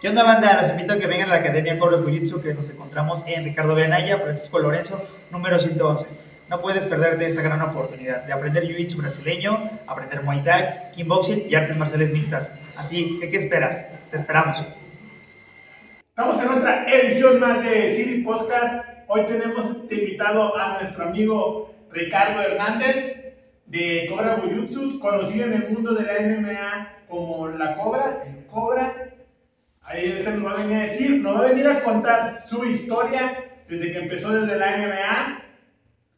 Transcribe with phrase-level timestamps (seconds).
[0.00, 0.62] ¿Qué onda, banda?
[0.62, 3.74] Los invito a que vengan a la Academia Cobras Jiu-Jitsu que nos encontramos en Ricardo
[3.74, 6.06] Benaya, Francisco Lorenzo, número 111.
[6.48, 11.54] No puedes perderte esta gran oportunidad de aprender Jiu-Jitsu brasileño, aprender Muay Thai, Kickboxing y
[11.54, 12.50] artes marciales mixtas.
[12.78, 13.84] Así que, ¿qué esperas?
[14.10, 14.64] Te esperamos.
[16.08, 18.82] Estamos en otra edición más de CD Podcast.
[19.06, 23.34] Hoy tenemos invitado a nuestro amigo Ricardo Hernández
[23.66, 29.09] de Cobra Jiu-Jitsu, conocido en el mundo de la MMA como La Cobra, el Cobra
[29.90, 32.64] Ahí este nos va a venir a decir, nos va a venir a contar su
[32.64, 35.42] historia desde que empezó desde la MMA,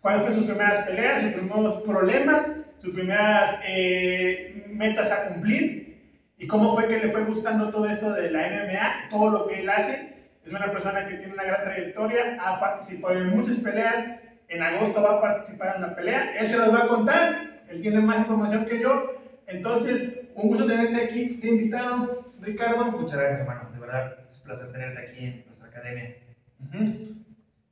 [0.03, 6.03] cuáles fueron sus primeras peleas, sus primeros problemas, sus primeras eh, metas a cumplir
[6.37, 9.61] y cómo fue que le fue gustando todo esto de la MMA, todo lo que
[9.61, 10.17] él hace.
[10.45, 14.05] Es una persona que tiene una gran trayectoria, ha participado en muchas peleas,
[14.49, 17.81] en agosto va a participar en una pelea, él se las va a contar, él
[17.81, 19.15] tiene más información que yo,
[19.47, 22.32] entonces un gusto tenerte aquí invitado.
[22.43, 22.85] Ricardo.
[22.87, 23.71] Muchas gracias, hermano.
[23.73, 26.17] De verdad, es un placer tenerte aquí en nuestra academia.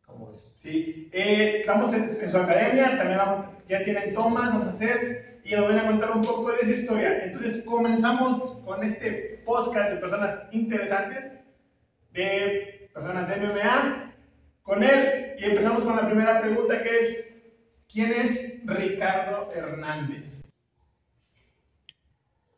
[0.07, 0.59] ¿Cómo ves?
[0.63, 5.55] Sí, eh, estamos en, su academia, también vamos, ya tienen tomas, vamos a hacer, y
[5.55, 7.25] nos van a contar un poco de esa historia.
[7.25, 11.31] Entonces, comenzamos con este podcast de personas interesantes,
[12.13, 14.15] de personas de MMA,
[14.63, 17.35] con él, y empezamos con la primera pregunta que es,
[17.93, 20.45] ¿quién es Ricardo Hernández?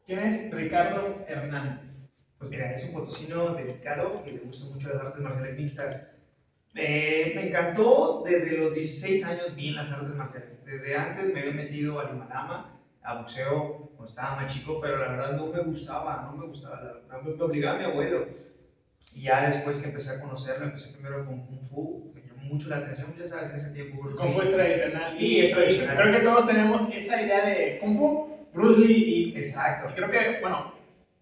[0.05, 2.02] ¿Quién es Ricardo Hernández?
[2.43, 6.11] Pues mira, es un potosino dedicado que le gusta mucho las artes marciales mixtas.
[6.75, 10.65] me encantó desde los 16 años vi las artes marciales.
[10.65, 15.13] Desde antes me había metido al Himalama, a boxeo, cuando estaba más chico, pero la
[15.13, 17.01] verdad no me gustaba, no me gustaba.
[17.23, 18.27] me obligaba a mi abuelo.
[19.15, 22.70] Y ya después que empecé a conocerlo, empecé primero con Kung Fu, me llamó mucho
[22.70, 24.01] la atención, ya sabes, en ese tiempo.
[24.17, 25.15] Kung Fu es tradicional.
[25.15, 25.97] Sí, es tradicional.
[25.97, 29.39] Creo que todos tenemos esa idea de Kung Fu, Bruce Lee y...
[29.39, 29.91] Exacto.
[29.91, 30.72] Y creo que, bueno,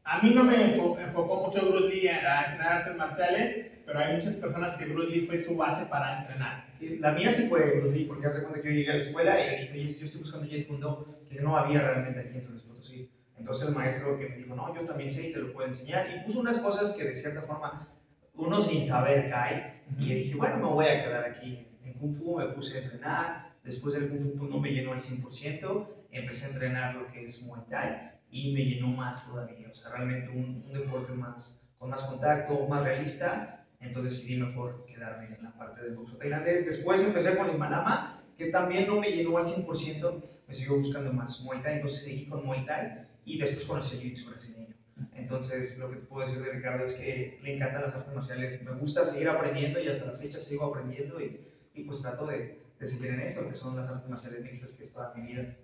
[0.04, 4.34] a mí no me enfocó mucho Bruce Lee a entrenar artes marciales, pero hay muchas
[4.36, 6.64] personas que Bruce Lee fue su base para entrenar.
[6.78, 9.00] Sí, la mía sí fue Bruce Lee, porque hace cuenta que yo llegué a la
[9.00, 12.42] escuela y dije, oye, yo estoy buscando Jet Kundo, que no había realmente aquí en
[12.42, 13.10] San Luis Potosí.
[13.38, 16.06] Entonces el maestro que me dijo, no, yo también sé y te lo puedo enseñar,
[16.14, 17.88] y puso unas cosas que de cierta forma
[18.34, 22.38] uno sin saber cae, y dije, bueno, me voy a quedar aquí en Kung Fu,
[22.38, 26.46] me puse a entrenar, después del Kung Fu pues, no me llenó al 100%, empecé
[26.46, 29.68] a entrenar lo que es Muay Thai, y me llenó más todavía.
[29.70, 33.66] O sea, realmente un, un, deporte más, con más contacto, más realista.
[33.80, 36.66] Entonces decidí mejor quedarme en la parte del boxeo tailandés.
[36.66, 40.22] Después empecé con el Malama, que también no me llenó al 100%.
[40.46, 43.84] Me siguió buscando más Muay Thai, entonces seguí con Muay Thai y después con el
[43.84, 44.74] Jiu-Jitsu brasileño.
[45.14, 48.62] Entonces, lo que te puedo decir de Ricardo es que le encantan las artes marciales.
[48.62, 51.40] Me gusta seguir aprendiendo y hasta la fecha sigo aprendiendo y,
[51.74, 54.84] y pues trato de, de seguir en esto, que son las artes marciales mixtas, que
[54.84, 55.54] es toda mi vida.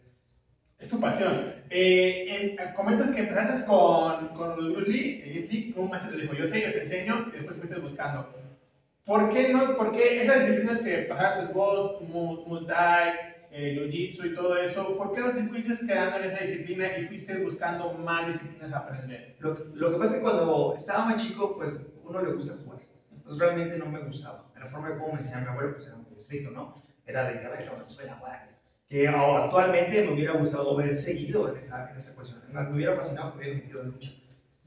[0.78, 1.54] Es tu pasión.
[1.70, 6.34] Eh, comentas que empezaste con, con Bruce Lee, y Bruce Lee, un maestro te dijo,
[6.34, 8.26] yo sé, yo te enseño, y después fuiste buscando.
[9.04, 13.12] ¿Por qué, no, por qué esas disciplinas que pasaste vos, Muay Thai,
[13.50, 17.04] eh, Jiu-Jitsu y todo eso, ¿por qué no te fuiste quedando en esa disciplina y
[17.04, 19.36] fuiste buscando más disciplinas a aprender?
[19.38, 22.82] Lo, lo que pasa es que cuando estaba más chico, pues uno le gusta jugar.
[23.12, 24.44] Entonces realmente no me gustaba.
[24.58, 26.82] La forma de cómo me enseñaba mi abuelo, pues era muy estricto, ¿no?
[27.06, 28.20] Era de que, a ver, no, pues ven a
[28.88, 32.40] que actualmente me hubiera gustado ver seguido en esa, en esa cuestión.
[32.44, 34.12] Además, me hubiera fascinado que hubiera metido de lucha.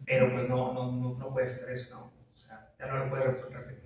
[0.05, 2.11] Pero pues no, no, no, no puedes hacer eso, ¿no?
[2.33, 3.79] O sea, ya no lo puedes repetir.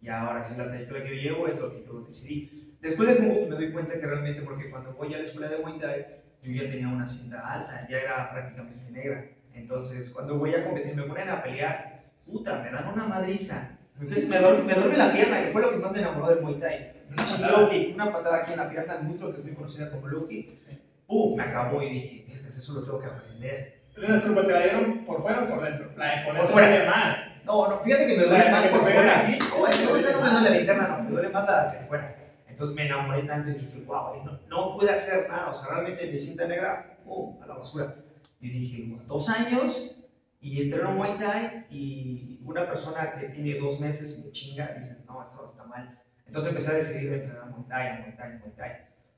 [0.00, 2.76] Y ahora sí, la trayectoria que yo llevo es lo que yo decidí.
[2.80, 5.58] Después de Kung me doy cuenta que realmente, porque cuando voy a la escuela de
[5.58, 6.06] Muay Thai,
[6.42, 9.26] yo ya tenía una cinta alta, ya era prácticamente negra.
[9.52, 13.75] Entonces, cuando voy a competir, me ponen a pelear, puta, me dan una madriza.
[13.98, 16.42] Me, me, duerme, me duerme la pierna, que fue lo que más me enamoró del
[16.42, 19.54] Muay Thai una patada, una patada aquí en la pierna, el muslo que es muy
[19.54, 20.58] conocida como Loki,
[21.06, 21.36] ¡pum!
[21.36, 23.76] Me acabó y dije, eso lo tengo que aprender.
[23.96, 25.90] ¿La culpa te la dieron por fuera o por dentro?
[25.96, 27.18] La de por, por fuera más.
[27.44, 29.20] No, no, fíjate que me duele más por fuera.
[29.20, 32.16] Aquí, no, esa no me duele la interna, no, me duele más la de fuera.
[32.46, 36.10] Entonces me enamoré tanto y dije, wow, no, no pude hacer nada, o sea, realmente
[36.10, 37.42] mi cinta negra, ¡pum!
[37.42, 37.94] a la basura.
[38.40, 39.95] Y dije, dos años
[40.40, 45.22] y entreno Muay Thai y una persona que tiene dos meses me chinga, dice, no,
[45.22, 48.70] esto está mal entonces empecé a decidir entrenar Muay Thai, Muay Thai, Muay Thai.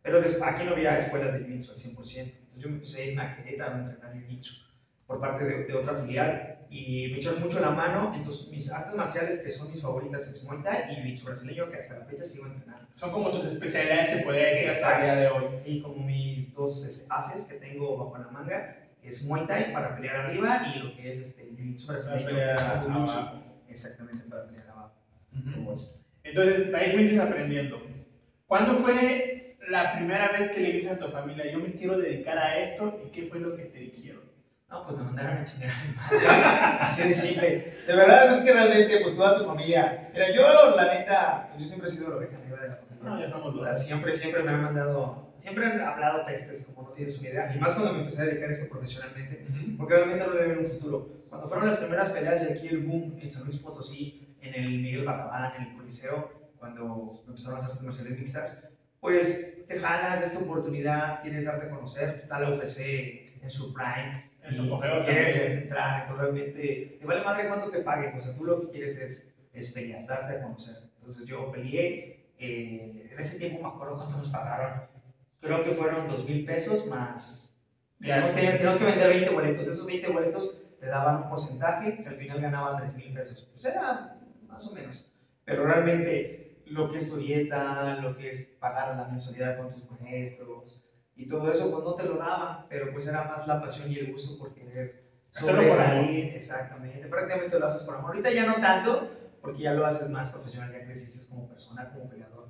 [0.02, 1.88] Pero aquí no había escuelas de Jiu-Jitsu al 100%.
[1.88, 4.52] Entonces yo me empecé a ir a Querétaro a entrenar Jiu-Jitsu
[5.06, 8.12] por parte de, de, otra filial y me echaron mucho la mano.
[8.14, 11.78] Entonces mis artes marciales que son mis favoritas es Muay Thai y Jiu-Jitsu brasileño que
[11.78, 12.86] hasta la fecha sigo entrenando.
[12.94, 15.58] Son como tus especialidades, se podría decir, hasta el día de hoy.
[15.58, 18.76] Sí, como mis dos haces que tengo bajo la manga,
[19.08, 22.52] que es Muay Thai para pelear arriba y lo que es este, Jiu-Jitsu brasileño, que
[22.52, 23.42] es Jiu-Jitsu.
[23.68, 24.94] Exactamente, para pelear abajo.
[26.24, 27.82] entonces, ahí fuiste aprendiendo.
[28.46, 32.36] ¿Cuándo fue la primera vez que le dices a tu familia, yo me quiero dedicar
[32.36, 34.27] a esto y qué fue lo que te dijeron?
[34.70, 36.26] No, pues me mandaron a chingar a mi madre.
[36.80, 37.72] Así de simple.
[37.86, 40.10] De verdad, no es que realmente, pues toda tu familia.
[40.12, 42.98] Mira, yo, la neta, pues yo siempre he sido la oveja negra de la familia.
[43.02, 43.82] No, ya somos dos.
[43.82, 47.52] Siempre, siempre me han mandado, siempre han hablado pestes, como no tienes una idea.
[47.54, 49.76] Y más cuando me empecé a dedicar a eso profesionalmente, Ujú.
[49.78, 51.08] porque realmente no le veo un futuro.
[51.30, 54.68] Cuando fueron las primeras peleas de aquí el boom en San Luis Potosí, en el
[54.80, 58.62] Miguel Bacabán, en el Coliseo, cuando empezaron a hacer artes marciales mixtas,
[59.00, 64.27] pues te jalas esta oportunidad, quieres darte a conocer, está la UFC en su prime,
[64.50, 68.60] y quieres entrar, entonces realmente te vale madre cuánto te paguen, o sea, tú lo
[68.60, 70.76] que quieres es, es pelear, darte a conocer.
[70.98, 74.82] Entonces yo peleé, eh, en ese tiempo me acuerdo cuánto nos pagaron,
[75.40, 77.56] creo que fueron dos mil pesos más,
[78.00, 82.16] teníamos que vender 20 boletos, de esos 20 boletos te daban un porcentaje que al
[82.16, 85.10] final ganaba 3 mil pesos, pues era más o menos,
[85.44, 90.00] pero realmente lo que es tu dieta, lo que es pagar la mensualidad con tus
[90.00, 90.77] maestros,
[91.18, 93.98] y todo eso pues no te lo daban, pero pues era más la pasión y
[93.98, 94.94] el gusto por querer
[95.32, 99.10] sobresalir, exactamente, prácticamente lo haces por amor, ahorita ya no tanto,
[99.42, 102.48] porque ya lo haces más profesional, ya creciste como persona, como peleador,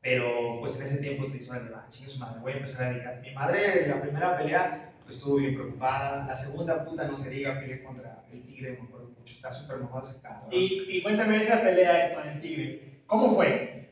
[0.00, 2.86] pero pues en ese tiempo tú dices, vale, va, chingue su madre, voy a empezar
[2.86, 7.16] a dedicar, mi madre la primera pelea pues, estuvo bien preocupada, la segunda puta no
[7.16, 10.48] se diga, peleé contra el tigre, me acuerdo mucho, está súper mamado ese cabrón.
[10.52, 12.82] Y, y cuéntame esa pelea con el tigre.
[13.06, 13.87] ¿Cómo fue?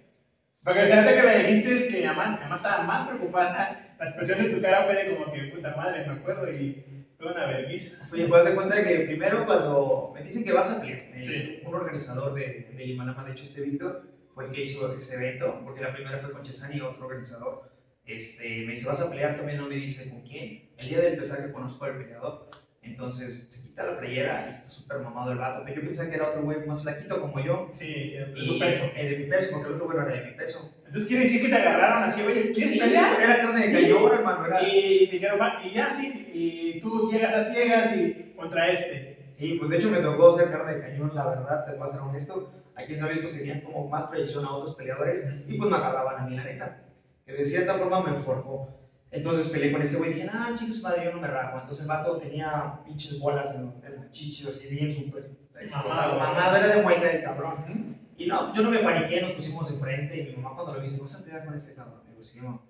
[0.66, 4.04] Porque o sea, ahorita que me dijiste que mamá, mi mamá estaba más preocupada, la
[4.06, 7.46] expresión de tu cara fue de como que puta madre, me acuerdo, y fue una
[7.46, 8.04] vergüenza.
[8.12, 11.60] Oye, pues de cuenta que primero cuando me dicen que vas a pelear, eh, Sí.
[11.64, 15.60] un organizador de, de Limanama, de hecho este Víctor, fue el que hizo ese evento,
[15.62, 17.70] porque la primera fue con Chesani, otro organizador.
[18.04, 20.62] Este, me dice, vas a pelear, también no me dice con quién.
[20.76, 22.50] El día del que conozco al peleador,
[22.86, 25.62] entonces se quita la playera y está súper mamado el vato.
[25.64, 27.70] Pero yo pensaba que era otro güey más flaquito como yo.
[27.72, 28.84] Sí, sí, de tu peso.
[28.96, 30.72] eh, de mi peso, porque el otro güey no era de mi peso.
[30.84, 33.20] Entonces quiere decir que te agarraron así, oye, ¿quieres Sí, pelear?
[33.20, 34.46] Era carne de cañón, hermano.
[34.46, 34.62] Era...
[34.68, 39.16] Y dijeron, va, y ya sí, y tú llegas a ciegas y contra este.
[39.32, 41.90] Sí, pues de hecho me tocó ser carne de cañón, la verdad, te voy a
[41.90, 42.50] ser honesto.
[42.74, 45.76] Aquí en San Luis pues tenían como más proyección a otros peleadores y pues me
[45.76, 46.78] agarraban a mí, la neta.
[47.24, 48.68] Que de cierta forma me forjó.
[49.16, 51.58] Entonces peleé con ese güey y dije, ah, chicos, madre, yo no me rajo.
[51.58, 55.30] Entonces el vato tenía pinches bolas en, los- las chichis así bien súper
[55.60, 56.18] explotado.
[56.18, 57.54] Mamado, era de muerte el cabrón.
[57.68, 57.94] Ujú.
[58.18, 60.88] Y no, yo no me paniqué, nos pusimos enfrente y mi mamá cuando lo vi
[60.88, 62.00] dice, ¿vas a pelear con ese cabrón?
[62.06, 62.62] Y digo, sí, no,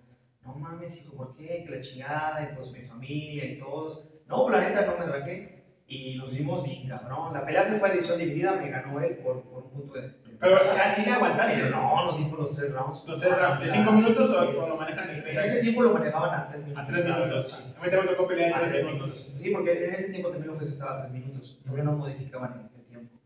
[0.45, 1.63] no mames, hijo, ¿por qué?
[1.65, 4.05] Que la chingada, entonces mi familia y todos.
[4.27, 7.33] No, la neta no me rajé y nos dimos bien cabrón.
[7.33, 10.11] La pelea se fue a edición dividida, me ganó él por, por un punto de...
[10.41, 11.55] Pero así le aguantaste.
[11.55, 13.05] Pero no, nos dimos los tres rounds.
[13.07, 15.83] Los tres rounds, ¿de 5 minutos o, o lo manejan en En 3 ese tiempo
[15.83, 16.85] lo manejaban a tres minutos.
[16.85, 17.55] A 3 cada minutos.
[17.55, 19.33] A mí también me tocó pelear en 3 tres minutos.
[19.39, 21.61] Sí, porque en ese tiempo también UFC estaba a tres minutos.
[21.63, 23.19] Todavía no modificaban el, tiempo.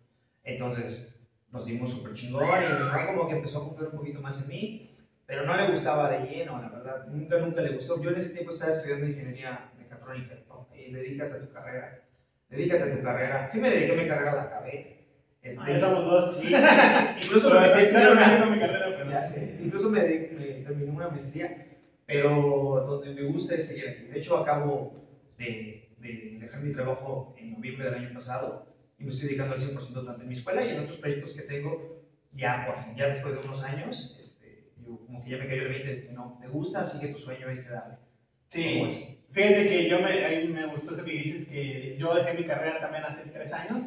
[0.44, 1.20] Entonces
[1.50, 4.90] nos dimos súper chingón y como que empezó a confiar un poquito más en mí,
[5.26, 7.06] pero no le gustaba de lleno, la verdad.
[7.08, 8.00] Nunca, nunca le gustó.
[8.02, 10.34] Yo en ese tiempo estaba estudiando ingeniería mecatrónica.
[10.74, 12.02] Y dedícate a tu carrera.
[12.48, 13.48] Dedícate a tu carrera.
[13.48, 14.99] Sí me dediqué a mi carrera, la acabé.
[15.42, 16.36] Este, ya somos dos.
[16.36, 16.52] Sí,
[19.60, 21.66] incluso me terminé una maestría,
[22.06, 24.04] pero donde me gusta es seguir aquí.
[24.04, 24.92] De hecho, acabo
[25.38, 28.66] de, de dejar mi trabajo en noviembre del año pasado
[28.98, 31.42] y me estoy dedicando al 100% tanto en mi escuela y en otros proyectos que
[31.42, 32.00] tengo.
[32.32, 35.62] Ya por fin, ya después de unos años, este, yo como que ya me cayó
[35.62, 37.96] el 20 de que no, te gusta, sigue tu sueño y te dale.
[38.48, 39.16] Sí.
[39.32, 42.80] Fíjate que yo me, ahí me gustó eso que dices que yo dejé mi carrera
[42.80, 43.84] también hace tres años,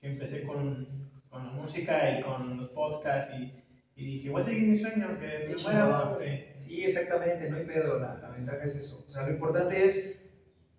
[0.00, 0.86] que empecé con,
[1.28, 3.52] con la música y con los podcasts y,
[3.96, 6.52] y dije, voy a seguir mi sueño, que Qué me muera pobre.
[6.56, 9.04] Sí, exactamente, no hay pedo, la, la ventaja es eso.
[9.06, 10.20] O sea, lo importante es,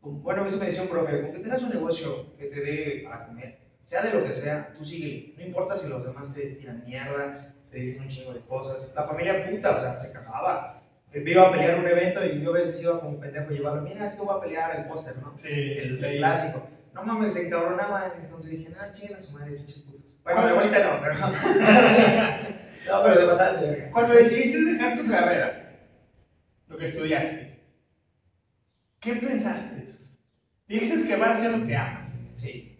[0.01, 3.25] bueno, eso me decía un profe, con que tengas un negocio que te dé para
[3.25, 5.34] comer, sea de lo que sea, tú sigue.
[5.36, 7.36] No importa si los demás te tiran mierda,
[7.70, 8.91] te dicen un chingo de cosas.
[8.96, 10.82] La familia puta, o sea, se cagaba.
[11.12, 14.05] Me iba a pelear un evento y yo a veces iba como pendejo llevarlo, mira,
[14.05, 15.34] es que voy a pelear el póster, ¿no?
[15.38, 16.17] Sí, El, el leí.
[16.17, 16.70] clásico.
[16.93, 20.19] No mames, se encabronaban, entonces dije, ah, chinguen a su madre, pinches putos.
[20.24, 21.15] Bueno, mi abuelita no, pero...
[22.89, 23.91] no, pero de pasar de verga.
[23.91, 25.79] Cuando decidiste dejar tu carrera,
[26.67, 27.60] lo que estudiaste,
[29.00, 29.88] ¿qué pensaste?
[30.67, 32.13] Dijiste que vas a hacer lo que amas.
[32.36, 32.77] Sí.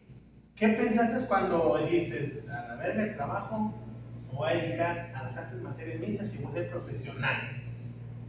[0.56, 3.74] ¿Qué pensaste cuando dijiste, a la verga el trabajo,
[4.28, 7.38] me voy a dedicar a las artes materiales mixtas y voy a ser profesional?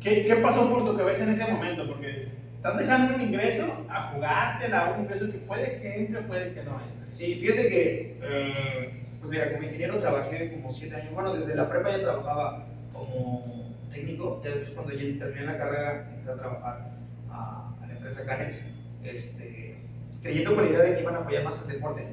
[0.00, 1.86] ¿Qué, ¿Qué pasó por tu cabeza en ese momento?
[1.86, 6.62] Porque estás dejando un ingreso a jugártela, un ingreso que puede que entre, puede que
[6.62, 7.14] no entre.
[7.14, 11.14] Sí, fíjate que, eh, pues mira, como ingeniero trabajé como siete años.
[11.14, 14.42] Bueno, desde la prepa ya trabajaba como técnico.
[14.44, 16.90] Ya después, cuando ya terminé la carrera, entré a trabajar
[17.30, 18.60] a, a la empresa Canex,
[19.04, 19.78] este,
[20.20, 22.06] creyendo con la idea de que iban a apoyar más el deporte.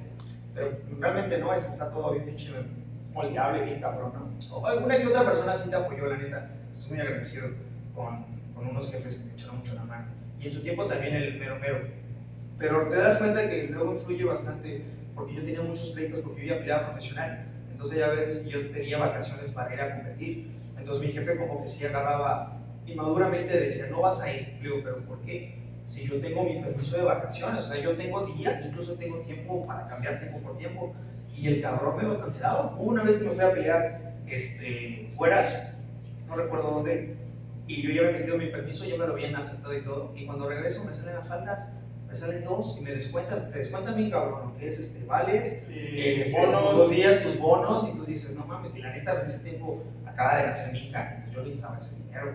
[0.55, 2.53] Pero realmente no, es, está todo bien pinche
[3.11, 4.55] moldeable, bien cabrón, ¿no?
[4.55, 6.51] O alguna que otra persona sí te apoyó, la neta.
[6.71, 7.49] Estoy muy agradecido
[7.93, 8.23] con,
[8.55, 10.05] con unos jefes que me echaron mucho la mano.
[10.39, 11.79] Y en su tiempo también el mero mero
[12.57, 14.83] Pero te das cuenta que luego influye bastante,
[15.15, 17.45] porque yo tenía muchos pleitos, porque yo ya peleaba profesional.
[17.71, 20.51] Entonces ya a veces yo tenía vacaciones para ir a competir.
[20.77, 24.57] Entonces mi jefe como que sí agarraba inmaduramente decía, no vas a ir.
[24.61, 25.55] Le digo, pero ¿por qué?
[25.85, 29.65] Si yo tengo mi permiso de vacaciones, o sea, yo tengo días, incluso tengo tiempo
[29.65, 30.93] para cambiar tiempo por tiempo.
[31.35, 32.75] Y el cabrón me lo cancelaba.
[32.77, 35.69] Una vez que me fui a pelear este, fueras,
[36.27, 37.15] no recuerdo dónde,
[37.67, 40.13] y yo ya he metido mi permiso, ya me lo habían aceptado y todo.
[40.15, 41.69] Y cuando regreso me salen las faltas,
[42.07, 45.63] me salen dos y me descuentan, te descuentan bien cabrón, lo que es este, vales,
[45.69, 46.69] Eh, este, bonos.
[46.69, 49.43] tus dos días, tus bonos, y tú dices, no mames, y la neta, en ese
[49.43, 52.33] tiempo acaba de nacer mi hija, entonces yo necesitaba ese dinero.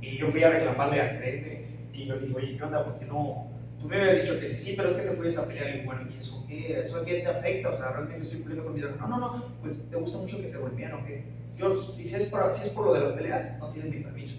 [0.00, 2.84] Y yo fui a reclamarle al gerente, y yo le dije, oye, ¿qué onda?
[2.84, 3.46] ¿Por qué no?
[3.80, 5.86] Tú me habías dicho que sí, sí, pero es que te fuiste a pelear, y
[5.86, 6.80] bueno, ¿y eso qué?
[6.80, 7.68] ¿Eso qué te afecta?
[7.70, 8.98] O sea, realmente estoy cumpliendo con mi derecho.
[9.00, 11.22] No, no, no, pues te gusta mucho que te golpeen, ¿o qué?
[11.56, 14.36] Yo, si es, por, si es por lo de las peleas, no tienes mi permiso.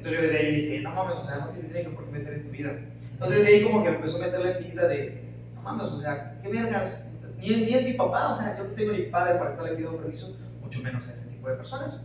[0.00, 2.32] Entonces yo desde ahí dije, no mames, o sea, no tienes dinero por qué meter
[2.32, 2.74] en tu vida.
[3.12, 5.20] Entonces desde ahí como que empezó a meter la espinita de,
[5.54, 7.04] no mames, o sea, qué vergas,
[7.36, 9.98] ni, ni es mi papá, o sea, yo no tengo ni padre para estarle pidiendo
[9.98, 12.02] permiso, mucho menos a ese tipo de personas.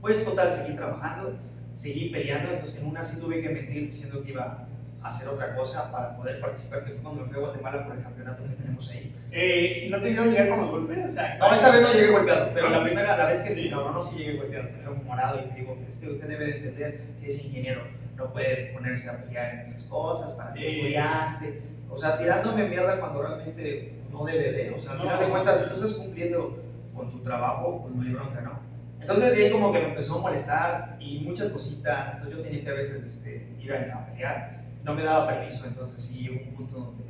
[0.00, 1.36] Pues total, seguí trabajando,
[1.74, 4.68] seguí peleando, entonces en una sí tuve que mentir diciendo que iba
[5.04, 8.02] hacer otra cosa para poder participar, que fue cuando me fui a Guatemala por el
[8.02, 9.14] campeonato que tenemos ahí.
[9.30, 11.04] Eh, ¿Y no te dio llegar con los golpes?
[11.06, 13.68] O sea, No, esa vez no llegué golpeado, pero la primera, la vez que sí,
[13.70, 16.28] cabrón, no sí llegué golpeado, tenía un morado y te digo que es que usted
[16.28, 17.82] debe de entender, si es ingeniero,
[18.16, 20.76] no puede ponerse a pelear en esas cosas, para qué Sí.
[20.76, 25.02] estudiaste, o sea, tirándome mierda cuando realmente no debe de, o sea, al No.
[25.04, 26.58] final de cuentas, si tú estás cumpliendo
[26.94, 28.60] con tu trabajo, pues no hay bronca, ¿no?
[29.00, 32.70] Entonces ahí como que me empezó a molestar y muchas cositas, entonces yo tenía que
[32.70, 36.54] a veces este, ir a, a pelear, no me daba permiso, entonces sí hubo un
[36.54, 37.04] punto donde,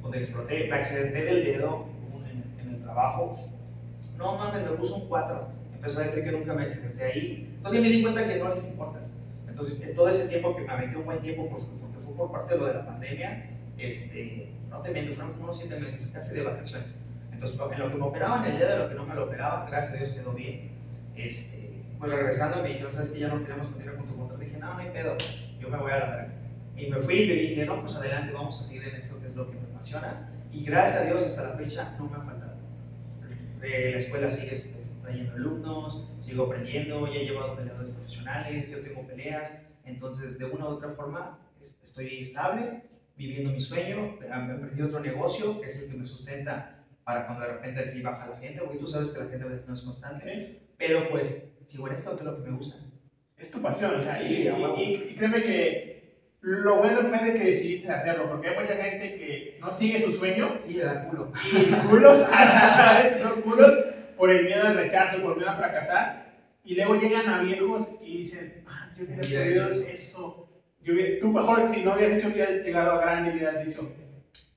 [0.00, 1.86] donde exploté, me accidenté del dedo
[2.30, 3.36] en, en el trabajo,
[4.16, 5.48] no mames, me puso un 4.
[5.74, 7.52] Empezó a decir que nunca me accidenté ahí.
[7.56, 9.12] Entonces me di cuenta que no les importas.
[9.48, 12.32] Entonces, en todo ese tiempo que me aventé un buen tiempo, pues, porque fue por
[12.32, 16.10] parte de lo de la pandemia, este, no te miento, fueron como unos 7 meses
[16.14, 16.94] casi de vacaciones.
[17.32, 19.68] Entonces, en lo que me operaban, el día de lo que no me lo operaban,
[19.68, 20.70] gracias a Dios quedó bien.
[21.16, 24.42] Este, pues regresando me dijeron, ¿sabes que ya no queremos continuar con tu contrato?
[24.42, 25.16] Dije, no, no hay pedo,
[25.60, 26.32] yo me voy a la verga.
[26.76, 29.26] Y me fui y le dije, no, pues adelante, vamos a seguir en esto que
[29.28, 30.26] es lo que me apasiona.
[30.50, 32.54] Y gracias a Dios hasta la fecha no me ha faltado.
[33.62, 38.80] Eh, la escuela sigue este, trayendo alumnos, sigo aprendiendo, ya he llevado peleadores profesionales, yo
[38.80, 42.80] tengo peleas, entonces de una u otra forma es- estoy estable,
[43.14, 46.74] viviendo mi sueño, emprendí otro negocio que es el que me sustenta
[47.04, 49.48] para cuando de repente aquí baja la gente, porque tú sabes que la gente a
[49.48, 52.50] veces no es constante, Sí, pero pues sigo en esto que es lo que me
[52.50, 52.76] gusta.
[53.36, 55.91] es tu pasión, o sea, Sí, y, y- y créeme que
[56.42, 60.12] lo bueno fue de que decidiste hacerlo, porque hay mucha gente que no sigue su
[60.12, 61.30] sueño Sí, le da culo.
[61.44, 62.18] y culos,
[63.20, 63.72] son culos
[64.16, 66.32] por el miedo al rechazo, por el miedo a fracasar,
[66.64, 70.38] y luego llegan a viejos y dicen, ah, yo hubiera podido eso.
[70.80, 73.92] Yo hubiera- tú mejor, si no hubieras hecho, hubieras llegado a grande y hubieras dicho,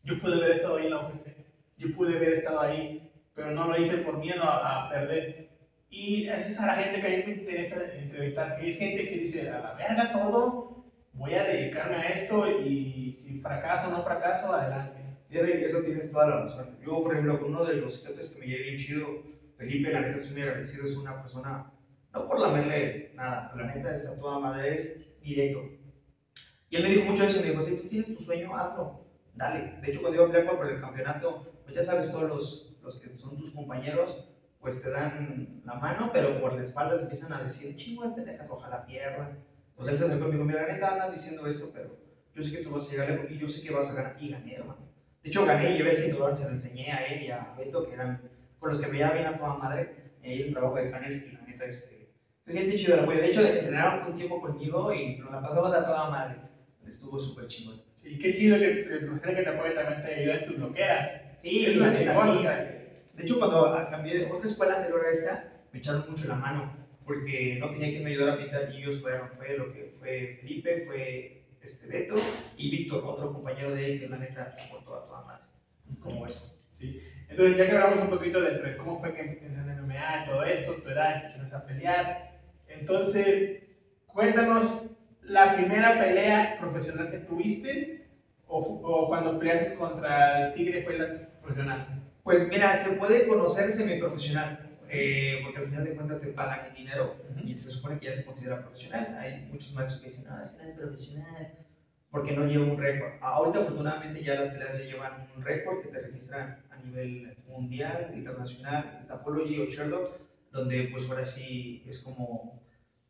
[0.04, 1.36] yo pude haber estado ahí en la UFC,
[1.78, 3.00] yo pude haber estado ahí,
[3.36, 5.36] pero no lo hice por miedo a, a perder.
[5.90, 9.08] Y esa es a la gente que a mí me interesa entrevistar, que es gente
[9.08, 10.66] que dice, a la verga todo,
[11.16, 15.06] voy a dedicarme a esto y si fracaso o no fracaso, adelante.
[15.30, 16.78] Eso tienes toda la razón.
[16.82, 19.08] Yo, por ejemplo, con uno de los jefes que me llevé bien chido,
[19.58, 21.72] Felipe, la neta estoy muy agradecido, es una persona,
[22.14, 25.62] no por lamerle nada, la neta está toda madre, es directo.
[26.70, 29.80] Y él me dijo mucho eso, me dijo, si tú tienes tu sueño, hazlo, dale.
[29.82, 33.00] De hecho, cuando iba a pelear por el campeonato, pues ya sabes, todos los, los
[33.00, 34.30] que son tus compañeros,
[34.60, 38.16] pues te dan la mano, pero por la espalda te empiezan a decir, chingo de
[38.16, 39.38] pendejas, ojalá pierdas.
[39.76, 41.98] Pues él se acercó y me dijo, mira, la neta andan diciendo eso, pero
[42.34, 44.16] yo sé que tú vas a llegar lejos y yo sé que vas a ganar.
[44.20, 44.88] Y gané, hermano.
[45.22, 47.84] De hecho, gané y llevé el cinturón, se lo enseñé a él y a Beto,
[47.86, 48.22] que eran
[48.60, 49.96] con los que me llevaba bien a toda madre.
[50.22, 52.10] Y ahí el trabajo de Canel y la neta, este,
[52.46, 53.20] se siente chido el apoyo.
[53.20, 56.38] De hecho, entrenaron un tiempo conmigo y nos la pasamos a toda madre.
[56.86, 57.82] Estuvo súper chingón.
[57.96, 61.22] Sí, qué chido que, que tu que te apoya también te ayuda en tus loqueras.
[61.40, 62.30] Sí, es la neta, sí.
[62.30, 62.58] o sea,
[63.14, 66.85] De hecho, cuando cambié de otra escuela anterior a esta, me echaron mucho la mano,
[67.06, 70.40] porque no tenía quien me ayudara a pintar y ellos fueron, fue lo que fue
[70.42, 72.16] Felipe, fue este Beto
[72.58, 75.44] y Víctor, otro compañero de él que la neta se portó a toda madre,
[76.00, 76.60] como eso.
[77.28, 80.30] Entonces, ya que hablamos un poquito de entre cómo fue que empezaste en MMA y
[80.30, 82.36] todo esto, tu edad, que empezaste a pelear,
[82.68, 83.64] entonces,
[84.06, 84.84] cuéntanos
[85.22, 88.08] la primera pelea profesional que tuviste
[88.48, 92.04] o, o cuando peleaste contra el Tigre fue la profesional.
[92.24, 96.74] Pues mira, se puede conocer semiprofesional, eh, porque al final de cuentas te pagan el
[96.76, 99.18] dinero y se supone que ya se considera profesional.
[99.20, 101.52] Hay muchos maestros que dicen, no, es que no es profesional,
[102.12, 103.14] porque no lleva un récord.
[103.22, 108.12] Ahorita afortunadamente ya las peleas ya llevan un récord que te registran a nivel mundial,
[108.14, 110.12] internacional, Tapology o Sherlock,
[110.52, 112.62] donde pues ahora sí es como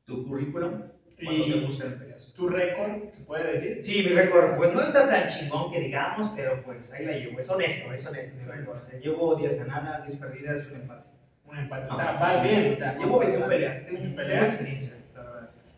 [0.06, 0.84] tu currículum
[1.24, 2.34] cuando ¿Y te buscan en peleas.
[2.36, 3.84] tu récord, se puede decir?
[3.84, 7.40] Sí, mi récord, pues no está tan chingón que digamos, pero pues ahí la llevo.
[7.40, 8.80] Es honesto, es honesto mi récord.
[9.02, 11.15] Llevo 10 ganadas, 10 perdidas un empate.
[11.48, 11.88] Un empate.
[11.92, 12.48] O sea, vas sí.
[12.48, 12.74] bien.
[12.74, 14.54] O sea, Llevo 21 peleas, tengo, 21 tengo peleas.
[14.54, 14.96] experiencia.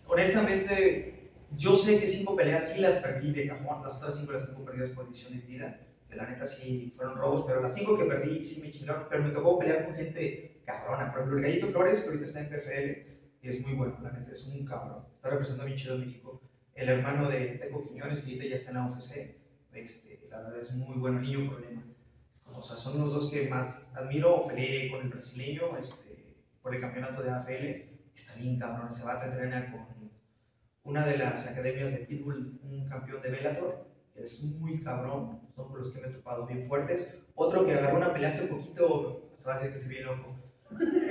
[0.07, 4.47] Honestamente, yo sé que 5 peleas sí las perdí de cajón, las otras 5 las
[4.47, 8.05] tengo perdidas por decisión dividida, que la neta sí fueron robos, pero las 5 que
[8.05, 11.11] perdí sí me chingaron, pero me tocó pelear con gente cabrona.
[11.11, 14.11] Por ejemplo, el Gallito Flores, que ahorita está en PFL, y es muy bueno, la
[14.11, 15.05] neta, es un cabrón.
[15.15, 16.41] Está representando bien chido a México.
[16.73, 19.35] El hermano de Teco Quiñones, que ahorita ya está en la UFC,
[19.73, 21.83] este, la verdad es muy bueno, niño problema.
[22.57, 24.47] O sea, son los dos que más admiro.
[24.47, 27.85] Peleé con el brasileño este, por el campeonato de AFL.
[28.15, 29.85] Está bien cabrón, ese vato entrena con
[30.83, 35.67] una de las academias de Pitbull, un campeón de Bellator, que es muy cabrón, son
[35.69, 37.13] con los que me he topado bien fuertes.
[37.35, 40.35] Otro que agarró una pelea hace poquito, hasta va a decir que estoy bien loco.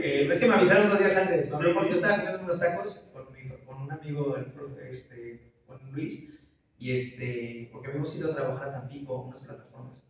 [0.00, 1.49] Eh, es que me avisaron dos días antes.
[1.75, 4.37] Porque yo estaba comiendo unos tacos con, mi- con un amigo,
[4.83, 6.38] este, con Luis,
[6.79, 10.05] y este, porque habíamos ido a trabajar a Tampico, unas plataformas.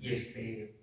[0.00, 0.80] Y este,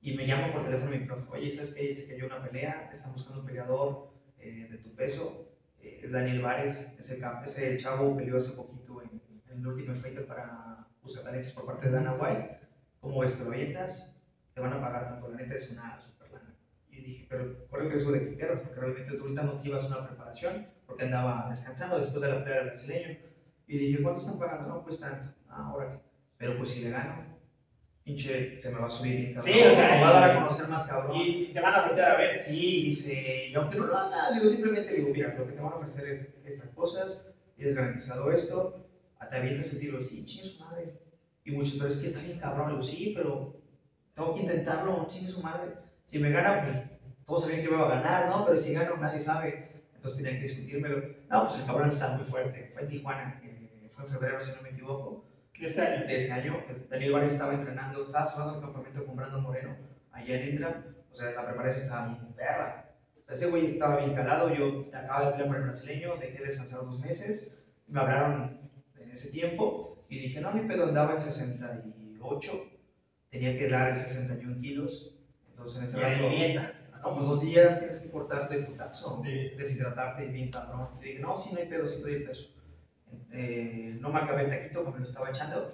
[0.00, 1.88] y me llama por teléfono mi profe, oye, ¿sabes qué?
[1.88, 6.10] Dice que hay una pelea, están buscando un peleador eh, de tu peso, eh, es
[6.10, 11.22] Daniel Vares, ese, ese chavo peleó hace poquito en, en el último Fighter para Busca
[11.22, 12.60] Talentos por parte de Dana White,
[13.00, 13.36] ¿cómo ves?
[13.36, 14.16] ¿Te lo avientas?
[14.54, 16.56] Te van a pagar tanto, la neta es una super lana.
[16.90, 19.68] Y dije, pero corre el riesgo de que pierdas, porque realmente tú ahorita no te
[19.68, 23.18] ibas una preparación, porque andaba descansando después de la pelea del brasileño.
[23.66, 24.68] Y dije, ¿cuánto están pagando?
[24.68, 25.34] No, pues tanto.
[25.46, 26.00] Ah, órale.
[26.38, 27.37] Pero pues si le gano,
[28.08, 29.52] pinche, se me va a subir bien cabrón.
[29.52, 31.16] Sí, o sea, me va a dar a conocer más cabrón.
[31.16, 32.42] Y te van a voltear a ver.
[32.42, 35.72] Sí, dice, y aunque no lo haga, digo, simplemente digo, mira, lo que te van
[35.72, 38.86] a ofrecer es estas cosas, tienes garantizado esto,
[39.28, 40.94] te avientas el tiro, sí, chingue su madre.
[41.44, 43.60] Y muchos, pero es que está bien cabrón, digo, sí, pero
[44.14, 45.74] tengo que intentarlo, chingue su madre.
[46.06, 48.46] Si me gana, pues todos sabían que me iba a ganar, ¿no?
[48.46, 49.68] Pero si gano, nadie sabe.
[49.94, 51.02] Entonces tenían que discutírmelo.
[51.28, 52.70] No, pues el cabrón está muy fuerte.
[52.72, 55.27] Fue en Tijuana, eh, fue en febrero, si no me equivoco
[55.60, 56.06] Este año.
[56.06, 56.56] de este año.
[56.88, 59.76] Daniel Vares estaba entrenando, estaba cerrando el campamento con Brandon Moreno,
[60.12, 60.84] allá en Indra.
[61.12, 62.90] O sea, la preparación estaba bien perra.
[63.16, 64.54] O sea, ese güey estaba bien calado.
[64.54, 67.58] Yo acababa de pelear por el brasileño, dejé descansar dos meses.
[67.88, 68.60] Me hablaron
[68.98, 72.52] en ese tiempo y dije, no, ni pedo, andaba en 68.
[73.30, 75.14] Tenía que dar el 61 kilos.
[75.50, 76.72] Entonces, en ese Y rato, dieta.
[77.02, 79.50] no, pues dos días tienes que cortarte de putazo, Sí.
[79.56, 80.88] deshidratarte y bien cabrón.
[81.00, 82.54] Le dije, no, sí, no hay pedo, sí doy peso.
[83.30, 85.70] Eh, no me acabé el taquito me lo estaba echando.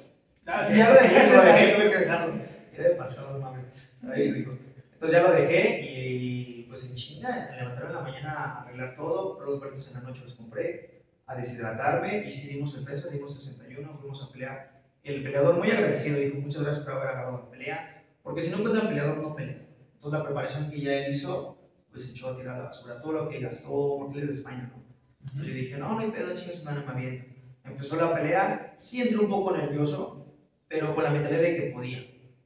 [0.47, 2.35] Ah, Sí, ya lo dejé, sí, lo dejé, tuve que dejarlo.
[2.73, 3.92] Era de pastor, no mames.
[4.09, 4.53] Ahí rico.
[4.92, 8.94] Entonces ya lo dejé y pues en China, me levantaron en la mañana a arreglar
[8.97, 12.85] todo, pero los boletos en la noche los compré, a deshidratarme y sí dimos el
[12.85, 14.73] peso, dimos 61, fuimos a pelear.
[15.03, 18.59] El peleador muy agradecido dijo muchas gracias por haber agarrado la pelea, porque si no
[18.59, 19.62] encuentra peleador no pelea.
[19.94, 21.57] Entonces la preparación que ya él hizo,
[21.90, 24.35] pues echó a tirar a la basura todo lo que gastó, porque él es de
[24.35, 24.84] España, ¿no?
[25.25, 26.29] Entonces yo dije, no, no hay pedo,
[26.65, 27.35] no, no me aviento.
[27.65, 30.27] Empezó la pelea, sí entré un poco nervioso,
[30.69, 31.99] pero con la mentalidad de que podía,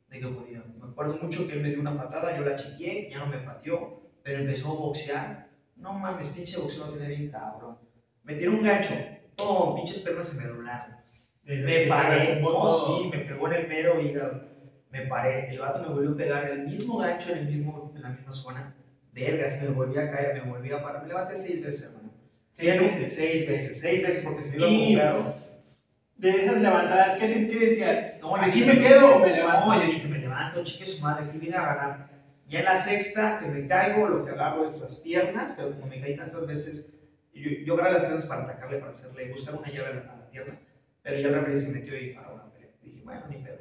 [0.09, 0.63] de que podía.
[0.81, 3.39] Me acuerdo mucho que él me dio una patada, yo la chequeé, ya no me
[3.39, 5.49] pateó, pero empezó a boxear.
[5.77, 7.79] No mames, pinche boxeo lo tiene bien cabrón.
[8.23, 8.95] Me tiró un gancho,
[9.37, 9.77] ¡pum!
[9.77, 10.95] Pinches piernas se me doblaron.
[11.43, 14.43] Me paré, no, sí, me pegó en el mero hígado.
[14.91, 18.03] Me paré, el vato me volvió a pegar el mismo gancho en, el mismo, en
[18.03, 18.75] la misma zona.
[19.13, 21.03] Vergas, me volví a caer, me volví a parar.
[21.03, 21.98] Me levanté seis veces.
[22.59, 23.15] Seis veces.
[23.15, 25.35] Seis veces, seis veces porque se me iba perro.
[26.17, 27.55] De esas levantadas, ¿qué sentí?
[27.55, 29.67] Decía, No, ¿aquí me quedo o me levanto?
[29.67, 32.09] No, yo dije, me levanto, chique su madre, aquí vine a ganar.
[32.49, 35.87] Ya en la sexta, que me caigo, lo que agarro es las piernas, pero como
[35.87, 36.91] me caí tantas veces,
[37.33, 40.17] yo, yo agarré las piernas para atacarle, para hacerle, buscar una llave a la, a
[40.17, 40.59] la pierna,
[41.03, 42.71] pero ya el referee se metió y paró la pelea.
[42.83, 43.59] Dije, bueno, ni pedo,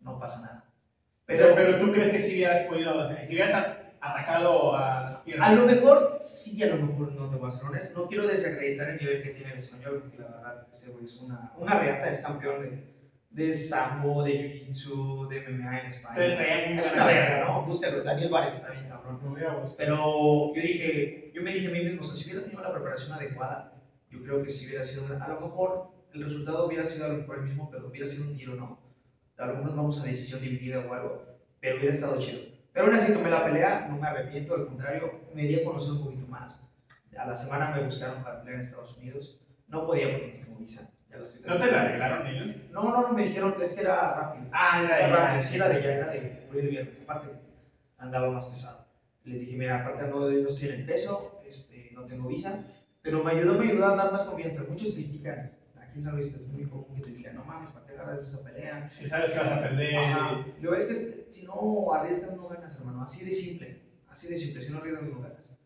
[0.00, 0.64] no pasa nada.
[1.24, 3.76] Pero, Pero, pero tú crees que sí hubieras podido, o sea, si hubieras
[4.12, 5.48] atacado a las piernas.
[5.50, 8.00] a lo mejor, sí, a lo mejor no te voy a ser honesto.
[8.00, 11.16] No quiero desacreditar el nivel que tiene el español, porque la verdad, ese güey es
[11.20, 12.94] una, una reata, es campeón de,
[13.30, 14.32] de sambo, de
[14.66, 16.14] jiu-jitsu, de MMA en España.
[16.24, 17.62] Entonces traía Es una verga, ¿no?
[17.62, 19.20] Búscalo, Daniel Vares está bien cabrón.
[19.22, 22.44] No hubiéramos- Pero yo dije, yo me dije a mí mismo, o sea, si hubiera
[22.44, 23.72] tenido la preparación adecuada,
[24.10, 27.08] yo creo que sí hubiera sido, una- a lo mejor el resultado hubiera sido a
[27.08, 28.78] lo mejor el mismo, pero hubiera sido un tiro, ¿no?
[29.36, 31.24] A lo mejor nos vamos a decisión dividida o algo,
[31.60, 32.53] pero hubiera estado chido.
[32.74, 35.92] Pero aún así tomé la pelea, no me arrepiento, al contrario, me di a conocer
[35.92, 36.60] un poquito más.
[37.16, 40.58] A la semana me buscaron para pelear en Estados Unidos, no podía porque no tengo
[40.58, 40.90] visa.
[41.08, 42.56] Ya lo estoy ¿No te la arreglaron ellos?
[42.72, 44.46] No, no, no, me dijeron es que era rápido.
[44.50, 46.96] Ah, era Era de rápido, sí, era de ya, era de cubrir viernes.
[47.04, 47.28] Aparte,
[47.96, 48.86] andaba más pesado.
[49.22, 52.64] Les dije, mira, aparte no, no estoy en el peso, este, no tengo visa,
[53.02, 54.64] pero me ayudó, me ayudó a dar más confianza.
[54.68, 57.70] Muchos critican, aquí en San Luis es muy común que te digan, no mames,
[58.04, 58.90] ¿para qué agarras esa pelea?
[58.90, 59.96] Si sabes que vas a perder.
[59.96, 60.46] Ajá.
[60.60, 63.02] Luego es que si no arriesgas no ganas, hermano.
[63.02, 64.64] Así de simple, así de simple.
[64.64, 65.56] Si no arriesgas no ganas.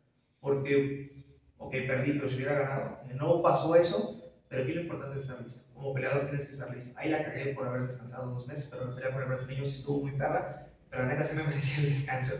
[0.40, 1.18] Porque
[1.59, 2.98] ok, perdí, pero si hubiera ganado.
[3.14, 5.72] No pasó eso, pero aquí lo importante es estar listo.
[5.74, 6.92] Como peleador tienes que estar listo.
[6.96, 9.81] Ahí la cagué por haber descansado dos meses, pero la pelea con el brasileño sí
[9.81, 12.35] estuvo muy perra, pero la neta sí me merecía el descanso.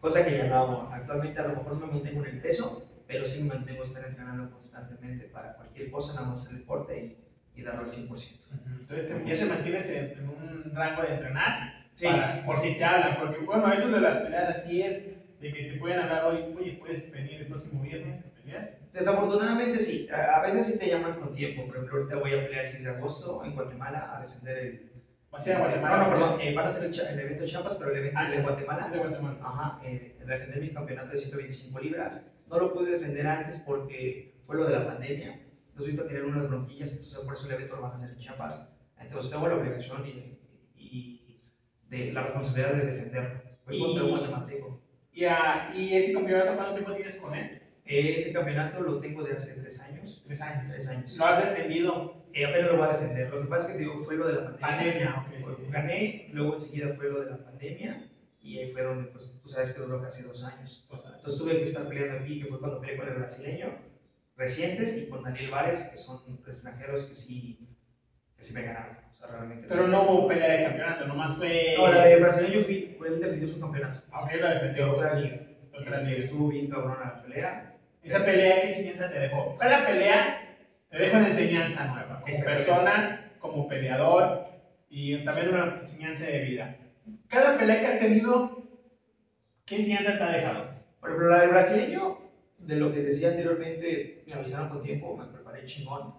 [0.00, 0.90] Cosa que ya no hago.
[0.92, 4.04] Actualmente a lo mejor no me mantengo en el peso, pero sí me mantengo estar
[4.04, 7.25] entrenando constantemente para cualquier cosa, nada más el deporte y,
[7.56, 8.08] y darlo al 100%.
[8.80, 12.04] Entonces te, ya te mantienes en, en, un rango de entrenar Sí.
[12.06, 15.02] para, por si te hablan, porque bueno, eso de las peleas así es,
[15.40, 18.76] de que te pueden hablar hoy, oye, puedes venir el próximo viernes a pelear.
[18.92, 21.66] Desafortunadamente sí, a veces sí te llaman con tiempo.
[21.66, 24.92] Por ejemplo, ahorita voy a pelear el 6 de agosto en Guatemala a defender el.
[25.30, 25.96] Vas a a Guatemala.
[25.96, 28.18] No, no, perdón, eh, van a hacer el, el evento de Chiapas, pero el evento
[28.20, 28.88] Ah, es de Guatemala.
[28.88, 29.38] De Guatemala.
[29.42, 32.26] Ajá, eh, defender mi campeonato de 125 libras.
[32.50, 35.40] No lo pude defender antes porque fue lo de la pandemia.
[35.76, 38.16] Entonces ahorita tienen unas bronquillas, entonces por eso el evento lo van a hacer en
[38.18, 38.66] Chiapas.
[38.98, 40.38] Entonces tengo la obligación y,
[40.74, 41.42] y
[41.90, 43.40] de la responsabilidad de defenderlo.
[43.66, 44.80] Voy Y- contra un guatemalteco.
[45.12, 47.60] Y, ah, y ese campeonato, ¿cuánto tiempo tienes con él?
[47.84, 50.22] Ese campeonato lo tengo de hace tres años.
[50.26, 50.64] Tres años.
[50.72, 51.14] Tres años.
[51.14, 52.24] Lo has defendido.
[52.32, 53.30] Eh, apenas lo voy a defender.
[53.30, 55.14] Lo que pasa es que digo, fue lo de la pandemia.
[55.14, 55.70] Pandemia, ok.
[55.70, 58.08] Gané, luego enseguida fue lo de la pandemia
[58.42, 60.86] y ahí fue donde, pues, tú sabes que duró casi dos años.
[60.88, 63.68] O sea, Entonces tuve que estar peleando aquí, que fue cuando peleé con el brasileño,
[64.36, 67.68] recientes, y con Daniel Vares, que son extranjeros que sí,
[68.36, 68.98] que sí me ganaron.
[69.10, 69.66] O sea, realmente.
[69.68, 69.90] Pero sí.
[69.90, 71.74] no hubo pelea de campeonato, nomás fue.
[71.76, 74.02] No, la del brasileño fui, él defendió su campeonato.
[74.12, 74.92] Aunque lo De defendió.
[74.92, 75.40] otra liga.
[75.72, 76.18] Otra Este, liga.
[76.18, 77.72] Estuvo bien cabrona la pelea.
[78.02, 79.56] Esa pelea, ¿qué enseñanza te dejó?
[79.58, 80.56] Cada pelea
[80.90, 84.46] te deja una enseñanza nueva, como persona, como peleador
[84.88, 86.76] y también una enseñanza de vida.
[87.28, 88.62] Cada pelea que has tenido,
[89.64, 90.70] ¿qué enseñanza te ha dejado?
[91.00, 92.18] Por ejemplo, la del brasileño,
[92.58, 96.12] de lo que decía anteriormente, me avisaron con tiempo, me preparé chingón,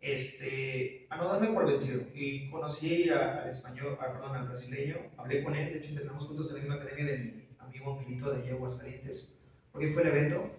[0.00, 2.02] este, a no darme por vencido.
[2.14, 6.24] Y conocí a- al español, a, perdón, al brasileño, hablé con él, de hecho entrenamos
[6.26, 9.28] juntos en la misma academia de mi amigo Angelito de allá de Aguascalientes,
[9.72, 10.50] porque fue el evento.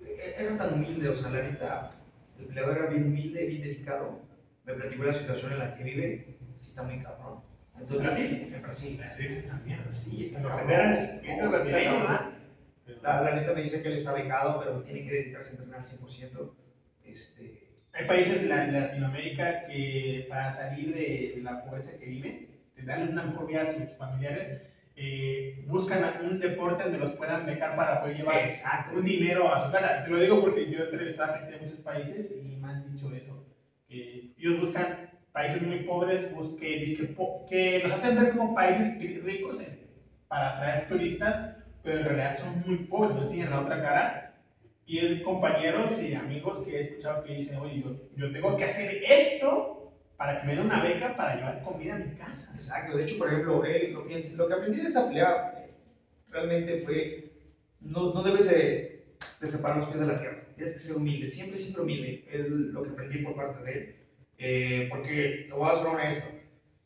[0.00, 1.90] E- Era tan humilde, o sea, la neta,
[2.38, 4.18] el peleador era bien humilde, bien dedicado.
[4.64, 6.24] Me platicó la situación en la que vive,
[6.58, 7.34] sí está muy cabrón.
[7.74, 8.48] Entonces, ¿Brasil?
[8.52, 8.98] En Brasil.
[9.16, 9.78] Sí, también.
[9.92, 10.66] Sí, está cabrón.
[10.66, 11.08] federales,
[13.02, 15.80] La, la neta me dice que él está becado, pero tiene que dedicarse a entrenar
[15.80, 16.54] al 100%.
[17.04, 17.58] Este,
[17.94, 22.82] Hay países de la- de Latinoamérica que para salir de la pobreza que viven, de
[22.84, 24.62] darle una mejor vida a sus familiares,
[24.96, 28.96] eh, buscan un deporte donde los puedan becar para poder llevar exacto.
[28.96, 30.02] un dinero a su casa.
[30.04, 32.82] Te lo digo porque yo he entrevistado a gente de muchos países y me han
[32.92, 33.44] dicho eso.
[33.88, 36.26] Que ellos buscan países muy pobres
[36.58, 37.14] que,
[37.48, 39.60] que los hacen ver como países ri- ricos
[40.28, 41.51] para atraer turistas,
[41.82, 44.34] pero en realidad son muy pobres, no enseñan la otra cara.
[44.86, 48.64] Y hay compañeros y amigos que he escuchado que dicen, oye, yo, yo tengo que
[48.64, 52.50] hacer esto para que me den una beca para llevar comida a mi casa.
[52.52, 52.96] Exacto.
[52.96, 55.70] De hecho, por ejemplo, él, lo, que, lo que aprendí de esa pelea eh,
[56.30, 57.32] realmente fue:
[57.80, 59.04] no, no debes de,
[59.40, 60.44] de separar los pies de la tierra.
[60.54, 62.24] Tienes que ser humilde, siempre, siempre humilde.
[62.30, 63.96] Es lo que aprendí por parte de él.
[64.38, 66.38] Eh, porque, te voy a ser honesto,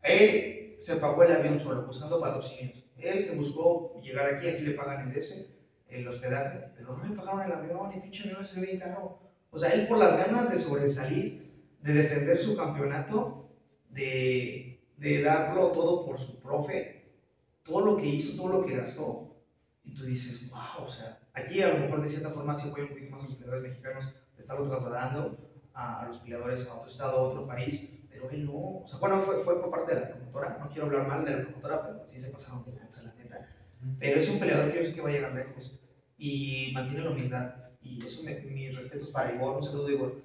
[0.02, 2.85] él se pagó el avión solo, buscando patrocinios.
[2.98, 5.46] Él se buscó llegar aquí, aquí le pagan el DS,
[5.88, 9.20] el hospedaje, pero no le pagaron el avión, y pinche avión se ve caro.
[9.50, 13.48] O sea, él por las ganas de sobresalir, de defender su campeonato,
[13.90, 17.04] de, de darlo todo por su profe,
[17.62, 19.36] todo lo que hizo, todo lo que gastó.
[19.84, 22.84] Y tú dices, wow, o sea, aquí a lo mejor de cierta forma se apoya
[22.84, 25.38] un poquito más a los peleadores mexicanos, de estarlo trasladando
[25.74, 28.80] a, a los peleadores a otro estado, a otro país, pero él no.
[28.82, 31.30] O sea, bueno, fue, fue por parte de la promotora, no quiero hablar mal de
[31.32, 33.48] la promotora, pero sí se pasaron de lanza, la neta.
[33.98, 35.78] Pero es un peleador que yo sé que va a llegar lejos
[36.18, 37.54] y mantiene la humildad.
[37.80, 40.22] Y eso, me, mis respetos para Igor, un saludo Igor.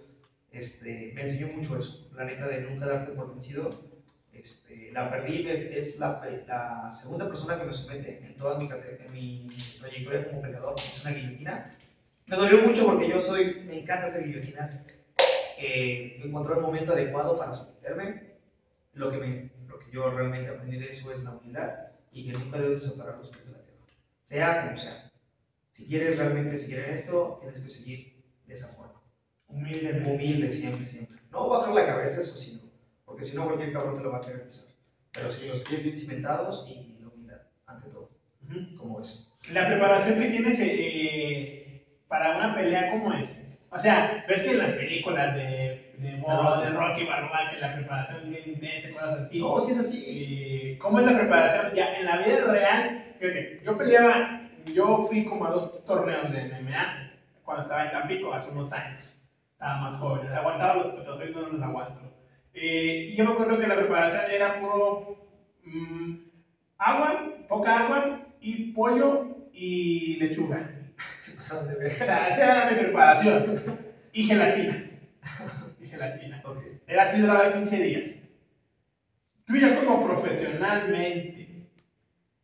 [0.51, 3.91] Este, me enseñó mucho eso, la neta de nunca darte por vencido.
[4.33, 9.11] Este, la perdí, es la, la segunda persona que me somete en toda mi, en
[9.13, 11.77] mi trayectoria como peleador, es una guillotina.
[12.27, 14.85] Me dolió mucho porque yo soy, me encanta hacer guillotinas.
[15.61, 18.31] Eh, encontró el momento adecuado para someterme.
[18.93, 22.37] Lo que, me, lo que yo realmente aprendí de eso es la humildad y que
[22.37, 23.85] nunca debes de separar los pies de la tierra,
[24.23, 25.11] sea como sea.
[25.71, 28.13] Si quieres realmente seguir en esto, tienes que seguir
[28.45, 28.99] de esa forma.
[29.47, 31.19] Humilde, Humilde siempre, siempre.
[31.29, 32.69] No bajar la cabeza, eso sí, no.
[33.05, 34.69] Porque si no, cualquier cabrón te lo va a querer pisar.
[35.13, 38.09] Pero sí, los pies bien cimentados y la humildad, ante todo.
[38.45, 38.75] Ujú.
[38.75, 39.31] Como es.
[39.51, 43.35] La preparación que tienes eh, para una pelea, ¿cómo es?
[43.73, 48.17] O sea, ves que en las películas de, de, de Rocky Balboa, que la preparación
[48.19, 49.39] es bien intensa, cosas así.
[49.39, 50.03] No, sí es así.
[50.07, 51.73] Eh, ¿Cómo es la preparación?
[51.73, 54.41] Ya en la vida real, fíjate, yo peleaba,
[54.73, 57.11] yo fui como a dos torneos de MMA
[57.45, 59.17] cuando estaba en Tampico hace unos años.
[59.53, 62.01] Estaba más joven, aguantaba los petos, hoy no los aguanto.
[62.53, 65.15] Eh, y yo me acuerdo que la preparación era puro
[65.63, 66.11] mm,
[66.77, 70.80] agua, poca agua y pollo y lechuga.
[71.51, 71.87] De.
[71.87, 73.81] O sea, esa era mi preparación.
[74.13, 74.89] Y gelatina.
[75.79, 76.41] Y gelatina.
[76.43, 76.57] Ok.
[76.85, 78.09] Era así duraba 15 días.
[79.45, 81.69] Tú ya como profesionalmente,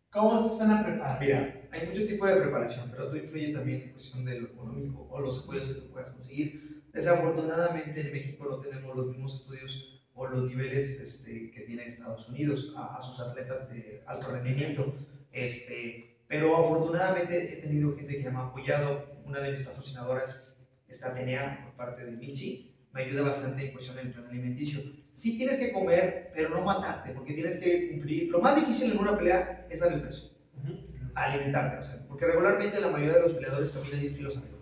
[0.10, 1.20] ¿cómo es una preparación?
[1.20, 5.08] Mira, hay mucho tipo de preparación, pero todo influye también en cuestión de lo económico
[5.10, 6.84] o los apoyos que tú puedas conseguir.
[6.93, 12.30] Desafortunadamente en México no tenemos los mismos estudios o los niveles este, que tiene Estados
[12.30, 14.96] Unidos a, a, sus atletas de alto rendimiento.
[15.32, 19.18] Este, pero afortunadamente he tenido gente que me ha apoyado.
[19.26, 22.74] Una de mis patrocinadoras está Atenea por parte de Vinci.
[22.94, 24.82] Me ayuda bastante en cuestión del plan alimenticio.
[25.12, 28.30] Sí tienes que comer, pero no matarte, porque tienes que cumplir.
[28.30, 30.38] Lo más difícil en una pelea es dar el peso
[31.18, 34.58] alimentarte, o sea, porque regularmente la mayoría de los peleadores caminan 10 kilos arriba.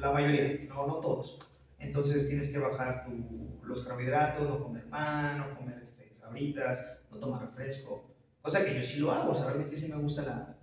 [0.00, 1.38] La mayoría, no, no todos.
[1.78, 7.18] Entonces tienes que bajar tu, los carbohidratos, no comer pan, no comer este, sabritas, no
[7.18, 8.10] tomar refresco.
[8.42, 10.56] Cosa que yo sí lo hago, o sea, realmente sí me gusta la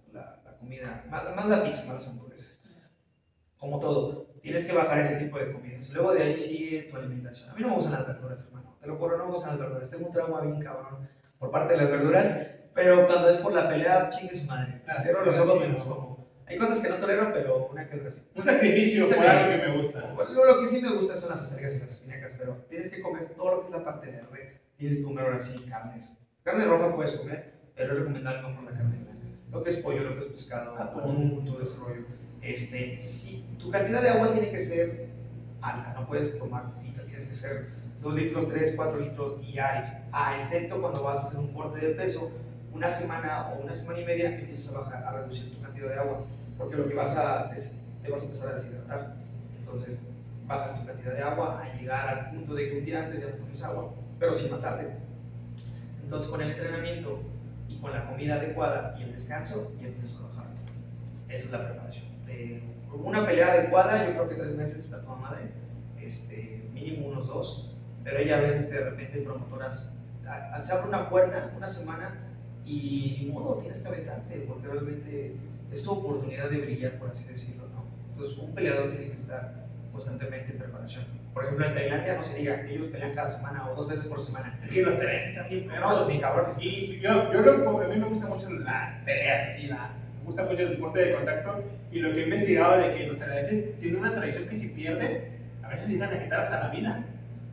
[0.61, 2.63] comida, más, más, la pizza, más las hamburguesas.
[3.57, 5.89] Como todo, tienes que bajar ese tipo de comidas.
[5.89, 7.49] Luego de ahí sigue tu alimentación.
[7.49, 8.77] A mí no me gustan las verduras, hermano.
[8.79, 9.91] Te lo juro, no me gustan las verduras.
[9.91, 13.67] Tengo un trauma bien cabrón por parte de las verduras pero cuando es por la
[13.67, 14.81] pelea, chingue su madre.
[14.87, 16.27] Ah, Cierro los ojos, me como.
[16.45, 18.29] Hay cosas que no tolero, pero una que otra sí.
[18.35, 20.13] Un sacrificio Un por algo que me gusta.
[20.29, 23.01] Lo, lo que sí me gusta son las acelgas y las espinacas, pero tienes que
[23.01, 24.59] comer todo lo que es la parte verde.
[24.77, 26.17] Tienes que comer ahora sí carnes.
[26.43, 29.10] Carne roja puedes comer, pero es recomendable mejor la carne blanca.
[29.51, 32.05] Lo que es pollo, lo que es pescado, atún, todo ese rollo.
[32.41, 35.09] Este, sí, tu cantidad de agua tiene que ser
[35.61, 37.67] alta, no puedes tomar poquita, tienes que ser
[38.01, 41.93] 2 litros, 3, 4 litros diarios, a excepto cuando vas a hacer un corte de
[41.93, 42.31] peso,
[42.73, 45.99] una semana o una semana y media empiezas a bajar, a reducir tu cantidad de
[45.99, 46.23] agua,
[46.57, 49.15] porque lo que vas a, te vas a empezar a deshidratar.
[49.59, 50.05] Entonces,
[50.47, 53.29] bajas tu cantidad de agua a llegar al punto de que un día antes ya
[53.29, 54.87] no tomes agua, pero sin matarte.
[56.03, 57.19] Entonces, con el entrenamiento
[57.81, 60.45] con la comida adecuada y el descanso, ya empiezas a bajar.
[61.29, 62.05] Esa es la preparación.
[62.25, 62.63] De
[62.93, 65.51] una pelea adecuada, yo creo que tres meses está toda madre,
[65.99, 69.97] este, mínimo unos dos, pero hay a veces de repente promotoras,
[70.61, 72.15] se abre una puerta una semana
[72.65, 75.35] y ni modo, tienes que aventarte, porque realmente
[75.71, 77.85] es tu oportunidad de brillar, por así decirlo, ¿no?
[78.11, 81.20] Entonces, un peleador tiene que estar constantemente en preparación.
[81.33, 84.19] Por ejemplo, en Tailandia no se diga, ellos pelean cada semana o dos veces por
[84.19, 84.59] semana.
[84.69, 85.93] Y los tres están bien No, perros.
[85.93, 86.57] esos bien cabrones.
[86.61, 90.43] Y yo, yo lo, a mí me gusta mucho la peleas, así, la, me gusta
[90.43, 93.99] mucho el deporte de contacto y lo que he investigado de que los tailandeses tienen
[93.99, 95.23] una tradición que si pierden,
[95.63, 97.03] a veces llegan a quitar hasta la vida.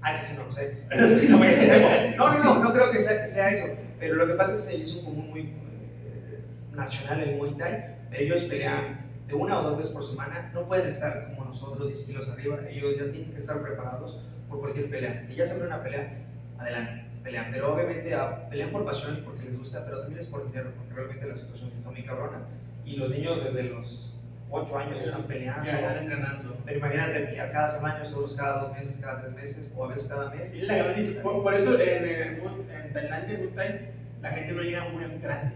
[0.03, 0.79] Ah, ese sí no lo sé.
[0.91, 1.89] Eso sí muy extremo.
[2.17, 3.67] No, no, no, no creo que sea, que sea eso.
[4.01, 6.41] Pero lo que pasa es que se hizo como muy eh,
[6.73, 7.85] nacional el Muay Thai.
[8.13, 10.51] Ellos pelean de una o dos veces por semana.
[10.55, 12.59] No pueden estar como nosotros, 10 kilos arriba.
[12.69, 15.27] Ellos ya tienen que estar preparados por cualquier pelea.
[15.31, 16.13] Y ya se abre una pelea,
[16.59, 17.47] adelante, pelean.
[17.53, 20.71] Pero obviamente ah, pelean por pasión y porque les gusta, pero también es por dinero,
[20.77, 22.39] porque realmente la situación está muy cabrona.
[22.85, 24.15] Y los niños desde los
[24.51, 25.65] 8 años están peleando.
[25.65, 26.57] Ya están entrenando.
[26.65, 30.09] Pero imagínate pelear cada semana, seguros cada dos meses, cada tres meses, o a veces
[30.09, 30.51] cada mes.
[30.51, 33.81] Sí, la gran por, por eso en, en Tailandia, en Thai,
[34.23, 35.53] la gente no llega muy grande.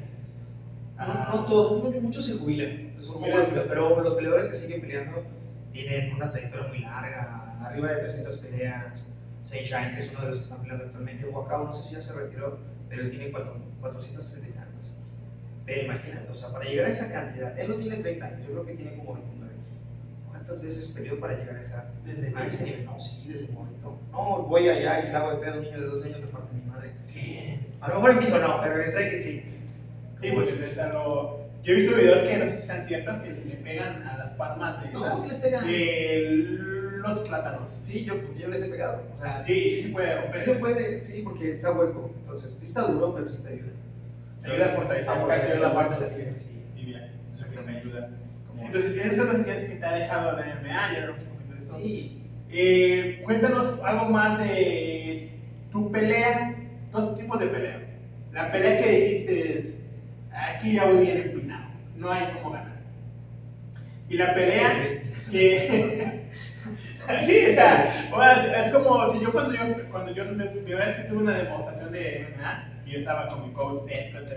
[0.98, 2.92] No, no todos, mu- muchos se jubilan,
[3.68, 5.22] pero los peleadores que siguen peleando
[5.72, 9.08] tienen una trayectoria muy larga, arriba de 300 peleas.
[9.42, 12.00] Sunshine, que es uno de los que están peleando actualmente, Wakao, no sé si ya
[12.02, 12.58] se retiró,
[12.88, 14.94] pero él tiene cuatro- 430 y tantos.
[15.66, 18.52] Pero imagínate, o sea, para llegar a esa cantidad, él no tiene 30 años, yo
[18.52, 19.52] creo que tiene como 29.
[20.30, 22.85] ¿Cuántas veces peleó para llegar a, esa, Desde a ese nivel?
[22.85, 23.96] No, sí, desde momento.
[24.12, 26.26] No, voy allá y se hago de pedo a un niño de 12 años de
[26.28, 26.92] parte de mi madre.
[27.06, 29.42] Sí, A lo mejor en piso no, pero en strike sí.
[30.20, 31.40] sí, porque es algo.
[31.64, 33.30] Yo he visto videos que no sé si sean ciertas que
[33.62, 35.66] pegan a las palmas de, No, sí les pegan.
[35.66, 36.59] de
[37.03, 37.79] los plátanos.
[37.83, 39.03] Sí, yo, porque yo les he pegado.
[39.14, 40.35] O sea, Sí, sí se puede romper.
[40.40, 42.11] sí se puede, sí, porque está hueco.
[42.20, 43.72] Entonces, sí está duro, pero sí te ayuda.
[44.42, 46.62] Te ayuda a fortalecer A fortalecer la parte de la sí.
[46.77, 48.09] Y bien, eso que me ayuda.
[48.48, 50.98] Como Entonces, esas noticias que te ha dejado la MMA, ya
[51.59, 51.77] esto.
[51.77, 52.18] Sí,
[52.55, 55.31] Eh, cuéntanos algo más de
[55.70, 56.55] tu pelea,
[56.90, 57.81] dos tipos de pelea.
[58.33, 59.75] La pelea que dijiste es,
[60.31, 61.64] aquí ya voy bien empinado,
[61.96, 62.62] no hay cómo ganar.
[64.12, 64.79] Y la pelea
[65.31, 65.59] que...
[67.22, 67.87] sí, o sea,
[68.38, 70.44] sea, es como si yo cuando yo, cuando yo me,
[70.96, 73.79] que tuve una demostración de MMA, y yo estaba con mi coach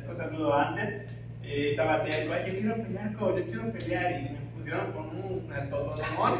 [0.09, 1.01] un saludo a Ander,
[1.43, 2.01] eh, estaba
[2.33, 6.39] "Ay, yo quiero pelear, coach, yo quiero pelear, y me pusieron con un altotonón,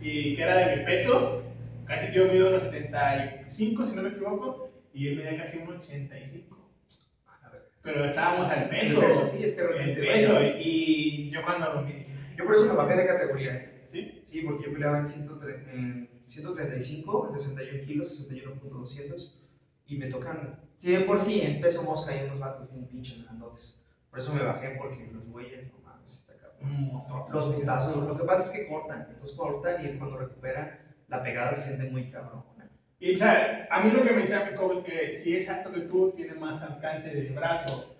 [0.00, 1.36] y que era de mi peso,
[1.84, 4.56] casi yo mido unos 75, si no me equivoco,
[4.94, 6.56] y él medía casi un 85.
[7.42, 7.62] A ver.
[7.82, 9.00] Pero estábamos al peso.
[9.02, 10.54] El peso, sí, es que El realmente peso, varía.
[10.58, 11.92] y yo cuando lo vi
[12.36, 13.84] Yo por eso me bajé de categoría.
[13.88, 14.22] ¿sí?
[14.24, 19.32] Sí, porque yo peleaba en, 103 en 135, en 61 kilos, 61.200.
[19.86, 23.22] Y me tocan, sí, de por sí, en peso mosca hay unos vatos bien pinches
[23.24, 23.84] grandotes.
[24.10, 26.90] Por eso me bajé, porque los güeyes, no mames, está cabrón.
[27.32, 27.96] Los putazos.
[27.96, 31.90] Lo que pasa es que cortan, entonces cortan y cuando recuperan, la pegada se siente
[31.90, 32.44] muy cabrón.
[33.02, 35.72] Y o sea, a mí lo que me decía mi coach que si es alto
[35.72, 37.96] que tú, tienes más alcance de brazo.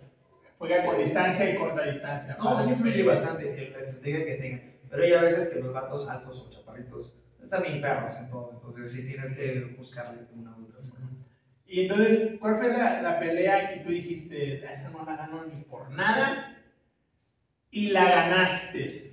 [0.62, 2.36] Juega con distancia y corta distancia.
[2.38, 4.62] No, sí influye bastante en la estrategia que tengan.
[4.88, 8.50] Pero hay a veces que los vatos altos o chaparritos están bien perros en todo.
[8.52, 11.10] Entonces sí tienes que buscarle de una u otra forma.
[11.66, 15.64] Y entonces, ¿cuál fue la, la pelea que tú dijiste, esa no la ganó ni
[15.64, 16.54] por nada?
[17.72, 19.10] Y la ganaste.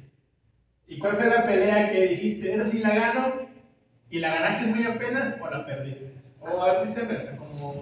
[0.86, 3.50] ¿Y cuál fue la pelea que dijiste, esa sí la gano?
[4.12, 6.12] ¿Y la ganaste muy apenas o la perdiste?
[6.42, 7.74] O a viceversa, como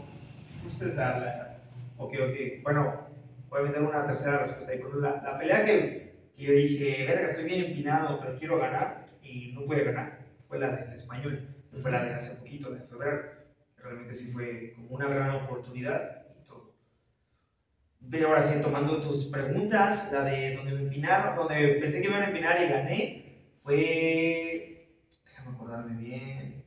[0.64, 1.58] gustes darla esa.
[1.98, 2.64] Ok, ok.
[2.64, 3.07] Bueno,
[3.50, 4.80] voy a meter una tercera respuesta ahí.
[4.80, 9.08] Por la, la pelea que, que, yo dije, verga, estoy bien empinado, pero quiero ganar,
[9.22, 12.82] y no pude ganar, fue la del español, que fue la de hace poquito, de
[12.82, 13.38] febrero.
[13.78, 16.74] Realmente sí fue como una gran oportunidad y todo.
[18.10, 22.16] Pero ahora sí, tomando tus preguntas, la de donde me empinaron, donde pensé que me
[22.16, 23.24] iban a empinar y gané,
[23.64, 26.64] fue, déjame acordarme bien,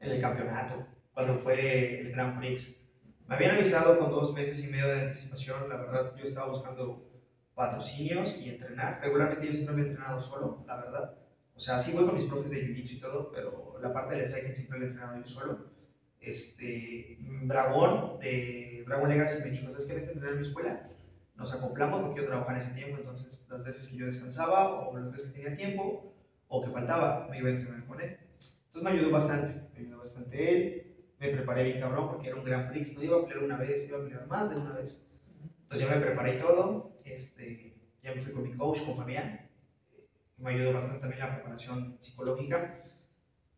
[0.00, 2.79] en el campeonato, cuando fue el Grand Prix.
[3.30, 7.08] Me habían avisado con dos meses y medio de anticipación, la verdad yo estaba buscando
[7.54, 8.98] patrocinios y entrenar.
[9.00, 11.14] Regularmente yo siempre me he entrenado solo, la verdad.
[11.54, 14.26] O sea, sí voy con mis profes de jiu y todo, pero la parte del
[14.26, 15.70] striking siempre la he entrenado yo solo.
[16.20, 19.94] Este, Dragón de Dragon Legacy me dijo, ¿sabes qué?
[19.94, 20.90] Vete a entrenar en mi escuela.
[21.36, 24.98] Nos acoplamos porque yo trabajaba en ese tiempo, entonces las veces que yo descansaba o
[24.98, 26.16] las veces que tenía tiempo
[26.48, 28.18] o que faltaba, me iba a entrenar con él.
[28.66, 30.89] Entonces me ayudó bastante, me ayudó bastante él
[31.20, 33.86] me preparé bien cabrón porque era un Gran Prix, no iba a pelear una vez,
[33.86, 35.06] iba a pelear más de una vez.
[35.62, 39.46] Entonces ya me preparé todo, este, ya me fui con mi coach, con Fabián,
[40.38, 42.82] me ayudó bastante también la preparación psicológica.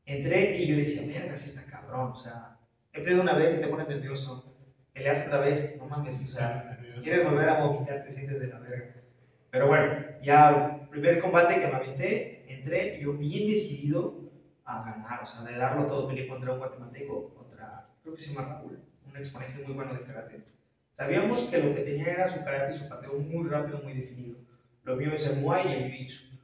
[0.04, 2.56] Entré y yo decía, verga, si está cabrón, o sea,
[2.92, 4.44] he peleado una vez y te pones nervioso,
[4.92, 8.58] peleas otra vez, no mames, o sea, quieres volver a vomitar, te sientes de la
[8.58, 8.92] verga.
[9.50, 14.21] Pero bueno, ya, primer combate que me aventé, entré, yo bien decidido
[14.64, 17.32] a ganar, o sea, de darlo todo, peleé contra un guatemalteco,
[18.02, 20.44] creo que se llama Raúl, un exponente muy bueno de karate.
[20.92, 24.36] Sabíamos que lo que tenía era su karate y su pateo muy rápido, muy definido.
[24.82, 26.38] Lo mío es el muay y el jiu-jitsu.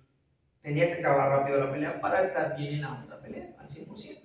[0.62, 4.20] Tenía que acabar rápido la pelea para estar bien en la otra pelea, al 100%.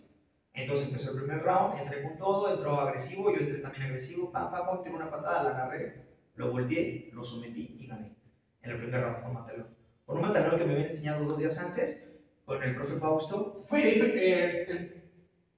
[0.54, 4.52] Entonces empezó el primer round, entré con todo, entró agresivo, yo entré también agresivo, pam,
[4.52, 8.16] pam, pam, tiré una patada, la agarré, lo volteé, lo sometí y gané.
[8.62, 9.76] En el primer round con Matalón.
[10.06, 12.03] Con un Matalón que me habían enseñado dos días antes,
[12.46, 13.66] con el profe Fausto.
[13.68, 15.04] Fue, fue eh, el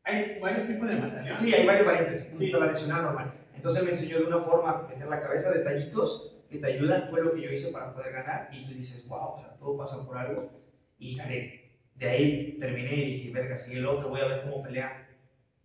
[0.06, 1.36] hay varios tipos de mataleón.
[1.36, 2.32] Sí, hay varias variantes.
[2.38, 2.52] Sí.
[2.52, 3.34] Tradicional, normal.
[3.56, 7.08] Entonces me enseñó de una forma meter la cabeza, detallitos que te ayudan.
[7.08, 8.50] Fue lo que yo hice para poder ganar.
[8.52, 10.52] Y tú dices, wow, o sea, todo pasa por algo.
[11.00, 11.80] Y gané.
[11.96, 15.10] De ahí terminé y dije, verga, sigue el otro, voy a ver cómo pelea.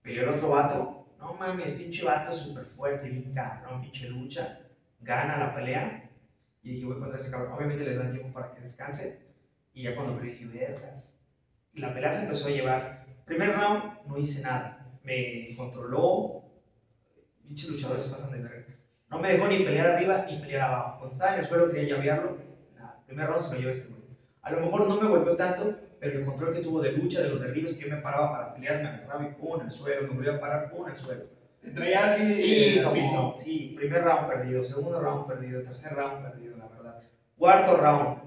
[0.00, 1.06] Peleó el otro vato.
[1.18, 4.60] No mames, pinche vato súper fuerte, bien cabrón, pinche lucha.
[5.00, 6.10] Gana la pelea.
[6.62, 7.52] Y dije, voy a contra ese cabrón.
[7.52, 9.29] Obviamente les dan tiempo para que descanse.
[9.72, 11.18] Y ya cuando peleé dije, vergas.
[11.72, 14.84] Y la pelea se empezó a llevar Primer round, no hice nada.
[15.04, 16.42] Me controló.
[17.44, 18.74] Pinches luchadores pasan de verga.
[19.08, 20.98] No me dejó ni pelear arriba ni pelear abajo.
[20.98, 22.38] Cuando estaba en el suelo quería llavearlo.
[22.74, 23.00] Nada.
[23.06, 24.02] Primer round se me llevó este güey.
[24.42, 27.28] A lo mejor no me golpeó tanto, pero el control que tuvo de lucha, de
[27.28, 30.14] los derribes que yo me paraba para pelear, me agarraba y pum, al suelo, me
[30.14, 31.26] volvía a parar, pum, al suelo.
[31.60, 32.34] ¿Te traía así?
[32.34, 37.02] Sí, como, sí, primer round perdido, segundo round perdido, tercer round perdido, la verdad.
[37.36, 38.18] Cuarto round,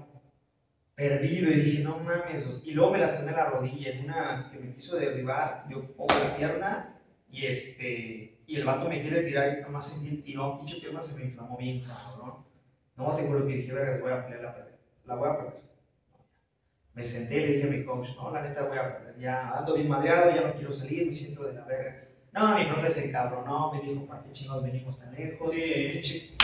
[0.94, 4.72] perdido y dije, no mames, y luego me lastimé la rodilla en una que me
[4.74, 9.60] quiso derribar, yo pongo la pierna y este, y el vato me quiere tirar y
[9.60, 12.44] nada más sentí el tirón, pinche pierna se me inflamó bien, cabrón.
[12.96, 15.64] No, te lo que dije, vergas, voy a pelear la perder, la voy a perder.
[16.94, 19.50] Me senté y le dije a mi coach, no, la neta voy a perder, ya
[19.50, 22.04] ando bien madreado, ya no quiero salir, me siento de la verga.
[22.32, 25.52] No, mi profe se encabronó, me dijo, ¿para qué chingos venimos tan lejos?
[25.52, 26.36] Sí.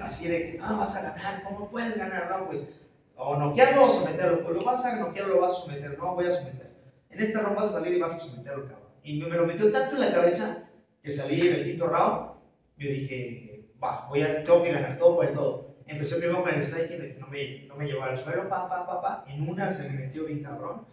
[0.00, 2.28] Así de que, no, vas a ganar, ¿cómo puedes ganar?
[2.28, 2.74] No, pues
[3.18, 4.42] o noquearlo o someterlo.
[4.44, 5.98] Pues lo vas a noquear lo vas a someter.
[5.98, 6.72] No, voy a someter.
[7.10, 8.88] En esta round vas a salir y vas a someterlo, cabrón.
[9.02, 10.68] Y me, lo metió tanto en la cabeza
[11.02, 12.30] que salí en el quinto round.
[12.76, 15.76] Yo dije, va, voy a, tengo que ganar todo por el todo.
[15.86, 18.68] Empecé primero con el striking de que no me, no me llevaba al suelo, pa,
[18.68, 19.24] pa, pa, pa.
[19.26, 20.86] En una se me metió bien cabrón.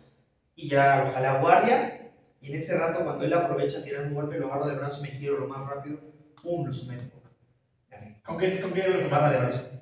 [0.56, 2.12] Y ya lo jalé a guardia.
[2.42, 5.10] Y en ese rato, cuando él aprovecha, tirar un golpe, lo agarro de brazo, me
[5.10, 6.00] giro lo más rápido,
[6.42, 7.22] pum, lo someto.
[8.26, 9.75] ¿Con qué, con qué lo Barra de brazo.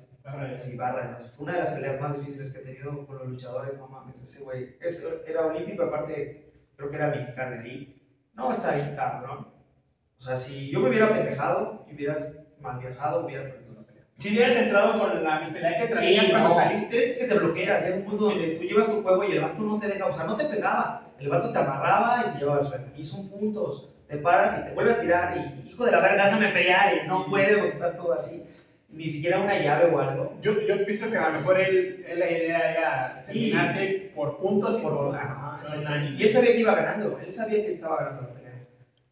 [0.56, 1.20] Sí, barra.
[1.36, 3.76] Fue una de las peleas más difíciles que he tenido con los luchadores.
[3.76, 4.76] No mames, ese güey.
[5.26, 8.02] era olímpico, aparte, creo que era mexicano de ahí.
[8.32, 9.48] No, está bien cabrón.
[10.18, 14.04] O sea, si yo me hubiera pendejado y hubieras mal viajado, hubiera perdido la pelea.
[14.16, 17.10] Si hubieras entrado con la pelea que traías cuando saliste.
[17.10, 17.84] Es que te bloqueas.
[17.84, 20.06] Llega un punto donde tú llevas tu juego y el vato no te deja.
[20.06, 21.12] O sea, no te pegaba.
[21.18, 22.86] El vato te amarraba y te llevaba al suelo.
[22.96, 23.90] Y son puntos.
[24.08, 25.36] Te paras y te vuelve a tirar.
[25.36, 26.96] Y hijo de la verga, déjame pelear.
[26.96, 28.42] Y no puede porque estás todo así
[28.94, 30.38] ni siquiera una llave o algo.
[30.40, 33.32] Yo, yo pienso que a lo mejor él, él la idea era Sí.
[33.32, 35.58] terminarte por puntos y por, Por- ajá,
[36.16, 38.52] y él sabía que iba ganando, él sabía que estaba ganando la pelea.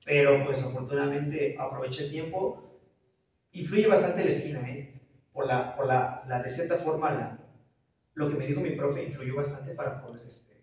[0.05, 2.61] Pero pues afortunadamente aproveché el tiempo
[3.53, 4.89] y fluye bastante la esquina, ¿eh?
[5.33, 7.39] Por la, por la, la de cierta forma, la,
[8.15, 10.55] lo que me dijo mi profe influyó bastante para poder este,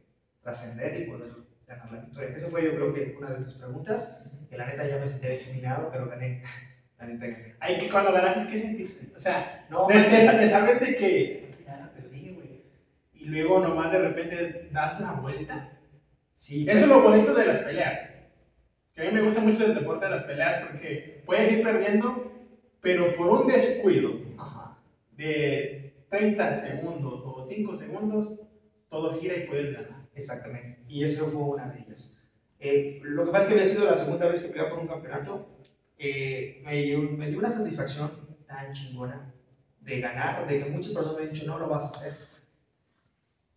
[0.41, 1.29] trascender y poder
[1.67, 2.29] ganar la victoria.
[2.35, 4.15] Esa fue yo creo que una de tus preguntas,
[4.49, 6.41] que la neta ya me sentía bien inclinado, pero gané.
[6.99, 7.25] La neta.
[7.59, 9.15] Ahí que cuando ganaste, ¿qué sentiste?
[9.15, 12.61] O sea, No, de saberte que ya la perdí, güey.
[13.13, 15.71] Y luego nomás de repente das la vuelta.
[16.33, 18.09] sí, Eso es lo bonito de las peleas.
[18.93, 22.31] Que a mí me gusta mucho el deporte de las peleas porque puedes ir perdiendo,
[22.81, 24.77] pero por un descuido Ajá.
[25.11, 28.39] de 30 segundos o 5 segundos,
[28.89, 30.01] todo gira y puedes ganar.
[30.15, 32.17] Exactamente, y eso fue una de ellas.
[32.59, 34.87] Eh, lo que pasa es que había sido la segunda vez que peleaba por un
[34.87, 35.47] campeonato.
[35.99, 38.11] Eh, me, dio, me dio una satisfacción
[38.47, 39.31] tan chingona
[39.81, 42.13] de ganar, de que muchas personas me han dicho, no lo vas a hacer.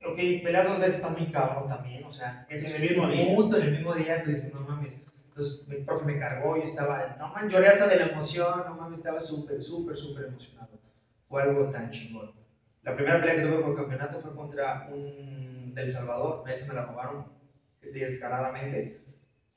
[0.05, 3.09] Ok, peleas dos veces está muy cabrón también, o sea, ese En es el mismo
[3.09, 3.37] día.
[3.37, 5.05] punto en el mismo día, entonces dices, no mames.
[5.29, 8.75] Entonces mi profe me cargó, yo estaba, no mames, lloré hasta de la emoción, no
[8.75, 10.81] mames, estaba súper, súper, súper emocionado.
[11.29, 12.33] Fue algo tan chingón.
[12.83, 16.87] La primera pelea que tuve por campeonato fue contra un del Salvador, esa me la
[16.87, 17.27] robaron
[17.81, 19.02] descaradamente.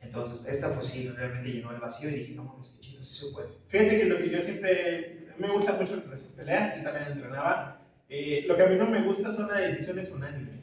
[0.05, 3.15] Entonces, esta fue sí, realmente llenó el vacío y dije, no mames, qué chido, sí
[3.25, 3.49] se puede.
[3.67, 7.77] Fíjate que lo que yo siempre, me gusta mucho esas peleas, yo también entrenaba,
[8.09, 10.61] eh, lo que a mí no me gusta son las decisiones unánimes.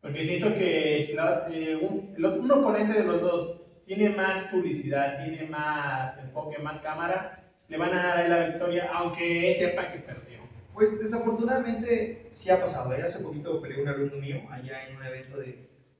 [0.00, 5.16] Porque siento que si la- eh, un, un oponente de los dos tiene más publicidad,
[5.16, 9.56] tiene más enfoque, más cámara, le van a dar a él la victoria, aunque él
[9.56, 10.38] sepa que perdió.
[10.72, 12.92] Pues desafortunadamente sí ha pasado.
[12.94, 13.02] ¿eh?
[13.02, 15.58] Hace poquito peleé un alumno mío allá en un evento de,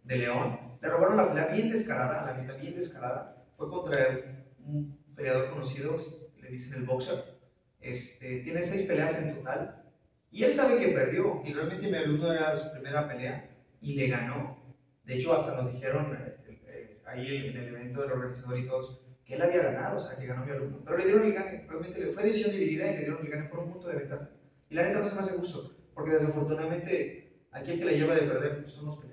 [0.09, 0.59] de León.
[0.80, 3.44] Le robaron la pelea bien descarada, la neta, bien descarada.
[3.56, 5.96] Fue contra un peleador conocido,
[6.40, 7.38] le dicen el boxer.
[7.80, 9.84] Este, tiene seis peleas en total.
[10.30, 11.42] Y él sabe que perdió.
[11.44, 13.50] Y realmente mi alumno era su primera pelea
[13.80, 14.74] y le ganó.
[15.04, 19.02] De hecho, hasta nos dijeron eh, eh, ahí en el evento del organizador y todos
[19.24, 20.80] que él había ganado, o sea, que ganó mi alumno.
[20.82, 21.66] Pero le dieron el gane.
[21.68, 24.30] Realmente fue decisión dividida y le dieron el gane por un punto de ventaja.
[24.70, 28.14] Y la neta no se me hace gusto, porque desafortunadamente aquí el que le lleva
[28.14, 29.07] de perder pues, son los.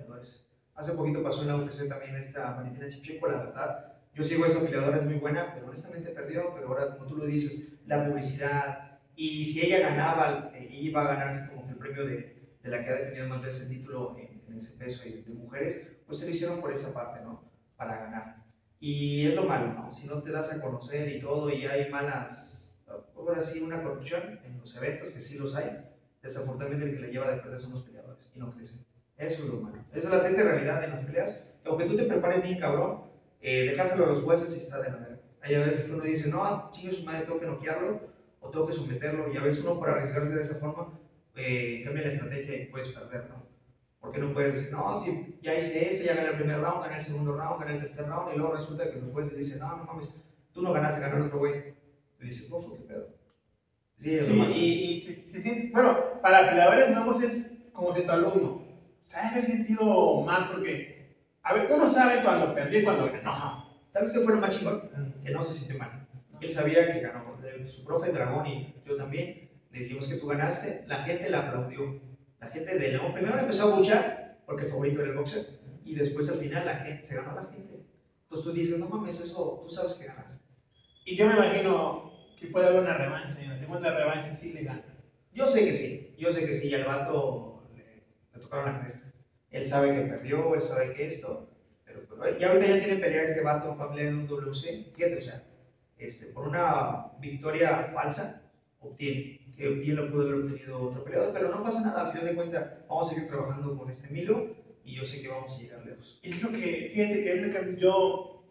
[0.75, 3.93] Hace poquito pasó en la UFC también esta Valentina Chipchenko, la verdad.
[4.13, 6.53] Yo sigo esa peleadora, es muy buena, pero honestamente perdió.
[6.53, 8.99] Pero ahora, como tú lo dices, la publicidad.
[9.15, 12.83] Y si ella ganaba, eh, iba a ganarse como que el premio de, de la
[12.83, 16.19] que ha defendido más veces el título en, en ese peso y de mujeres, pues
[16.19, 17.49] se lo hicieron por esa parte, ¿no?
[17.77, 18.43] Para ganar.
[18.79, 19.91] Y es lo malo, ¿no?
[19.91, 22.83] Si no te das a conocer y todo, y hay malas,
[23.15, 25.71] ahora sí, una corrupción en los eventos, que sí los hay,
[26.21, 28.85] desafortunadamente el que le lleva de perder son los peleadores y no crecen.
[29.17, 29.77] Eso es lo malo.
[29.91, 31.31] Esa es la triste realidad en las peleas,
[31.63, 32.99] que aunque tú te prepares bien cabrón,
[33.39, 35.17] eh, dejárselo a los jueces sí está de la verga.
[35.41, 38.01] Hay a veces que uno dice, no, chingue su madre, tengo que noquearlo
[38.39, 40.87] o tengo que someterlo, y a veces uno por arriesgarse de esa forma
[41.35, 43.43] eh, cambia la estrategia y puedes perder, ¿no?
[43.99, 46.97] Porque no puedes decir, no, si ya hice esto, ya gané el primer round, gané
[46.97, 49.75] el segundo round, gané el tercer round, y luego resulta que los jueces dicen, no,
[49.75, 50.13] no mames,
[50.51, 51.53] tú no ganaste, ganó el otro güey.
[52.17, 53.07] Te dices, "Uf, qué pedo.
[53.97, 58.64] Sí, Sí, y, y siente, bueno, para peleadores nuevos es como si tu alumno
[59.13, 63.65] ha de haber sentido mal porque, a ver, uno sabe cuando perdió y cuando ganó.
[63.89, 64.89] ¿Sabes qué fue lo más chingón?
[65.23, 66.07] Que no se sintió mal.
[66.41, 67.35] Él sabía que ganó.
[67.67, 70.83] Su profe Dragón y yo también le dijimos que tú ganaste.
[70.87, 72.01] La gente la aplaudió.
[72.39, 75.59] La gente de León primero empezó a buchar porque favorito era el boxer.
[75.83, 77.85] Y después al final la gente, se ganó la gente.
[78.23, 80.43] Entonces tú dices, no mames, eso tú sabes que ganaste.
[81.05, 84.53] Y yo me imagino que puede haber una revancha y en la segunda revancha sí
[84.53, 84.83] le gana.
[85.31, 86.15] Yo sé que sí.
[86.17, 86.67] Yo sé que sí.
[86.69, 87.54] Y al vato
[88.35, 89.11] le, tocaron la cresta.
[89.51, 91.49] Él sabe que perdió, él sabe que esto.
[91.85, 94.91] Pero pues, ya ahorita ya tiene pelea este vato para pelear en un WC.
[94.93, 95.43] Fíjate, o sea,
[95.97, 98.41] este, por una victoria falsa
[98.79, 102.27] obtiene, que bien lo pudo haber obtenido otro peleador, pero no pasa nada, a final
[102.27, 105.61] de cuentas vamos a seguir trabajando con este Milo y yo sé que vamos a
[105.61, 106.19] llegar lejos.
[106.21, 108.43] Y es lo que, fíjate que es lo que yo,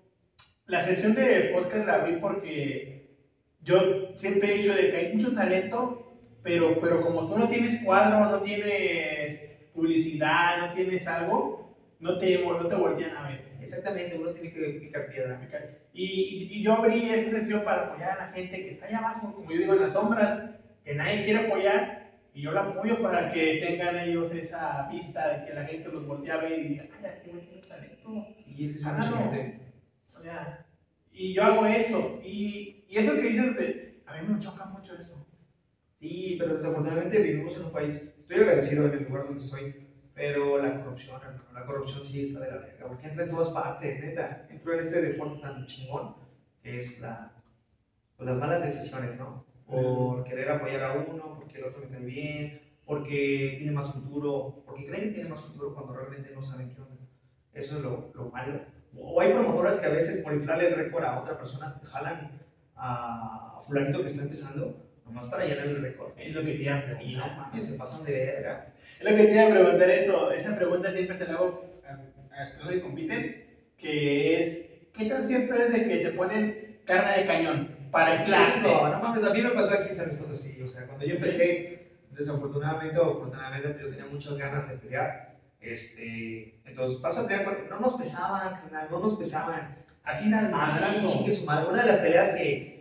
[0.67, 3.17] la sección de podcast la abrí porque
[3.61, 7.83] yo siempre he dicho de que hay mucho talento, pero, pero como tú no tienes
[7.85, 9.44] cuadro, no tienes
[9.75, 13.45] publicidad, no tienes algo, no te, no te voltean a ver.
[13.61, 15.41] Exactamente, uno tiene que picar piedra.
[15.93, 18.99] Y, y, y yo abrí esa sección para apoyar a la gente que está allá
[18.99, 20.51] abajo, como yo digo, en las sombras,
[20.85, 22.05] que nadie quiere apoyar,
[22.35, 26.07] y yo la apoyo para que tengan ellos esa vista de que la gente los
[26.07, 28.27] voltea a ver y diga, ay, aquí güey tiene talento.
[28.57, 30.19] Y es que sí, Ah, no.
[30.19, 30.67] O sea,
[31.13, 32.21] y yo hago eso.
[32.25, 35.27] Y, y eso que dices, de, a mí me choca mucho eso.
[36.01, 40.63] Sí, pero desafortunadamente vivimos en un país, estoy agradecido en el lugar donde estoy, pero
[40.63, 44.01] la corrupción, hermano, la corrupción sí está de la verga, porque entra en todas partes,
[44.01, 46.17] neta, entró en este deporte tan chingón
[46.63, 47.33] que es la,
[48.17, 49.45] pues, las malas decisiones, ¿no?
[49.67, 54.63] por querer apoyar a uno, porque el otro me cae bien, porque tiene más futuro,
[54.65, 57.03] porque creen que tiene más futuro cuando realmente no saben qué onda.
[57.53, 58.61] Eso es lo, lo malo.
[58.97, 62.41] O hay promotoras que a veces por inflarle el récord a otra persona jalan
[62.75, 66.13] a, a fulanito que está empezando nomás para llenar el récord.
[66.19, 67.37] Es lo que te iba a Y no preguntar.
[67.37, 68.67] mames, se pasan de verga.
[68.99, 70.33] Es lo que te iba a preguntar eso.
[70.33, 71.65] Esa pregunta siempre se la hago
[72.33, 73.47] a, los que compiten,
[73.79, 78.61] que es, ¿qué tan cierto es de que te ponen carne de cañón para inflarte?
[78.61, 80.63] No, no mames, a mí me pasó aquí en San Luis Potosí.
[80.63, 85.35] O sea, cuando yo empecé, desafortunadamente o afortunadamente, pues yo tenía muchas ganas de pelear.
[85.61, 87.69] Este, entonces, vas a pelear con...
[87.71, 89.77] No nos pesaban, no nos pesaban.
[90.05, 90.83] Así nada más.
[90.83, 91.69] Así, su madre.
[91.71, 92.74] Una de las peleas que,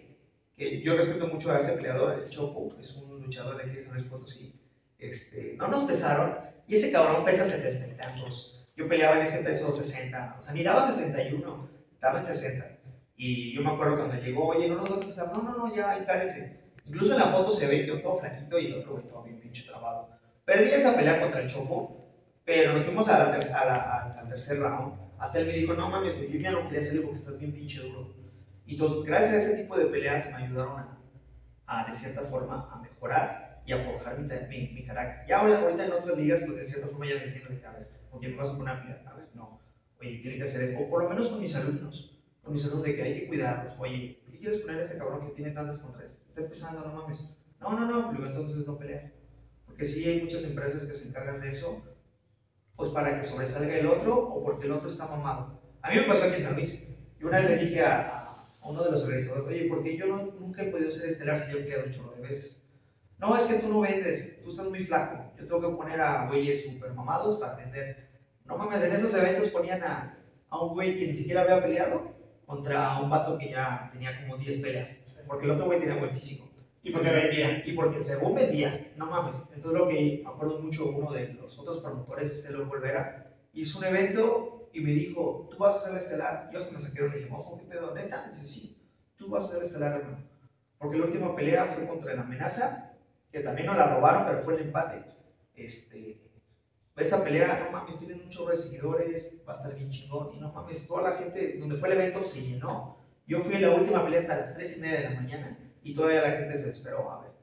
[0.56, 3.84] que yo respeto mucho a ese peleador, el Chopo, es un luchador de aquí de
[3.84, 4.60] San Luis Potosí.
[4.99, 6.38] Este, no nos pesaron
[6.68, 8.66] y ese cabrón pesa setenta y tantos.
[8.76, 12.78] Yo peleaba en ese peso 60, o sea, ni daba 61, estaba en 60.
[13.18, 15.76] Y yo me acuerdo cuando llegó, oye, no nos vas a pesar, no, no, no,
[15.76, 16.60] ya, encárense.
[16.86, 19.39] Incluso en la foto se ve yo todo flaquito y el otro güey todo bien
[19.39, 20.10] pinche trabado.
[20.45, 22.08] Perdí esa pelea contra el Chopo,
[22.43, 24.93] pero nos fuimos a la a la- a- al tercer round.
[25.20, 27.80] Hasta él me dijo, no mames, yo ya no quería hacerlo porque estás bien pinche
[27.82, 28.14] duro.
[28.66, 30.97] Y entonces, gracias a ese tipo de peleas me ayudaron a,
[31.68, 35.28] a, de cierta forma, a mejorar y a forjar mi, mi, mi carácter.
[35.28, 37.66] Ya ahora, ahorita en otras ligas, pues de cierta forma ya me defiendo de que,
[37.66, 39.07] a ver, ¿con quién me vas a poner a pelear?
[39.07, 39.59] A ver, no.
[39.99, 42.95] Oye, tiene que hacer, o por lo menos con mis alumnos, con mis alumnos de
[42.95, 43.74] que hay que cuidarlos.
[43.80, 46.22] Oye, ¿por qué quieres poner a este cabrón que tiene tantas contras?
[46.28, 47.38] Está empezando, no mames.
[47.59, 49.11] No, no, no, luego entonces no pelea.
[49.66, 51.82] Porque sí hay muchas empresas que se encargan de eso,
[52.76, 55.61] pues para que sobresalga el otro o porque el otro está mamado.
[55.82, 56.84] A mí me pasó aquí en San Luis.
[57.20, 58.22] Y una vez le dije a
[58.66, 61.51] uno de los organizadores, oye, ¿por qué yo no- nunca he podido ser estelar si
[61.51, 62.64] yo he peleado un chorro de veces?
[63.18, 65.32] No, es que tú no vendes, tú estás muy flaco.
[65.38, 68.09] Yo tengo que poner a güeyes super mamados para vender.
[68.45, 70.18] No mames, en esos eventos ponían a,
[70.49, 72.14] a un güey que ni siquiera había peleado
[72.45, 74.99] contra un pato que ya tenía como 10 peleas.
[75.26, 76.49] Porque el otro güey tenía buen físico.
[76.82, 77.64] Y porque vendía.
[77.66, 79.38] Y porque según vendía, no mames.
[79.55, 83.80] Entonces lo que me acuerdo mucho, uno de los otros promotores, este Loco Olvera, hizo
[83.80, 86.49] un evento y me dijo, tú vas a ser estelar.
[86.51, 87.93] Yo hasta me saqué donde dije, mofo, ¿qué pedo?
[87.93, 88.78] Neta, dice, sí,
[89.15, 90.17] tú vas a ser estelar, hermano.
[90.80, 92.91] Porque la última pelea fue contra el Amenaza,
[93.32, 95.05] que también nos la robaron, pero fue el empate.
[95.55, 96.19] Este,
[96.95, 100.36] esta pelea, no mames, tienen un chorro de seguidores, va a estar bien chingón.
[100.36, 102.97] Y no mames, toda la gente, donde fue el evento, se llenó.
[103.28, 105.93] Yo fui en la última pelea hasta las 3 y media de la mañana y
[105.93, 107.34] todavía la gente se esperó a ver.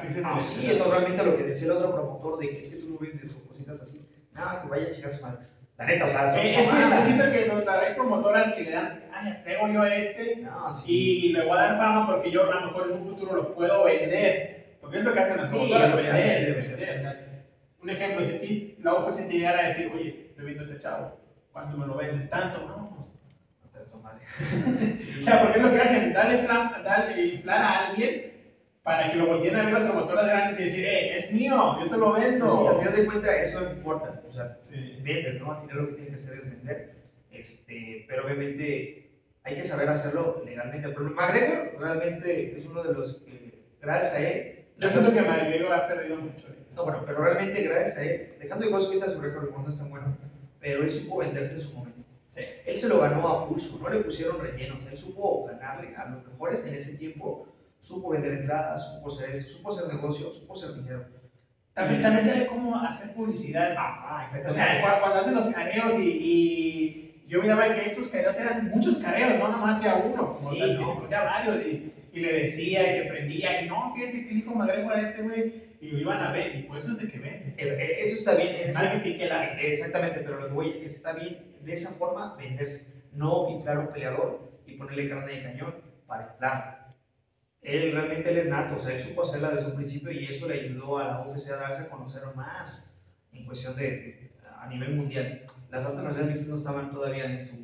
[0.00, 2.76] Fuiste No, sí, entonces realmente lo que decía el otro promotor de que es que
[2.76, 5.47] tú no vendes o cositas así, nada, que vaya a chingar su madre.
[5.78, 9.00] La neta, o sea, Eh, es que necesito que nos hay promotoras que le dan,
[9.14, 11.26] ay, traigo yo a este No, sí.
[11.26, 13.54] y le voy a dar fama porque yo a lo mejor en un futuro lo
[13.54, 14.74] puedo vender.
[14.80, 16.98] Porque es lo que hacen las Sí, promotoras, lo hacen, vender, vender.
[16.98, 17.44] O sea,
[17.80, 20.66] un ejemplo, si a ti la UFC te llegara a decir, oye, te vendo a
[20.66, 21.16] este chavo,
[21.52, 22.28] ¿cuánto me lo vendes?
[22.28, 23.08] Tanto, ¿no?
[23.64, 24.18] Hasta de tu madre.
[25.20, 28.32] O sea, porque es lo que hacen, darle inflar a alguien
[28.82, 31.90] para que lo volteen a ver las promotoras grandes y decir, eh, es mío, yo
[31.90, 32.46] te lo vendo.
[32.46, 34.98] Pues sí, al final de cuentas eso importa, o sea, Sí.
[35.02, 35.52] vendes, ¿no?
[35.52, 36.94] Al final lo que tiene que hacer es vender,
[37.30, 39.10] este, pero obviamente
[39.44, 40.88] hay que saber hacerlo legalmente.
[40.88, 45.72] Pero McGregor realmente es uno de los que, gracias a él, Yo siento que McGregor
[45.72, 46.46] ha perdido mucho.
[46.76, 49.90] No, bueno, pero realmente gracias a él, dejando de cosas su récord no es tan
[49.90, 50.16] bueno,
[50.60, 52.04] pero él supo venderse en su momento.
[52.36, 52.44] Sí.
[52.64, 56.24] Él se lo ganó a pulso, no le pusieron rellenos, él supo ganarle a los
[56.24, 57.48] mejores en ese tiempo,
[57.80, 61.04] supo vender entradas, supo hacer esto, supo hacer negocio, supo hacer dinero.
[61.74, 63.74] También, también sabe cómo hacer publicidad.
[63.78, 68.34] Ah, O sea, cuando, cuando hacen los careos y, y yo miraba que estos careos
[68.36, 71.02] eran muchos careos, no nomás hacía uno, como Sí, tal, no.
[71.04, 74.92] hacía varios y, y le decía y se prendía y no, fíjate que dijo McGregor
[74.94, 77.54] a este güey y lo iban a ver y por eso es de que ven.
[77.56, 79.72] Es- eh, eso está bien, Marketing que hace.
[79.72, 83.88] exactamente, pero lo que voy es está bien de esa forma venderse, no inflar un
[83.92, 85.74] peleador y ponerle carne de cañón
[86.08, 86.77] para inflar.
[87.62, 90.46] Él realmente él es nato, o sea, él supo hacerla desde un principio y eso
[90.48, 92.96] le ayudó a la UFC a darse a conocer más
[93.32, 95.42] en cuestión de, de- a nivel mundial.
[95.70, 97.56] Las artes marciales mixtas no estaban todavía en su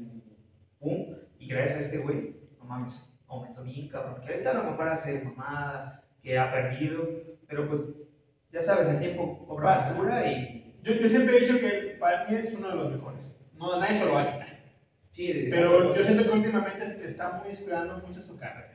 [0.81, 4.21] boom y gracias a este güey, no mames, aumentó bien cabrón.
[4.25, 7.09] Que ahorita a lo mejor hace mamadas, que ha perdido,
[7.47, 7.83] pero pues
[8.53, 12.37] ya sabes, el tiempo cobra factura y Yo, yo siempre he dicho que para mí
[12.37, 13.23] es uno de los mejores.
[13.55, 14.59] No, nadie se lo va a quitar.
[15.13, 18.74] sí, de- Pero yo siento que últimamente está muy descuidando mucho su carrera.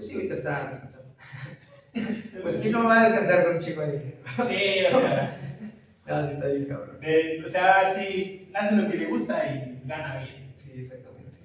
[0.00, 1.14] Pues sí, ahorita está descansando.
[2.42, 4.14] Pues quién no va a descansar con un chico ahí.
[4.44, 5.30] Sí, o sea,
[6.06, 6.98] No, sí está bien cabrón.
[7.00, 10.50] de- o sea, sí, hace lo que le gusta y gana bien.
[10.54, 11.38] Sí, exactamente.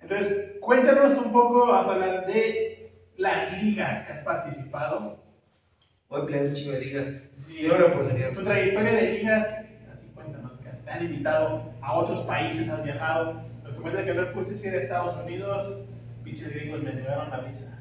[0.00, 5.18] Entonces, cuéntanos un poco, vas a hablar de las ligas que has participado.
[6.08, 7.16] Voy a pelear un chico de ligas.
[7.36, 8.32] Sí, Yo la oportunidad.
[8.32, 9.46] tu trayectoria de ligas,
[9.92, 13.42] así cuéntanos, que te han invitado a otros países, has viajado.
[13.64, 15.76] Lo que no pudiste ir a Estados Unidos,
[16.24, 17.77] pinches gringos me negaron la visa.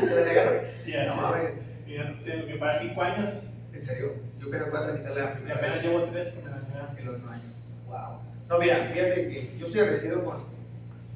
[0.00, 0.60] ¿Te la regalo?
[0.78, 1.20] Sí, No así.
[1.20, 1.50] mames.
[1.86, 3.30] Mira, tengo que para 5 años.
[3.72, 4.12] ¿En serio?
[4.40, 6.98] Yo apenas voy a tramitar la primera apenas vez llevo 3 que me la llevan.
[6.98, 7.42] el otro año.
[7.86, 8.18] Wow.
[8.48, 10.52] No, mira, fíjate que yo estoy agradecido con.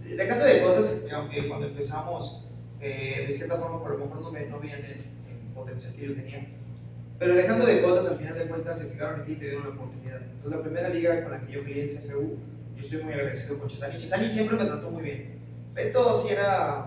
[0.05, 2.41] Dejando de cosas, aunque cuando empezamos,
[2.81, 6.07] eh, de cierta forma, por lo mejor no, me, no veían el, el potencial que
[6.07, 6.47] yo tenía.
[7.19, 9.63] Pero dejando de cosas, al final de cuentas se fijaron en ti y te dieron
[9.67, 10.21] una oportunidad.
[10.23, 12.37] Entonces, la primera liga con la que yo peleé en CFU,
[12.77, 13.97] yo estoy muy agradecido con Chesani.
[13.99, 15.39] Chesani siempre me trató muy bien.
[15.75, 16.87] Beto sí era,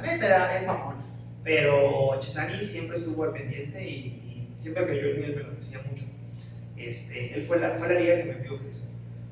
[0.00, 0.96] la neta era, es mamón,
[1.42, 3.94] pero Chesani siempre estuvo al pendiente y,
[4.24, 6.04] y siempre creyó en él me lo decía mucho.
[6.76, 8.88] Este, él fue la, fue la liga que me vio crecer.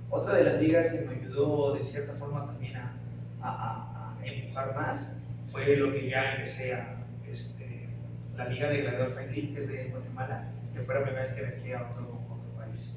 [0.08, 2.92] Otra de las ligas que me ayudó de cierta forma también a,
[3.40, 5.10] a, a- empujar más
[5.46, 6.88] fue lo que ya empecé a,
[7.24, 7.88] este,
[8.36, 10.40] la liga de Gladiador Fight League, que es de Guatemala,
[10.72, 12.94] que fue la primera vez que viajé a otro, otro país,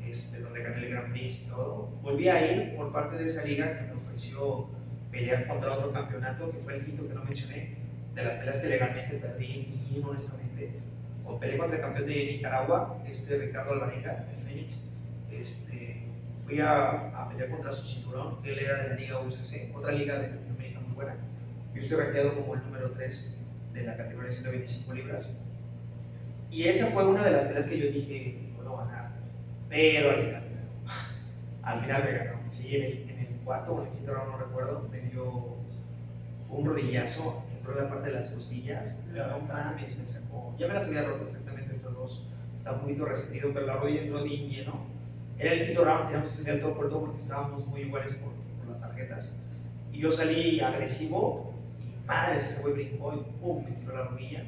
[0.00, 1.88] este, donde gané el Grand Prix y todo.
[2.02, 4.66] Volví a ir por parte de esa liga que me ofreció
[5.10, 7.76] pelear contra otro campeonato, que fue el quinto que no mencioné,
[8.14, 9.46] de las peleas que legalmente perdí
[9.90, 10.70] y honestamente.
[11.24, 14.84] O peleé contra el campeón de Nicaragua, este Ricardo Alvarenga, el Fénix.
[15.30, 16.02] Este,
[16.46, 19.92] fui a, a pelear contra su cinturón, que él era de la Liga UCC, otra
[19.92, 21.16] liga de Latinoamérica muy buena.
[21.74, 23.36] Yo estoy rankeado como el número 3
[23.74, 25.30] de la categoría 125 libras.
[26.50, 29.10] Y esa fue una de las peleas que yo dije, puedo ganar.
[29.68, 30.42] Pero al final,
[31.62, 32.38] al final me ganó.
[32.48, 35.24] Sí, en el, en el cuarto o en el quinto round, no recuerdo, me dio,
[36.46, 39.06] fue un rodillazo, entró en la parte de las costillas.
[39.14, 40.54] No mames, me sacó.
[40.58, 42.22] Ya me las había roto exactamente estas dos.
[42.54, 44.80] Está un poquito resentido, pero la rodilla entró bien lleno.
[45.38, 48.32] Era el quinto round, teníamos que salir todo por todo porque estábamos muy iguales por,
[48.58, 49.32] por las tarjetas.
[49.92, 54.44] Y yo salí agresivo y madre, ese güey brincó y pum, me tiró la rodilla.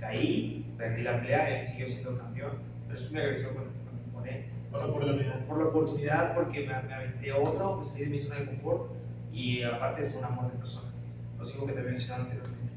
[0.00, 2.52] Caí, perdí la pelea, él siguió siendo campeón,
[2.88, 4.46] pero muy agresivo con, con- con él.
[4.72, 5.46] Por la oportunidad.
[5.46, 8.90] Por la oportunidad, porque me, me aventé otro, pues salí de mi zona de confort
[9.32, 10.90] y aparte es un amor de persona.
[11.38, 12.72] Los digo que te había mencionado anteriormente.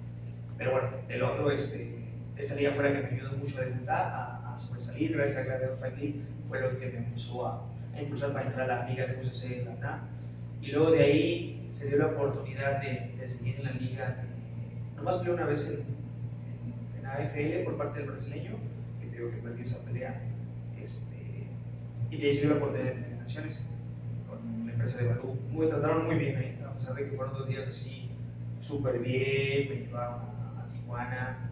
[0.58, 1.96] Pero bueno, el otro, este,
[2.36, 5.44] esa liga fue la que me ayudó mucho a debutar, a, a sobresalir, gracias a
[5.44, 8.90] Gladiator Fight League, fue lo que me impulsó a, a impulsar para entrar a la
[8.90, 10.02] liga de UCC en Latam.
[10.62, 14.36] Y luego de ahí se dio la oportunidad de, de seguir en la liga de.
[14.98, 15.82] Nomás peleé una vez en,
[16.66, 18.52] en, en AFL por parte del brasileño,
[19.00, 20.22] que te digo que perdí esa pelea.
[22.18, 23.68] Y oportunidad de tener naciones
[24.28, 25.38] con la empresa de Balú.
[25.52, 28.10] Me trataron muy bien ahí, a pesar de que fueron dos días así
[28.60, 31.52] súper bien, me llevaron a, a Tijuana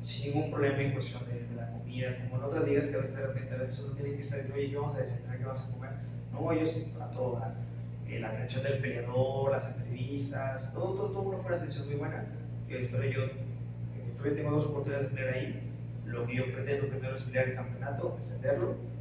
[0.00, 3.00] sin ningún problema en cuestión de, de la comida, como en otras ligas que a
[3.00, 5.38] veces de repente a veces uno tiene que estar diciendo, oye, ¿qué vamos a desayunar?
[5.38, 5.90] ¿Qué vamos a comer?
[6.32, 7.42] No, ellos a todo.
[8.08, 12.24] Eh, la atención del peleador, las entrevistas, todo, todo, todo fue una atención muy buena,
[12.66, 13.32] que espero yo, eh,
[14.16, 15.70] todavía tengo dos oportunidades de pelear ahí,
[16.06, 18.91] lo que yo pretendo primero es pelear el campeonato, defenderlo,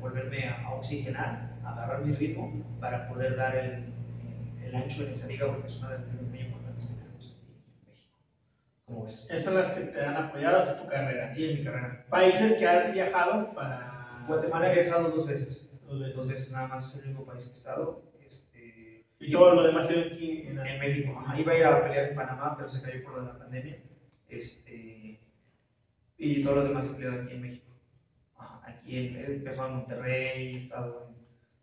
[0.00, 5.12] volverme a, a oxigenar, agarrar mi ritmo para poder dar el, el, el ancho en
[5.12, 7.46] esa liga, porque es una de las muy importantes que tenemos aquí
[7.80, 8.14] en México.
[8.84, 9.26] ¿Cómo ves?
[9.30, 11.32] Esas son las que te han apoyado en tu carrera.
[11.32, 12.06] Sí, en mi carrera.
[12.08, 14.24] Países que has viajado para.
[14.28, 16.16] Guatemala he viajado dos veces, Dos veces.
[16.16, 18.02] dos veces nada más, es el único país que he estado.
[18.26, 21.16] Este, Y todo lo demás es aquí en en México.
[21.18, 23.78] Ajá, iba a ir a pelear en Panamá, pero se cayó por la pandemia.
[24.28, 25.20] Este,
[26.18, 27.65] y todos los demás he peleado aquí en México.
[28.66, 31.16] Aquí en, en Monterrey, he estado en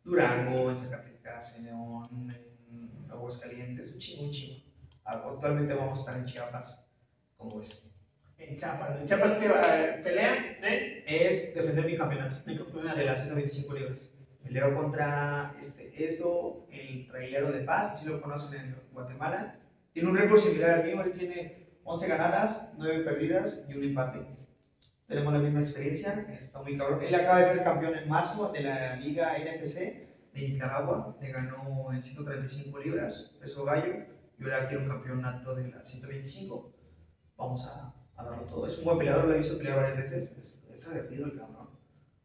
[0.04, 2.36] Durango, en Zacatecas, en León,
[2.70, 4.64] en Aguascalientes, un chingo, un chingo.
[5.04, 6.90] Actualmente vamos a estar en Chiapas,
[7.36, 7.94] como ves.
[8.38, 9.02] En Chiapas.
[9.02, 11.04] En Chiapas que eh, pelea de.
[11.06, 12.42] Es defender mi campeonato.
[12.46, 12.98] de campeonato.
[12.98, 14.14] de las 125 libras.
[14.42, 19.60] Peleó contra este, eso, el trailero de paz, así lo conocen en Guatemala.
[19.92, 24.43] Tiene un récord similar al mío, él tiene 11 ganadas, 9 perdidas y un empate.
[25.14, 27.04] Tenemos la misma experiencia, está muy cabrón.
[27.04, 29.78] Él acaba de ser campeón en marzo de la Liga NFC
[30.34, 33.94] de Nicaragua, le ganó en 135 libras, peso gallo,
[34.40, 36.74] y ahora quiere un campeonato de las 125.
[37.38, 38.66] Vamos a, a darlo todo.
[38.66, 41.70] Es un buen peleador, lo he visto pelear varias veces, es, es aguerrido el cabrón.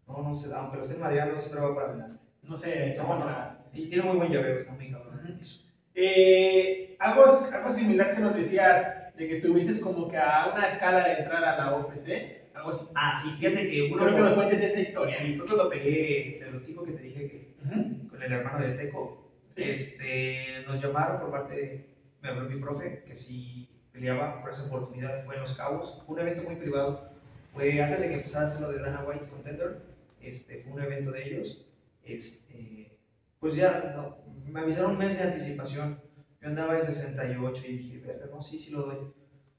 [0.07, 2.22] No, no se da, aunque lo estén madreando, siempre va para adelante.
[2.43, 3.26] No sé, echa No, no.
[3.74, 5.20] Y tiene muy buen llaveo, está muy cabrón.
[5.22, 5.39] Ujú.
[5.39, 5.61] Eso.
[5.95, 11.05] Eh, algo, algo similar que nos decías de que tuviste como que a una escala
[11.05, 12.38] de entrar a la UFC.
[12.68, 12.86] Así.
[12.94, 13.96] Ah, sí, fíjate que uno.
[13.98, 15.16] Quiero que nos cuentes esa historia.
[15.18, 18.08] Sí, fue cuando peleé de los chicos que te dije que Ujú.
[18.08, 19.30] con el hermano de Teco.
[19.54, 19.62] Sí.
[19.62, 21.88] Este, nos llamaron por parte de.
[22.22, 26.02] Me habló mi profe que si peleaba por esa oportunidad fue en Los Cabos.
[26.06, 27.10] Fue un evento muy privado.
[27.52, 29.82] Fue antes de que empezara a hacer lo de Dana White Contender.
[30.20, 31.64] Este, fue un evento de ellos.
[32.04, 32.98] Este,
[33.38, 34.18] pues ya no,
[34.50, 36.00] me avisaron un mes de anticipación.
[36.40, 39.12] Yo andaba en 68 y dije, verga, no, sí, sí lo doy.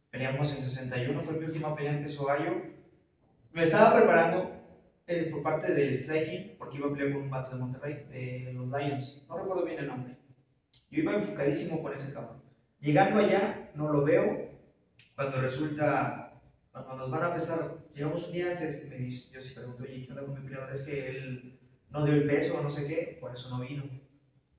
[0.09, 2.61] Peleamos en 61, fue mi última pelea en peso gallo.
[3.51, 4.51] Me estaba preparando
[5.07, 8.53] eh, por parte del striking, porque iba a pelear con un vato de Monterrey, de
[8.53, 9.25] los Lions.
[9.27, 10.17] No recuerdo bien el nombre.
[10.91, 12.43] Yo iba enfocadísimo con ese cabrón.
[12.79, 14.49] Llegando allá, no lo veo,
[15.15, 16.39] Cuando resulta,
[16.71, 20.05] cuando nos van a pesar, llegamos un día antes me dice, yo sí pregunto, oye,
[20.05, 20.71] ¿qué onda con mi peleador?
[20.71, 23.83] Es que él no dio el peso o no sé qué, por eso no vino.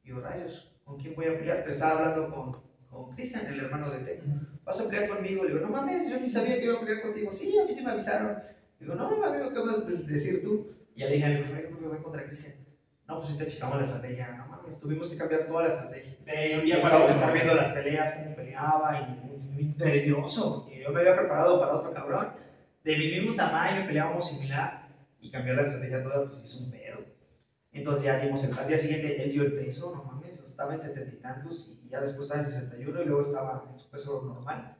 [0.03, 1.61] Y yo, rayos, ¿con quién voy a pelear?
[1.61, 2.61] Pero estaba hablando con,
[2.91, 4.23] con Cristian, el hermano de T.
[4.65, 5.45] ¿Vas a pelear conmigo?
[5.45, 7.31] Le digo, no mames, yo ni sabía que iba a pelear contigo.
[7.31, 8.51] Sí, a mí sí me avisaron.
[8.81, 10.75] Digo, no, amigo, ¿qué vas a decir tú?
[10.95, 12.55] Y ya le dije a mi profe, ¿cómo voy contra Cristian?
[13.07, 14.35] No, pues ahorita checamos la estrategia.
[14.39, 16.17] No mames, tuvimos que cambiar toda la estrategia.
[16.25, 17.15] De un día para otro.
[17.15, 21.61] Estar viendo las peleas, cómo peleaba y muy, muy nervioso, porque yo me había preparado
[21.61, 22.29] para otro cabrón.
[22.83, 24.89] De mi mismo tamaño, peleábamos similar
[25.21, 27.05] y cambiar la estrategia toda, pues hizo un pedo.
[27.73, 30.81] Entonces ya dimos el al día siguiente, él dio el peso, no mames, estaba en
[30.81, 34.23] setenta y tantos y ya después estaba en 61 y luego estaba en su peso
[34.25, 34.80] normal.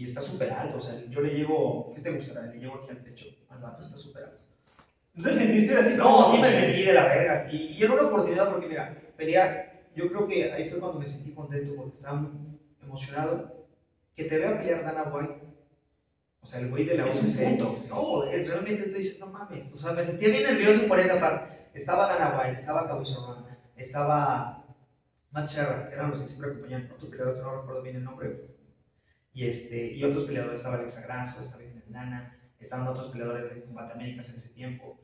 [0.00, 2.46] Y está súper alto, o sea, yo le llevo, ¿qué te gustará?
[2.46, 4.40] Le llevo aquí al pecho, al vato está súper alto.
[5.12, 5.92] ¿No te sentiste así?
[5.94, 7.52] No, sí me sentí de la verga.
[7.52, 11.06] Y, y era una oportunidad porque, mira, pelear, yo creo que ahí fue cuando me
[11.06, 12.30] sentí contento porque estaba
[12.82, 13.66] emocionado.
[14.16, 15.34] Que te vea pelear Dana White,
[16.40, 17.44] o sea, el güey de la Es un UFC.
[17.44, 17.78] punto.
[17.90, 19.70] No, es, realmente tú dices, no mames.
[19.74, 21.68] O sea, me sentía bien nervioso por esa parte.
[21.74, 24.64] Estaba Dana White, estaba Cerrone, estaba
[25.30, 28.04] Matt Serra, que eran los que siempre acompañaban, otro peleador que no recuerdo bien el
[28.04, 28.49] nombre.
[29.32, 33.94] Y, este, y otros peleadores, estaba Alexa Grasso, estaba Nana, estaban otros peleadores de Combate
[33.94, 35.00] Américas en ese tiempo.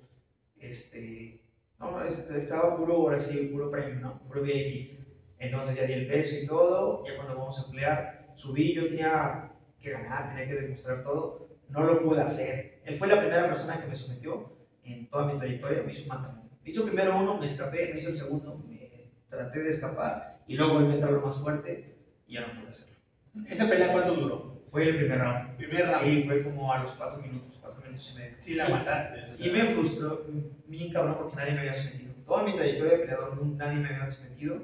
[0.59, 1.43] Este,
[1.79, 4.21] no, estaba puro, ahora sí, puro premio, ¿no?
[4.23, 4.97] Puro VIP.
[5.39, 9.53] Entonces ya di el peso y todo, ya cuando vamos a pelear, subí, yo tenía
[9.79, 12.81] que ganar, tenía que demostrar todo, no lo pude hacer.
[12.85, 16.43] Él fue la primera persona que me sometió en toda mi trayectoria, me hizo mátame.
[16.63, 20.55] Me hizo primero uno, me escapé, me hizo el segundo, me traté de escapar y
[20.55, 22.96] luego volví a entrar lo más fuerte y ya no pude hacerlo.
[23.45, 24.57] ¿Esa pelea cuánto duró?
[24.69, 25.57] Fue el primer round.
[25.57, 26.05] Primer round.
[26.05, 28.37] Sí, fue como a los cuatro minutos, cuatro minutos y medio.
[28.41, 29.27] Sí, la mataste.
[29.27, 30.25] Sí me frustró,
[30.67, 32.13] bien cabrón, porque nadie me había sometido.
[32.25, 34.63] Toda mi trayectoria de peleador, nadie me había sometido.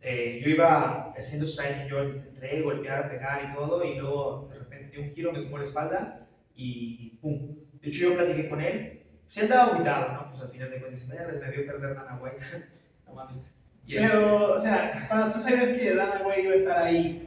[0.00, 4.98] Eh, yo iba haciendo striking, yo entré, golpear, pegar y todo, y luego de repente
[5.00, 7.56] un giro me tomó la espalda y pum.
[7.82, 10.30] De hecho, yo platiqué con él, sí andaba vomitado, ¿no?
[10.30, 12.36] Pues al final de cuentas, "Vaya, me vio perder Dana White.
[13.06, 13.42] no mames.
[13.84, 17.25] Y este, Pero, o sea, cuando tú sabías que Dana White iba a estar ahí,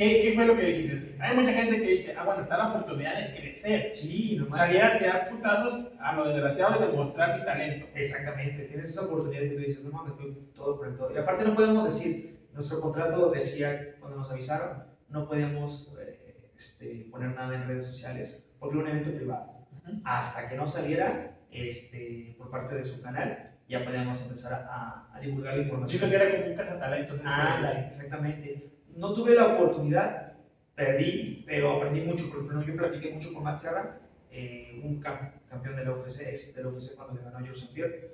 [0.00, 1.16] ¿qué, ¿qué fue lo que dijiste?
[1.20, 3.90] Hay mucha gente que dice, ah, bueno, está la oportunidad de crecer.
[3.92, 7.86] sí, no Salir a tirar putazos a lo desgraciado y demostrar mi talento.
[7.94, 11.14] Exactamente, tienes esa oportunidad que tú dices, no mames, voy todo por el todo.
[11.14, 17.06] Y aparte no podemos decir, nuestro contrato decía cuando nos avisaron, no podíamos eh, este,
[17.10, 19.66] poner nada en redes sociales porque era un evento privado.
[19.84, 20.00] Ujú.
[20.04, 25.20] Hasta que no saliera este, por parte de su canal, ya podíamos empezar a, a
[25.20, 25.98] divulgar la Yo información.
[26.00, 27.16] creo que era como un cazatalentos.
[27.18, 28.69] ese- Ándale, exactamente.
[28.96, 30.34] No tuve la oportunidad,
[30.74, 32.28] perdí, pero aprendí mucho.
[32.28, 36.28] Por ejemplo, yo platiqué mucho con Matt Serra, eh, un cam- campeón de la UFC,
[36.30, 37.74] ex de la UFC cuando le ganó a George St.
[37.74, 38.10] Pierre.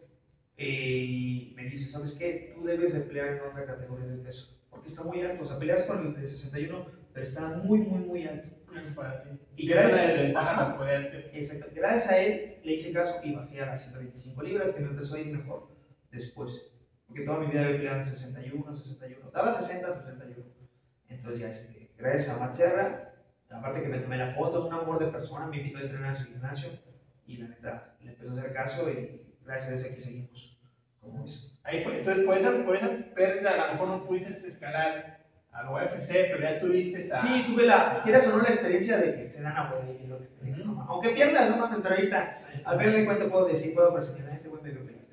[0.59, 2.53] Y me dice, ¿sabes qué?
[2.55, 4.57] Tú debes de pelear en otra categoría de peso.
[4.71, 5.43] Porque está muy alto.
[5.43, 8.49] O sea, peleas con el de 61, pero está muy, muy, muy alto.
[8.75, 9.31] Es para ti.
[9.57, 10.01] Y gracias
[10.37, 10.77] a.
[11.33, 11.67] Exacto.
[11.75, 15.17] Gracias a él le hice caso y bajé a las 125 libras, que me empezó
[15.17, 15.69] a ir mejor
[16.11, 16.71] después.
[17.07, 19.31] Porque toda mi vida había peleado en 61, 61.
[19.31, 20.45] Daba 60, 61.
[21.09, 23.15] Entonces ya, este, gracias a Matt Serra,
[23.51, 26.17] aparte que me tomé la foto, un amor de persona, me invitó a entrenar en
[26.17, 26.71] su gimnasio
[27.27, 30.59] y la neta le empezó a hacer caso y gracias a ese aquí seguimos.
[31.01, 31.61] Como es.
[31.63, 31.99] Ahí fue.
[31.99, 36.41] Entonces, por esa, por esa pérdida, a lo mejor no pudiste escalar al UFC, pero
[36.41, 37.21] ya tuviste esa.
[37.21, 40.19] Sí, tuve la, quieras o no, la experiencia de que esté Dana White ahí, lo
[40.19, 40.91] que te digo, no mames.
[40.91, 42.41] Aunque pierdas, no mames, pero ahí está.
[42.65, 45.07] Al final de cuentas puedo decir, puedo presionar a ese güey me vio pelear.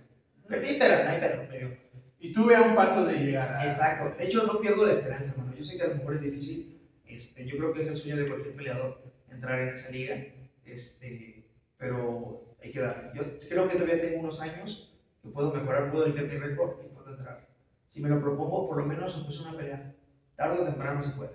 [0.48, 1.83] Perdí, pero no hay pedo, pero
[2.24, 3.66] Y tuve a un paso de llegar a.
[3.66, 4.18] Exacto.
[4.18, 5.54] De hecho, no pierdo la esperanza, hermano.
[5.58, 6.80] Yo sé que a lo mejor es difícil.
[7.06, 10.24] Este, yo creo que es el sueño de cualquier peleador entrar en esa liga.
[10.64, 11.44] Este,
[11.78, 13.12] pero hay que darle.
[13.14, 16.96] Yo creo que todavía tengo unos años que puedo mejorar, puedo limpiar mi récord y
[16.96, 17.46] puedo entrar.
[17.90, 19.94] Si me lo propongo, por lo menos aunque sea una pelea.
[20.38, 21.32] Tarde o temprano se puede.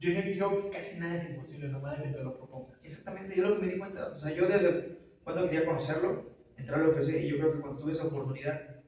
[0.00, 2.80] Yo digo que casi nada es imposible, nomás de que te lo propongas.
[2.82, 4.08] Exactamente, yo lo que me di cuenta.
[4.08, 6.24] O sea, yo desde cuando quería conocerlo,
[6.56, 8.82] entrar al UFC y yo creo que cuando tuve esa oportunidad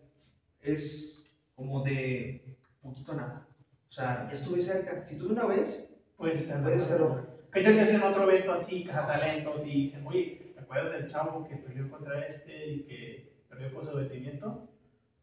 [0.60, 1.13] es
[1.54, 3.48] como de poquito a nada.
[3.88, 5.04] O sea, ya estuve cerca.
[5.04, 6.62] Si tuve una vez, Puedes estar.
[6.62, 7.26] puede ser otra.
[7.52, 11.46] ¿Qué tal si hacen otro evento así, talentos y dicen, oye, ¿te acuerdas del chavo
[11.46, 14.68] que peleó contra este y que perdió por sometimiento?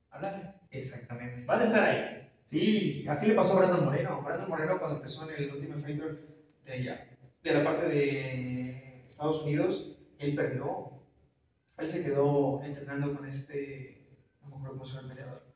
[0.09, 0.53] Háblale.
[0.69, 1.45] Exactamente.
[1.45, 2.29] Vas a estar ahí.
[2.45, 4.21] Sí, así le pasó a Brandon Moreno.
[4.21, 6.27] Brandon Moreno cuando empezó en el Ultimate Fighter
[6.65, 7.07] de allá,
[7.43, 10.91] de la parte de Estados Unidos, él perdió.
[11.77, 14.05] Él se quedó entrenando con este,
[14.41, 15.50] no me acuerdo cómo se llama el peleador,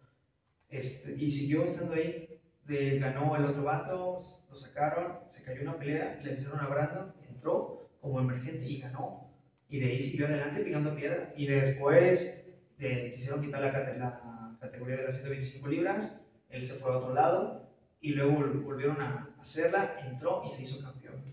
[0.78, 2.28] este, y siguió estando ahí.
[2.64, 4.18] De, ganó el otro vato,
[4.50, 9.30] lo sacaron, se cayó una pelea, le avisaron a Brandon, entró como emergente y ganó.
[9.70, 11.32] Y de ahí siguió adelante pegando piedra.
[11.36, 12.44] Y después
[12.78, 16.20] de, quisieron quitar la, la categoría de las 125 libras,
[16.50, 17.62] él se fue a otro lado
[18.02, 21.24] y luego vol- volvieron a hacerla, entró y se hizo campeón.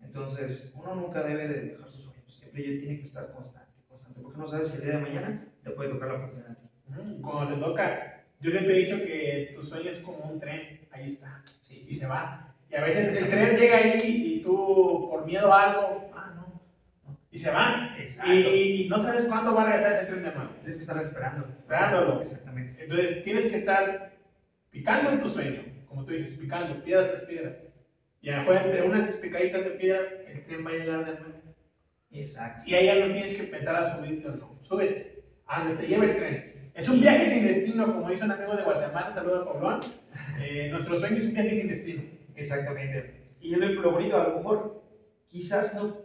[0.00, 2.34] Entonces uno nunca debe de dejar sus sueños.
[2.34, 5.70] Siempre tiene que estar constante, constante, porque no sabes si el día de mañana te
[5.70, 6.56] puede tocar la oportunidad.
[7.22, 11.10] Cuando te toca, yo siempre he dicho que tu sueño es como un tren, ahí
[11.10, 12.54] está, sí, y se va.
[12.70, 16.60] Y a veces el tren llega ahí y tú, por miedo a algo, ah, no,
[17.30, 17.94] y se va.
[18.26, 20.50] Y, y, no sabes cuándo va a regresar ese tren de nuevo.
[20.60, 21.46] Tienes que estar esperando.
[21.58, 22.20] Esperándolo.
[22.22, 22.82] Exactamente.
[22.82, 24.12] Entonces tienes que estar
[24.70, 27.56] picando en tu sueño, como tú dices, picando, piedra tras piedra.
[28.22, 31.20] Y a lo mejor entre unas picaditas de piedra, el tren va a llegar de
[31.20, 31.42] nuevo.
[32.10, 32.62] Exacto.
[32.66, 34.58] Y ahí ya no tienes que pensar a subirte o no.
[34.62, 36.55] Súbete, a donde te lleve el tren.
[36.76, 39.80] Es un viaje sin destino, como dice un amigo de Guatemala, saludo a Poblón.
[40.42, 42.02] Eh, nuestro sueño es un viaje sin destino.
[42.34, 43.34] Exactamente.
[43.40, 44.82] Y es lo bonito, a lo mejor,
[45.26, 45.96] quizás no.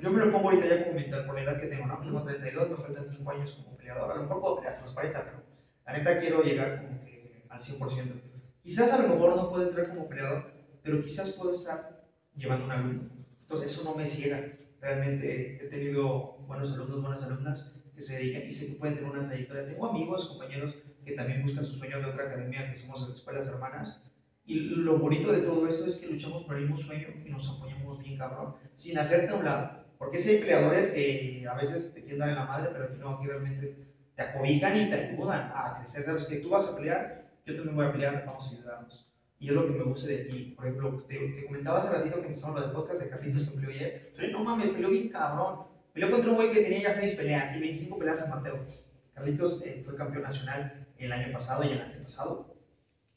[0.00, 1.98] Yo me lo pongo ahorita ya como mental por la edad que tengo, ¿no?
[1.98, 4.12] Tengo 32, me faltan 5 años como peleador.
[4.12, 5.42] A lo mejor puedo pelear hasta los 40, pero
[5.84, 8.22] la neta quiero llegar como que al 100%.
[8.62, 10.52] Quizás a lo mejor no puedo entrar como peleador,
[10.84, 12.06] pero quizás puedo estar
[12.36, 13.10] llevando un alumno.
[13.40, 14.40] Entonces, eso no me ciega.
[14.80, 19.26] Realmente he tenido buenos alumnos, buenas alumnas que se dedican y que pueden tener una
[19.26, 19.66] trayectoria.
[19.66, 24.00] Tengo amigos, compañeros que también buscan su sueño de otra academia, que somos escuelas hermanas,
[24.46, 27.48] y lo bonito de todo esto es que luchamos por el mismo sueño y nos
[27.48, 29.84] apoyamos bien, cabrón, sin hacerte a un lado.
[29.98, 32.98] Porque si hay peleadores que a veces te quieren dar en la madre, pero aquí
[32.98, 36.04] no, aquí realmente te acobijan y te ayudan a crecer.
[36.04, 39.08] Sabes que tú vas a pelear, yo también voy a pelear, vamos a ayudarnos.
[39.38, 40.54] Y es lo que me gusta de ti.
[40.56, 43.56] Por ejemplo, te, te comentaba hace ratito que empezamos lo del podcast de Carlitos que
[43.56, 44.10] peleó ayer.
[44.12, 44.26] ¿Sí?
[44.30, 45.66] No mames, peleó bien cabrón.
[45.94, 48.66] Peleó contra un güey que tenía ya 6 peleas y 25 peleas en Mateo.
[49.14, 52.54] Carlitos eh, fue campeón nacional el año pasado y el año pasado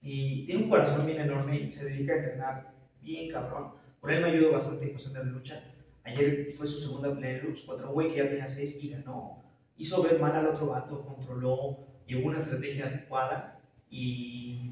[0.01, 3.73] y tiene un corazón bien enorme y se dedica a entrenar bien cabrón.
[3.99, 5.63] Por él me ayudó bastante en cuestión de lucha.
[6.03, 8.89] Ayer fue su segunda pelea en Lux contra un güey que ya tenía seis y
[8.89, 9.43] ganó.
[9.75, 13.59] Hizo ver mal al otro vato, controló, llevó una estrategia adecuada
[13.89, 14.71] y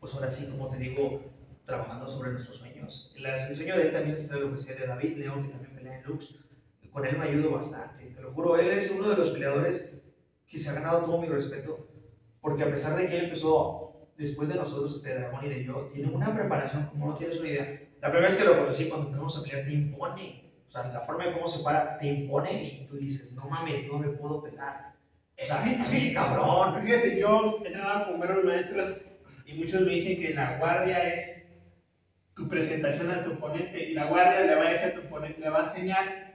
[0.00, 1.22] pues ahora sí, como te digo,
[1.64, 3.14] trabajando sobre nuestros sueños.
[3.16, 6.04] El, sueño de él también es el oficial de David León, que también pelea en
[6.04, 6.34] Lux.
[6.98, 8.58] Con él me ayudó bastante, te lo juro.
[8.58, 9.94] Él es uno de los peleadores
[10.48, 11.86] que se ha ganado todo mi respeto,
[12.40, 15.86] porque a pesar de que él empezó después de nosotros, de Dragón y de yo,
[15.92, 17.82] tiene una preparación como no tienes una idea.
[18.00, 20.50] La primera vez que lo conocí, cuando empezamos a pelear, te impone.
[20.66, 23.86] O sea, la forma de cómo se para, te impone y tú dices, no mames,
[23.86, 24.96] no me puedo pegar.
[25.40, 26.82] O sea, está bien cabrón.
[26.82, 29.02] Fíjate, yo he entrenado con varios maestros
[29.46, 31.46] y muchos me dicen que la guardia es
[32.34, 35.40] tu presentación a tu oponente y la guardia le va a decir a tu oponente,
[35.40, 36.27] le va a enseñar,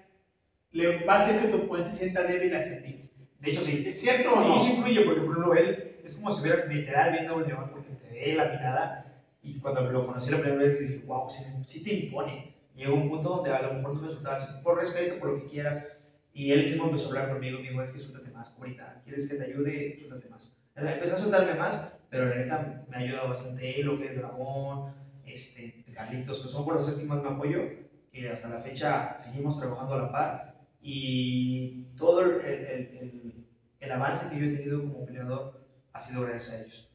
[0.74, 3.10] le va a hacer que tu oponente se sienta débil hacia ti.
[3.40, 3.84] De hecho, sí.
[3.88, 4.60] ¿Es cierto o no?
[4.60, 7.90] Sí, influye, porque por ejemplo, él es como si hubiera literal viendo un león porque
[7.90, 9.22] te ve la mirada.
[9.42, 12.54] Y cuando lo conocí la primera vez dije, wow, sí, te impone.
[12.76, 15.48] Llegó un punto donde a lo mejor no me soltabas por respeto, por lo que
[15.48, 15.86] quieras.
[16.34, 19.30] Y él mismo empezó a hablar conmigo me dijo, es que suéltate más, ahorita, ¿quieres
[19.30, 19.96] que te ayude?
[19.98, 20.58] Suéltate más.
[20.76, 24.16] Empecé a soltarme más, pero la neta me ha ayudado bastante él, lo que es
[24.16, 24.92] Dragón,
[25.26, 27.62] este, Carlitos, que son por los que más me apoyo,
[28.12, 30.53] que hasta la fecha seguimos trabajando a la par.
[30.86, 33.46] Y todo el, el,
[33.80, 36.90] el avance que yo he tenido como peleador ha sido gracias a ellos,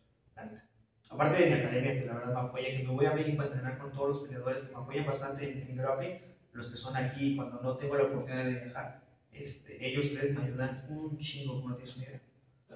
[1.10, 3.46] Aparte de mi academia, que la verdad me apoya, que me voy a México a
[3.46, 6.18] entrenar con todos los peleadores que me apoyan bastante en, en grappling,
[6.52, 9.00] los que son aquí cuando no tengo la oportunidad de viajar,
[9.32, 12.20] este, ellos tres me ayudan un chingo, como no tienes una idea.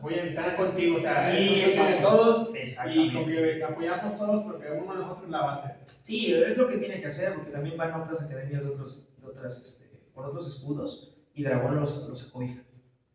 [0.01, 2.49] Voy a estar contigo, o sea, sí, de todos
[2.91, 5.75] y que apoyamos todos porque uno de nosotros la base.
[6.03, 9.15] Sí, es lo que tiene que hacer, porque también van a otras academias de otros,
[9.21, 12.63] de otras, este, por otros escudos y Dragón los, los cobija.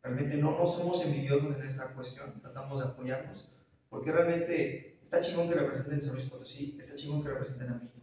[0.01, 3.51] Realmente no, no somos envidiosos en esta cuestión, tratamos de apoyarnos,
[3.89, 7.99] porque realmente está chingón que representen San Luis Potosí, está chingón que representen a México.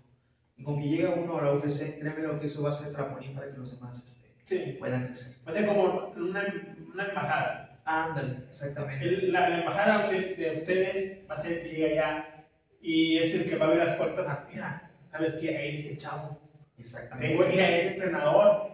[0.57, 2.93] Y con que llegue uno a la UFC, créeme lo que eso va a ser
[2.93, 5.37] trampolín para que los demás este, puedan crecer.
[5.47, 6.45] Va a ser como una,
[6.93, 7.81] una embajada.
[7.87, 9.29] Ándale, exactamente.
[9.29, 12.47] la, la, embajada de ustedes va a ser que llegue allá
[12.81, 15.57] y es el que va a abrir las puertas a, mira, ¿sabes qué?
[15.57, 16.39] Ahí este chavo.
[16.79, 17.37] Exactamente.
[17.37, 18.74] Tengo que ir a ese entrenador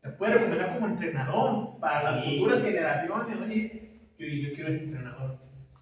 [0.00, 3.40] te puede recomendar como entrenador para las futuras generaciones.
[3.40, 5.38] Oye, yo, yo quiero ser entrenador.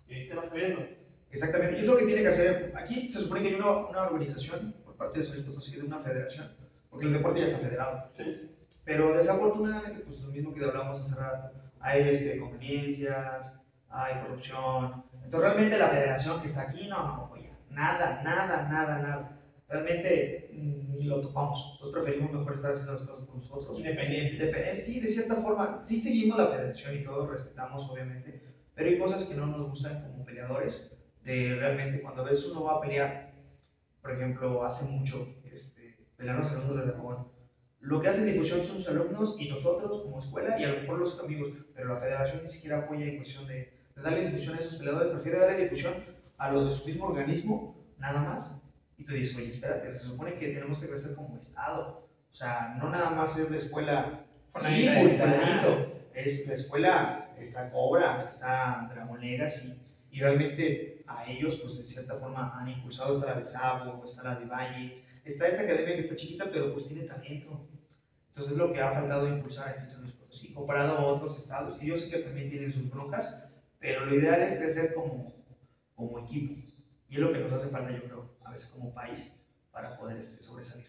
[0.08, 0.98] Y ahí te vas viendo.
[1.30, 2.72] Exactamente, y es lo que tiene que hacer.
[2.76, 5.86] Aquí se supone que hay una, una organización por parte de San Luis Potosí, de
[5.86, 6.50] una federación,
[6.88, 8.08] porque el deporte ya está federado.
[8.12, 8.50] Sí.
[8.84, 13.60] Pero desafortunadamente, pues lo mismo que hablábamos hace rato, hay este, conveniencias,
[13.90, 15.04] hay corrupción.
[15.22, 17.50] Entonces, realmente la federación que está aquí, no, no apoya.
[17.70, 19.37] Nada, nada, nada, nada.
[19.68, 21.74] Realmente ni lo topamos.
[21.74, 23.78] Entonces, preferimos mejor estar haciendo las cosas nosotros.
[23.78, 24.84] Independientes.
[24.84, 28.42] sí, de cierta forma, sí seguimos la federación y todo, respetamos obviamente,
[28.74, 32.76] pero hay cosas que no nos gustan como peleadores, de realmente cuando ves uno va
[32.76, 33.32] a pelear,
[34.00, 37.28] por ejemplo, hace mucho, este, pelear los alumnos de dragón,
[37.80, 40.98] lo que hace difusión son sus alumnos y nosotros como escuela y a lo mejor
[40.98, 44.60] los amigos, pero la federación ni siquiera apoya en cuestión de, de darle difusión a
[44.60, 45.94] esos peleadores, prefiere darle difusión
[46.38, 48.67] a los de su mismo organismo, nada más.
[48.98, 52.88] Y tú dices, oye, espérate, se supone que tenemos que crecer como Estado sea, no
[52.88, 55.98] nada más es la escuela fulanito.
[56.14, 59.74] Es la escuela, está Cobras, está Dragon Legacy,
[60.10, 63.12] y realmente a ellos, pues de cierta forma, han impulsado.
[63.12, 66.72] Está la de Sabo, está la de Valles, está esta academia que está chiquita, pero
[66.72, 67.68] pues tiene talento.
[68.28, 71.76] Entonces es lo que ha faltado impulsar en San Luis Potosí, comparado a otros estados,
[71.76, 73.44] que yo sé que también tienen sus broncas,
[73.78, 75.32] pero lo ideal es crecer como,
[75.94, 76.67] como equipo.
[77.08, 79.40] Y es lo que nos hace falta, yo creo, a veces como país,
[79.72, 80.86] para poder este, sobresalir.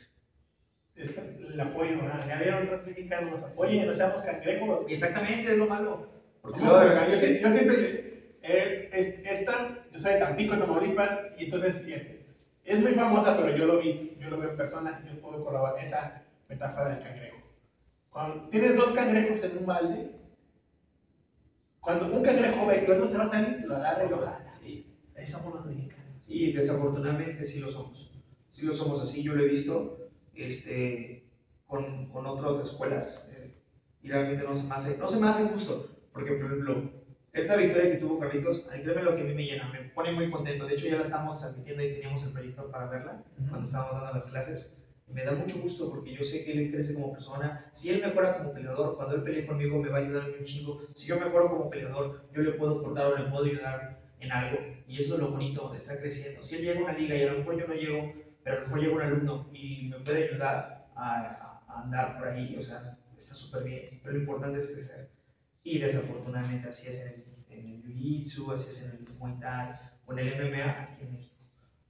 [0.95, 2.28] Es el apoyo, ¿verdad?
[2.28, 4.84] ya vieron los mexicanos, apoyen, no seamos cangrejos.
[4.88, 6.05] Exactamente, es lo malo.
[6.41, 7.07] Porque verga.
[7.07, 12.20] Yo, yo siempre, eh, es- esta, yo soy de Tampico, Tamaulipas, y entonces, fíjate,
[12.65, 15.80] es muy famosa, pero yo lo vi, yo lo veo en persona, yo puedo colaborar
[15.82, 17.38] esa metáfora del cangrejo.
[18.09, 20.11] Cuando tienes dos cangrejos en un balde,
[21.82, 24.17] cuando un cangrejo ve que el otro se va a salir, lo agarra y lo
[24.20, 24.51] jala.
[24.51, 25.99] Sí, Ahí somos los mexicanos.
[26.30, 28.11] Sí, desafortunadamente sí lo somos.
[28.51, 31.27] Sí lo somos así, yo lo he visto este,
[31.65, 33.55] con, con otras escuelas eh,
[34.03, 35.89] y realmente no se, me hace, no se me hace justo.
[36.13, 36.91] Porque, por ejemplo,
[37.34, 40.30] esta victoria que tuvo Carlitos, créeme lo que a mí me llena, me pone muy
[40.30, 40.67] contento.
[40.67, 44.13] De hecho, ya la estamos transmitiendo y teníamos el proyector para verla cuando estábamos dando
[44.13, 44.75] las clases.
[45.07, 47.67] Me da mucho gusto porque yo sé que él crece como persona.
[47.71, 50.82] Si él mejora como peleador, cuando él pelee conmigo me va a ayudar un chingo.
[50.93, 54.59] Si yo mejoro como peleador, yo le puedo aportar o le puedo ayudar en algo.
[54.88, 56.43] Y eso es lo bonito de estar creciendo.
[56.43, 58.13] Si él llega a una liga y a lo mejor yo no llego,
[58.43, 62.28] pero a lo mejor llega un alumno y me puede ayudar a, a andar por
[62.28, 63.99] ahí, o sea, está súper bien.
[64.01, 65.09] Pero lo importante es crecer.
[65.63, 70.13] Y desafortunadamente así es en el, el Jiu-Jitsu, así es en el Muay Thai o
[70.13, 71.36] en el MMA aquí en México.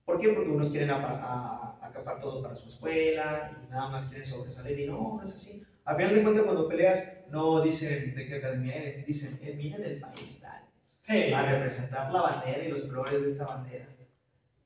[0.06, 0.30] ¿Por qué?
[0.30, 5.18] Porque unos quieren acapar todo para su escuela y nada más quieren sobresalir y no,
[5.18, 5.64] no es así.
[5.86, 9.78] Al final de cuentas, cuando peleas, no dicen de qué academia eres, dicen, eh, viene
[9.78, 10.64] del país tal,
[11.10, 13.88] Sí, a representar la bandera y los colores de esta bandera.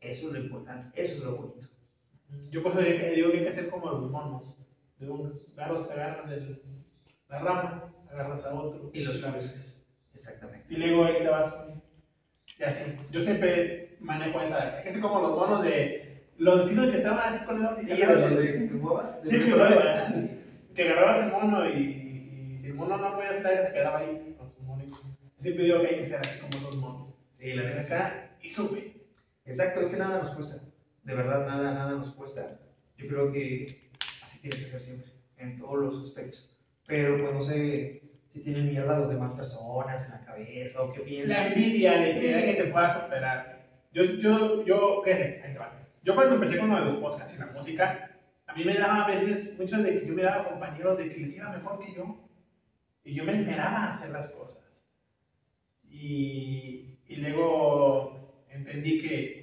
[0.02, 1.68] Eso es lo importante, eso es lo bonito.
[2.52, 4.58] yo por eso digo que hay que hacer como los monos.
[5.00, 6.62] De un garro te agarras de
[7.30, 9.82] la rama, agarras a otro Y los subes.
[10.14, 10.66] Exactamente.
[10.70, 11.54] Y luego ahí te vas.
[12.60, 12.94] Y así.
[13.10, 14.82] Yo siempre manejo esa.
[14.82, 16.26] Es que como los monos de.
[16.38, 18.70] Los pisos que estaban así con los Sí, de los de de
[19.24, 19.40] Sí,
[20.76, 20.82] que sí.
[20.82, 24.33] Agarrabas el mono y, y si el mono no podía hacer se quedaba ahí.
[25.44, 27.14] Siempre digo que hay que ser así como los monos.
[27.34, 28.94] Sí, la acá y sube.
[29.46, 30.70] Exacto, es que nada nos cuesta.
[31.04, 32.62] De verdad, nada, nada nos cuesta.
[32.96, 33.66] Yo creo que
[34.24, 36.58] así tiene que ser siempre, en todos los aspectos.
[36.88, 40.94] Pero pues no sé si tienen miedo a las demás personas en la cabeza o
[40.94, 41.48] qué La piensan.
[41.52, 43.68] envidia de que alguien te pueda superar.
[43.92, 45.78] Yo, yo, yo, fíjate, ahí te va.
[46.04, 48.18] Yo cuando empecé con lo de los podcasts y la música,
[48.48, 51.20] a mí me daba a veces, muchos de que yo me daba compañeros de que
[51.20, 52.30] les iba mejor que yo.
[53.04, 54.63] Y yo me esperaba a hacer las cosas.
[55.94, 58.12] Y, y luego
[58.50, 59.34] entendí que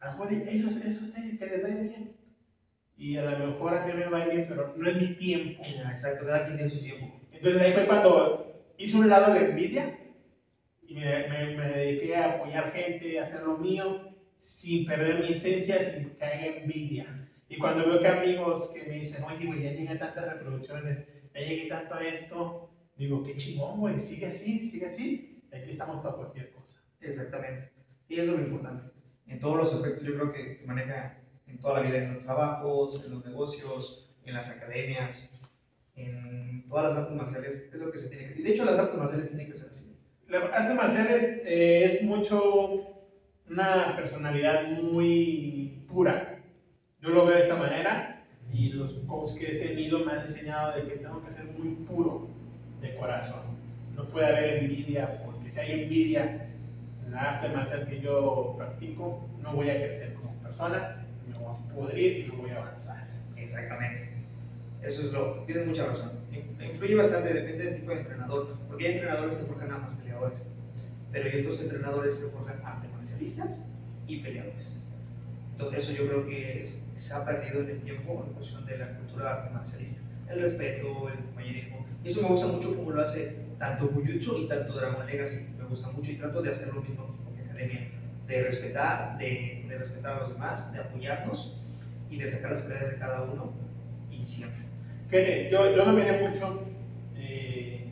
[0.00, 2.10] a lo mejor ellos, eso sé, que les va bien.
[2.96, 5.78] Y a lo mejor a mí me va bien, pero no es mi tiempo.
[5.88, 7.10] Exacto, cada quien tiene su tiempo.
[7.32, 8.36] Entonces ahí fue cuando
[8.76, 9.92] hice un lado de envidia
[10.82, 13.98] y me, me- me dediqué a apoyar gente, a hacer lo mío,
[14.38, 17.06] sin perder mi esencia, sin que haya envidia.
[17.48, 21.00] Y cuando veo que amigos que me dicen, oye, güey, ya llegué a tantas reproducciones,
[21.34, 22.56] ya llegué tanto a esto,
[22.96, 25.22] digo, qué chingón, güey, sigue así, sigue así,
[25.52, 26.80] aquí estamos para cualquier cosa.
[27.00, 27.70] Exactamente.
[28.06, 28.90] Sí, eso es lo importante.
[29.26, 32.24] En todos los aspectos yo creo que se maneja en toda la vida, en los
[32.24, 35.40] trabajos, en los negocios, en las academias,
[35.96, 38.40] en todas las artes marciales, es lo que se tiene que...
[38.40, 39.96] Y de hecho las artes marciales tienen que ser así.
[40.28, 43.00] Las artes marciales eh, es mucho
[43.48, 46.40] una personalidad muy pura.
[47.00, 50.76] Yo lo veo de esta manera y los coaches que he tenido me han enseñado
[50.76, 52.28] de que tengo que ser muy puro
[52.80, 53.58] de corazón.
[53.94, 56.48] No puede haber envidia, porque si hay envidia
[57.06, 61.54] en la arte marcial que yo practico, no voy a crecer como persona, me voy
[61.54, 63.06] a pudrir y no voy a avanzar.
[63.36, 64.10] Exactamente.
[64.82, 65.36] Eso es lo...
[65.46, 66.10] Tienes mucha razón.
[66.60, 70.46] Influye bastante, depende del tipo de entrenador, porque hay entrenadores que forjan nada más peleadores,
[71.10, 73.66] pero hay otros entrenadores que forjan artes marcialistas
[74.06, 74.76] y peleadores.
[75.52, 78.76] Entonces eso yo creo que es- se ha perdido en el tiempo en cuestión de
[78.76, 80.02] la cultura arte marcialista.
[80.28, 81.84] El respeto, el compañerismo.
[82.04, 85.54] Y eso me gusta mucho como lo hace tanto Jujutsu y tanto Dragon Legacy.
[85.58, 87.88] Me gusta mucho y trato de hacer lo mismo con mi academia.
[88.26, 91.56] De respetar, de, de respetar a los demás, de apoyarnos
[92.08, 93.52] y de sacar las peleas de cada uno
[94.10, 94.62] y siempre.
[95.08, 96.62] Fíjate, yo, yo me miré mucho
[97.16, 97.84] eh,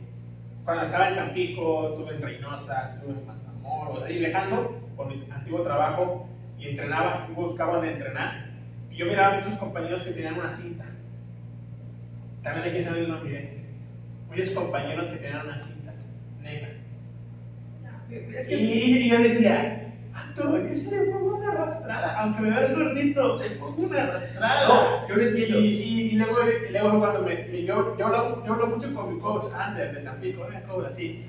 [0.65, 5.61] cuando estaba en Tampico, estuve en Reynosa, estuve en Matamoros, ahí viajando por mi antiguo
[5.61, 8.49] trabajo y entrenaba, y buscaba donde entrenar.
[8.89, 10.85] Y yo miraba a muchos compañeros que tenían una cinta.
[12.41, 13.58] También hay que saber lo miré.
[14.29, 15.93] Muchos compañeros que tenían una cinta
[16.41, 16.69] negra.
[18.35, 18.55] Es Y, que
[19.05, 22.19] y yo decía, ¿cuánto Exacto, yo sí le pongo una arrastrada.
[22.19, 24.67] Aunque me veas gordito, le pongo una arrastrada.
[24.67, 25.59] No, yo lo entiendo.
[25.59, 29.13] y, y luego, y luego cuando me, me- yo, yo, hablo, yo hablo mucho con
[29.13, 31.23] mi coach, Ander, de Tampico, una coach así,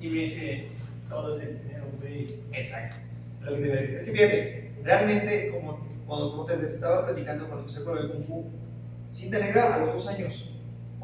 [0.00, 0.66] y me dice,
[1.08, 2.34] todo ese dinero, güey.
[2.52, 2.96] Exacto.
[3.42, 3.96] Lo que te iba a decir.
[3.96, 8.22] Es que fíjate, realmente, como, como, como te estaba platicando cuando empecé con el Kung
[8.24, 8.44] Fu,
[9.12, 10.50] cinta negra a los dos años.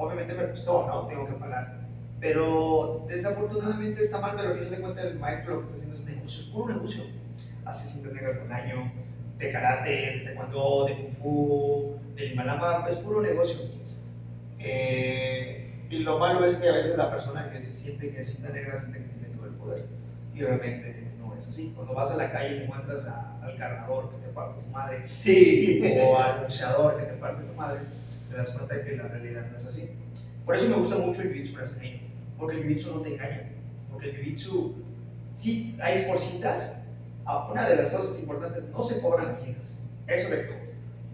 [0.03, 1.07] Obviamente me costó, ¿no?
[1.07, 1.73] Tengo que pagar.
[2.21, 5.97] Pero desafortunadamente está mal, pero al final de cuentas el maestro lo que está haciendo
[5.97, 7.05] es negocio, es puro negocio.
[7.65, 8.93] Hace cintas negras de un año,
[9.39, 13.61] de karate, de taekwondo, de kung fu, de limalama, es puro negocio.
[14.59, 18.51] Eh, y lo malo es que a veces la persona que siente que es cinta
[18.51, 19.85] negra siente que tiene todo el poder
[20.35, 21.73] y realmente no es así.
[21.75, 25.07] Cuando vas a la calle y encuentras a- al cargador que te parte tu madre
[25.07, 25.81] Sí.
[26.01, 27.81] o al boxeador que te parte tu madre,
[28.33, 29.91] te das cuenta que la realidad no es así.
[30.45, 32.01] Por eso me gusta mucho el jiu-jitsu brasileño,
[32.37, 33.51] porque el jiu-jitsu no te engaña,
[33.91, 34.73] porque el jiu-jitsu,
[35.35, 36.83] sí hay por cintas,
[37.27, 40.55] ah, una de las cosas importantes, no se cobran las cintas, eso de que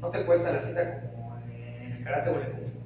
[0.00, 2.78] no te cuesta la cinta como en el karate o en el kung fu.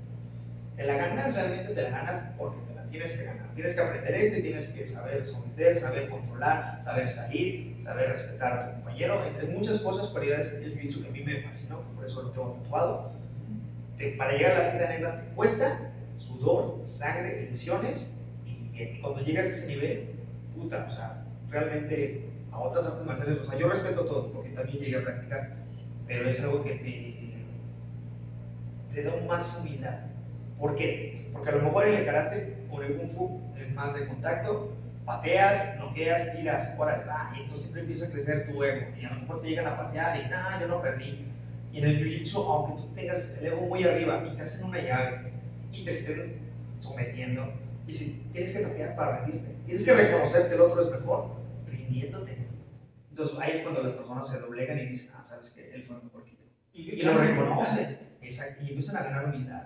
[0.76, 3.55] Te la ganas, realmente te la ganas porque te la tienes que ganar.
[3.55, 8.53] Tienes que aprender esto y tienes que saber someter, saber controlar, saber salir, saber respetar
[8.53, 11.95] a tu compañero, entre muchas cosas, cualidades del jiu-jitsu que a mí me fascinó, que
[11.95, 13.22] por eso lo tengo tatuado.
[13.97, 15.78] Te- para llegar a la cinta negra te cuesta
[16.16, 18.14] sudor, sangre, lesiones,
[18.47, 20.09] y, cuando llegas a ese nivel,
[20.55, 24.78] puta, o sea, realmente a otras artes marciales, o sea, yo respeto todo, porque también
[24.78, 25.49] llegué a practicar,
[26.07, 27.45] pero es algo que te,
[28.95, 29.97] te da más humildad.
[30.59, 31.26] ¿Por qué?
[31.32, 34.05] Porque a lo mejor en el karate o en el kung fu es más de
[34.07, 34.66] contacto,
[35.05, 39.11] pateas, noqueas, tiras, órale, va, y entonces siempre empieza a crecer tu ego, y a
[39.11, 41.16] lo mejor te llegan a patear y, nah, yo no perdí.
[41.73, 44.79] Y en el jiu-jitsu, aunque tú tengas el ego muy arriba y te hacen una
[44.83, 45.33] llave
[45.73, 46.35] y te estén
[46.81, 47.51] sometiendo,
[47.87, 51.37] y si tienes que tapear para rendirte, tienes que reconocer que el otro es mejor,
[51.66, 52.47] rindiéndote.
[53.09, 55.97] Entonces ahí es cuando las personas se doblegan y dicen, ah, sabes que él fue
[55.97, 56.37] mejor que yo.
[56.75, 59.64] Y lo reconocen, exacto, y empiezan a ganar humildad.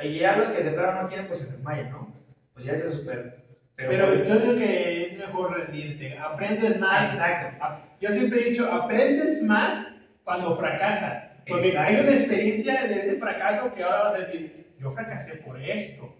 [0.00, 2.14] Y ya los que de plano no quieren, pues se desmayan, ¿no?
[2.54, 3.32] Pues ya ese es su pedo.
[3.74, 7.14] Pero, Pero yo digo que es mejor rendirte, aprendes más.
[7.14, 7.66] exacto,
[8.00, 9.86] Yo siempre he dicho, aprendes más
[10.28, 11.24] cuando fracasas.
[11.48, 11.88] Porque Exacto.
[11.88, 16.14] hay una experiencia de ese fracaso que ahora vas a decir, yo fracasé por esto.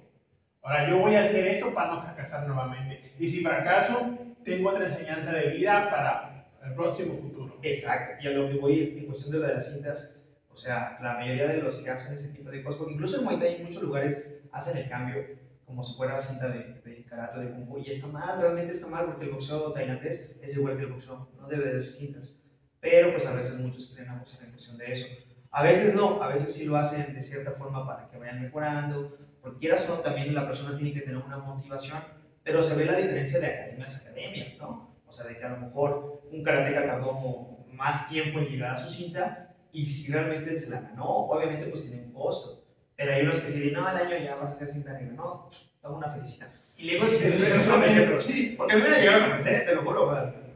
[0.62, 3.12] Ahora yo voy a hacer esto para no fracasar nuevamente.
[3.18, 7.58] Y si fracaso, tengo otra enseñanza de vida para el próximo futuro.
[7.62, 8.14] exacto.
[8.22, 11.60] Y a lo que voy en cuestión de las cintas, o sea, la mayoría de
[11.60, 14.26] los que hacen ese tipo de cosas, porque incluso en Muay Thai en muchos lugares
[14.52, 15.22] hacen el cambio
[15.66, 18.86] como si fuera cinta de, de karate de kung fu, y está mal, realmente está
[18.86, 22.47] mal, porque el boxeo tailandés es igual que el boxeo, no debe de ser cintas.
[22.80, 25.06] Pero pues a veces muchos quieren abusar en cuestión de eso.
[25.50, 29.16] A veces no, a veces sí lo hacen de cierta forma para que vayan mejorando,
[29.40, 31.98] porque quieras o no, también la persona tiene que tener una motivación,
[32.44, 34.90] pero se ve la diferencia de academias a academias, ¿no?
[35.06, 38.76] O sea, de que a lo mejor un karateca tardó más tiempo en llegar a
[38.76, 42.62] su cinta y si realmente se la ganó, obviamente pues tiene un costo.
[42.96, 45.14] Pero hay unos que si dicen, no, al año ya vas a hacer cinta negra,
[45.14, 45.48] no,
[45.82, 46.48] dame una felicidad.
[46.76, 47.38] Y luego te
[48.20, 50.47] sí, porque a mí me llegaron a ofrecer, te lo juro, güey.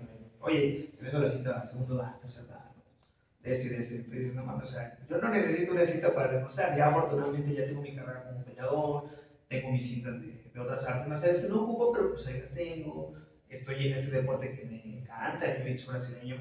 [0.43, 2.61] Oye, te vendo la cinta segundo dan, tercer dan,
[3.43, 5.85] de esto y de esto, tú dices, no mames, o sea, yo no necesito una
[5.85, 9.05] cinta para demostrar, ya afortunadamente ya tengo mi carrera como peleador,
[9.49, 12.53] tengo mis cintas de, de otras artes marciales que no ocupo, pero pues ahí las
[12.53, 13.13] tengo,
[13.49, 16.41] estoy en este deporte que me encanta, el jiu-jitsu brasileño,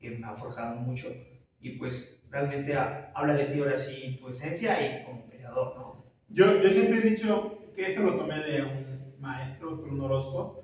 [0.00, 1.14] que me ha forjado mucho,
[1.60, 5.94] y pues realmente ha- habla de ti ahora sí, tu esencia y como peleador, ¿no?
[6.28, 10.56] Yo, yo siempre he dicho que esto lo tomé de un maestro, Bruno Orozco,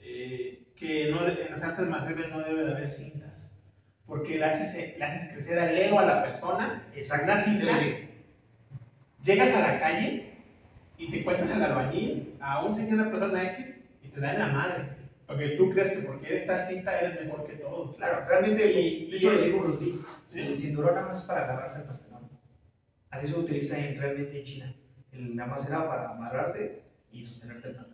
[0.00, 3.52] eh, que no, en las artes marciales no debe de haber cintas,
[4.06, 6.82] porque le haces, le haces crecer al ego a la persona.
[6.94, 8.08] Exacto, Una cinta, sí.
[9.22, 10.30] llegas a la calle
[10.96, 14.38] y te encuentras al albañil, a un señor, una persona X, y te da en
[14.38, 14.88] la madre.
[15.26, 17.94] Porque tú crees que porque eres esta cinta eres mejor que todos.
[17.96, 20.00] Claro, realmente, Y- de hecho lo digo ¿Sí?
[20.34, 22.28] el cinturón nada más es para agarrarte el pantalón.
[23.10, 24.74] Así se utiliza en, realmente en China.
[25.12, 26.80] El nada más era para amarrarte
[27.12, 27.89] y sostenerte el pantalón.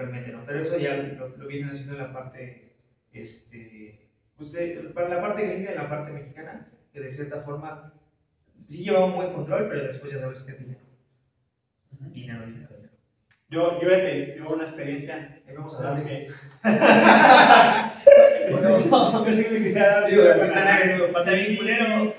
[0.00, 2.72] Realmente no, pero eso ya lo, lo vienen haciendo en la parte,
[3.12, 4.08] este,
[4.38, 7.92] usted, para la parte gringa y la parte mexicana, que de cierta forma
[8.66, 10.80] sí lleva un buen control, pero después ya sabes que es dinero.
[11.98, 12.92] Dinero, dinero, dinero.
[13.50, 16.04] Yo, yo, he yo una experiencia Ahí vamos a darle.
[16.06, 16.28] que...
[18.50, 19.26] Bueno.
[19.26, 21.56] yo sí que quisiera dar Sí, te digo, pasa bien Sí.
[21.58, 22.14] culero.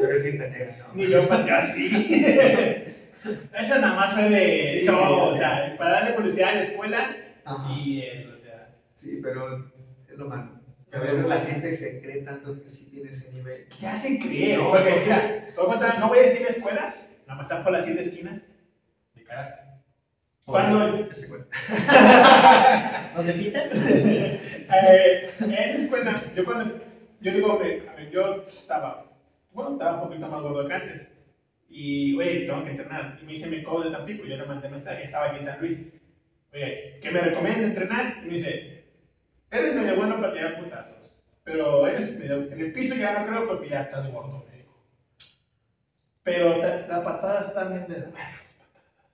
[0.00, 0.94] Pero es cinta negra, ¿no?
[0.94, 1.88] Ni yo pateo así.
[3.58, 5.38] Eso nada más fue de Sí, show, sí, o sí.
[5.38, 7.72] sea, para darle publicidad a la escuela Ajá.
[7.72, 9.70] y, eh, o sea, Sí, pero
[10.08, 10.52] es lo malo.
[10.90, 13.66] Que a veces la gente se cree tanto que sí tiene ese nivel.
[13.78, 14.58] ¿qué hacen creer?
[14.58, 14.70] No.
[14.70, 16.94] Porque mira, te voy a contar, no voy a decir escuela,
[17.26, 18.42] nada más están por las siete esquinas
[19.14, 19.62] de karate.
[20.44, 21.08] ¿Cuándo?
[21.08, 23.10] Ya se cuenta.
[23.16, 23.68] ¿Dónde pitan?
[23.72, 26.72] eh, en esa escuela, yo cuando,
[27.20, 29.04] yo digo que, a ver, yo estaba,
[29.52, 31.08] bueno, estaba un poquito más gordo que antes.
[31.68, 33.18] Y, oye, tengo que entrenar.
[33.20, 35.60] Y me hice mi coach de Tampico, yo le mandé mensaje, estaba aquí en San
[35.60, 35.80] Luis.
[36.52, 38.18] Oye, ¿qué me recomienda entrenar?
[38.22, 38.84] Y me dice,
[39.50, 43.46] eres medio bueno para tirar putazos, pero eres medio, en el piso ya no creo
[43.46, 44.84] porque ya estás gordo, me dijo.
[46.22, 49.12] Pero las patadas bien de la verga, las patadas.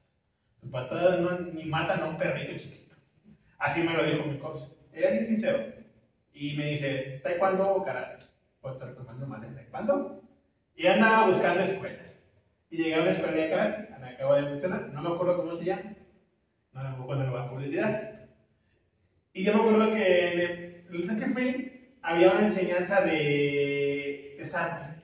[0.62, 2.94] Las patadas no, ni matan a un perrito chiquito.
[3.58, 4.62] Así me lo dijo mi coach.
[4.92, 5.64] Era bien sincero.
[6.32, 8.24] Y me dice, ¿taekwondo o karate?
[8.60, 10.22] Pues te recomiendo más el taekwondo.
[10.74, 12.11] Y andaba buscando escuelas.
[12.72, 15.54] Y llegué a una escuela de karate, la acabo de mencionar, no me acuerdo cómo
[15.54, 15.94] se llama.
[16.72, 18.12] No me acuerdo de la publicidad.
[19.34, 25.02] Y yo me acuerdo que en el, que fui, había una enseñanza de desarme.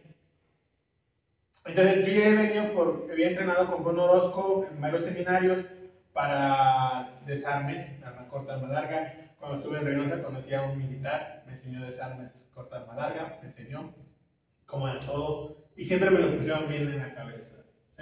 [1.67, 5.67] Entonces yo ya he venido por, había entrenado con Bruno Orozco en varios seminarios
[6.15, 9.35] para desarmes, arma corta, arma larga.
[9.39, 13.49] Cuando estuve en Reynosa conocí a un militar, me enseñó desarmes, corta, arma larga, me
[13.49, 13.93] enseñó
[14.65, 15.69] como de todo.
[15.77, 17.58] Y siempre me lo pusieron bien en la cabeza.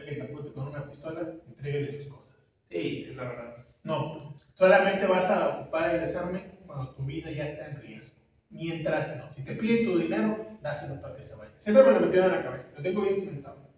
[0.06, 2.36] Que te apunte con una pistola, entréguele sus cosas.
[2.70, 3.56] Sí, es la verdad.
[3.82, 8.14] No, solamente vas a ocupar el desarme cuando tu vida ya está en riesgo.
[8.50, 9.32] Mientras no.
[9.32, 11.50] Si te piden tu dinero, dáselo para que se vaya.
[11.58, 12.68] Siempre me lo metieron en la cabeza.
[12.76, 13.68] Lo tengo bien cimentado.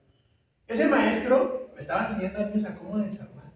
[0.67, 3.51] Ese maestro me estaba enseñando a niños a cómo desarmar.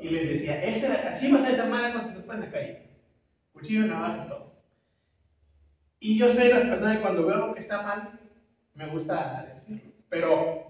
[0.00, 2.78] Y les decía, "Ese- así vas a desarmar cuando te topan en la calle.
[3.52, 4.54] Cuchillo, navaja y todo.
[6.00, 8.18] Y yo sé las personas que cuando veo algo que está mal,
[8.72, 9.92] me gusta decirlo.
[10.08, 10.63] Pero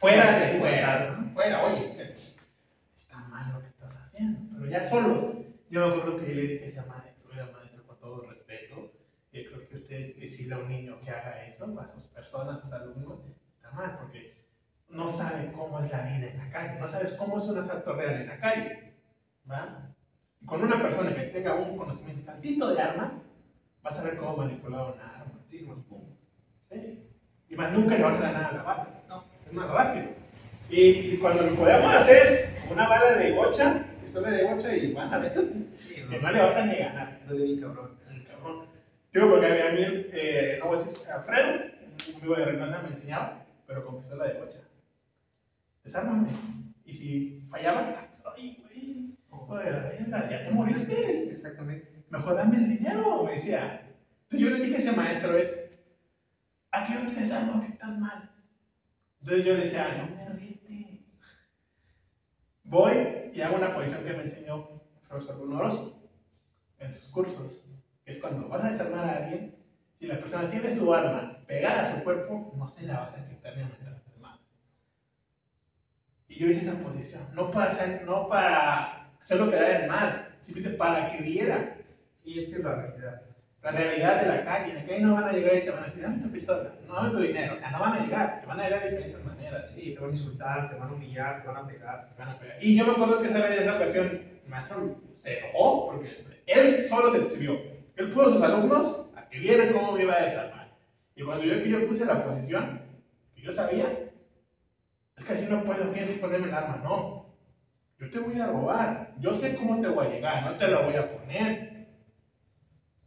[0.00, 1.30] fuera de fuera, ¿no?
[1.30, 2.12] fuera, oye,
[2.96, 4.40] está mal lo que estás haciendo.
[4.54, 7.86] Pero ya solo, yo me acuerdo que yo le dije a ese maestro, era maestro
[7.86, 8.92] con todo respeto,
[9.30, 12.62] y creo que usted decirle a un niño que haga eso, a sus personas, a
[12.62, 13.20] sus alumnos,
[13.54, 14.46] está mal, porque
[14.88, 17.92] no sabe cómo es la vida en la calle, no sabes cómo es un asalto
[17.92, 18.94] real en la calle.
[19.48, 19.94] ¿va?
[20.40, 23.22] Y con una persona que tenga un conocimiento tantito de arma,
[23.82, 25.40] vas a ver cómo manipular una arma.
[25.46, 26.16] Sí, supongo.
[26.70, 27.06] ¿sí?
[27.50, 28.99] Y más nunca le vas a ganar a la bala.
[29.52, 30.06] No, es más rápido.
[30.68, 35.12] Y, y cuando lo podamos hacer, una bala de gocha, pistola de gocha, y van
[35.12, 37.20] a ver Sí, que no le vas a ni ganar.
[37.26, 37.90] Duele bien, cabrón.
[38.28, 38.66] Cabrón.
[39.12, 42.88] Yo, porque a mí, eh, no voy a decir, Alfredo, un amigo de Reynosa, me
[42.94, 44.58] enseñaba, pero con pistola de gocha.
[45.82, 46.28] Desármame.
[46.84, 48.62] Y si fallaba, ay,
[49.48, 51.30] güey, verga, ya te moriste.
[51.30, 52.04] Exactamente.
[52.10, 53.82] Mejor dame el dinero, me decía.
[54.24, 55.80] Entonces yo le dije a ese maestro, es,
[56.70, 58.29] aquí no te desarmo, que estás mal.
[59.20, 61.02] Entonces yo decía, no me rete.
[62.64, 64.68] Voy y hago una posición que me enseñó
[65.02, 65.68] el profesor Bruno
[66.78, 67.64] en sus cursos.
[68.04, 69.54] que Es cuando vas a desarmar a alguien,
[69.98, 73.24] si la persona tiene su arma pegada a su cuerpo, no se la vas a
[73.26, 74.00] quitar ni a meter.
[76.28, 80.76] Y yo hice esa posición, no para, hacer, no para hacerlo quedar en mal, simplemente
[80.78, 81.74] para que viera
[82.22, 83.29] Sí, es que es la realidad.
[83.62, 84.70] La realidad de la calle.
[84.70, 86.70] En la calle no van a llegar y te van a decir, dame tu pistola,
[86.86, 87.54] no dame tu dinero.
[87.54, 89.70] O sea, no van a llegar, te van a llegar de diferentes maneras.
[89.72, 92.08] Sí, te van a insultar, te van a humillar, te van a pegar.
[92.08, 92.56] te van a pegar.
[92.60, 97.10] Y yo me acuerdo que esa vez, esa ocasión, maestro se enojó porque él solo
[97.12, 97.58] se exhibió.
[97.96, 100.70] Él puso a sus alumnos a que vieran cómo me iba a desarmar.
[101.14, 102.80] Y cuando yo, yo puse la posición,
[103.34, 104.10] que yo sabía,
[105.18, 106.80] es que así no puedo, pienso ponerme el arma.
[106.82, 107.26] No,
[107.98, 109.14] yo te voy a robar.
[109.18, 111.69] Yo sé cómo te voy a llegar, no te la voy a poner.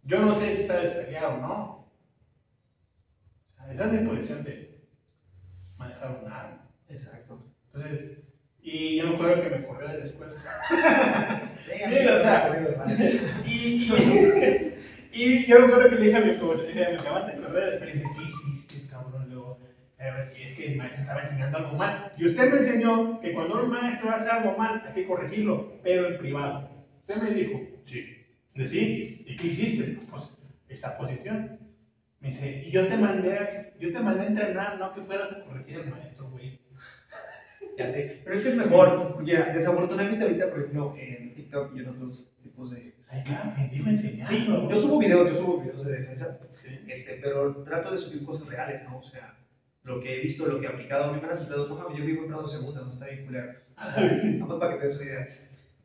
[0.03, 1.53] Yo no sé si sabes pelear o no.
[3.47, 4.69] O sea, esa es mi posición de
[5.77, 6.57] manejar un arma.
[6.87, 7.39] Exacto.
[7.73, 8.19] Entonces,
[8.61, 10.33] y yo me acuerdo que me corrió de la escuela.
[11.53, 12.43] Sí, o sea,
[13.43, 13.91] Y, y,
[15.11, 17.91] y yo me acuerdo que le dije a mi coach, me acaban de correr, pero
[17.91, 19.27] dije, ¿qué hiciste, cabrón?
[19.29, 19.55] Luego,
[19.99, 21.93] "Eh, es que el maestro estaba enseñando algo mal.
[22.15, 26.05] Y usted me enseñó que cuando un maestro hace algo mal, hay que corregirlo, pero
[26.05, 26.59] en privado.
[27.01, 28.03] Usted me dijo, sí.
[28.55, 29.99] Le sí, ¿y qué hiciste?
[30.09, 30.37] Pues,
[30.69, 31.59] esta posición.
[32.19, 35.31] Me dice, y yo te mandé a, yo te mandé a entrenar, no que fueras
[35.31, 36.59] a corregir al maestro, güey.
[37.77, 38.21] Ya sé.
[38.23, 39.13] Pero es que es mejor.
[39.13, 42.93] Porque desafortunadamente ahorita, por ejemplo, en TikTok y en otros tipos de...
[43.09, 44.29] Ay, cada pendejo enseñando.
[44.29, 46.39] Sí, yo subo videos, yo subo videos de defensa.
[46.51, 46.79] Sí.
[46.87, 48.99] Este, pero trato de subir cosas reales, ¿no?
[48.99, 49.39] O sea,
[49.81, 51.05] lo que he visto, lo que he aplicado.
[51.05, 53.53] A mí me han asaltado, no yo vivo en Prado Segunda, no está bien culero.
[53.75, 55.27] Nada más para que te des una idea.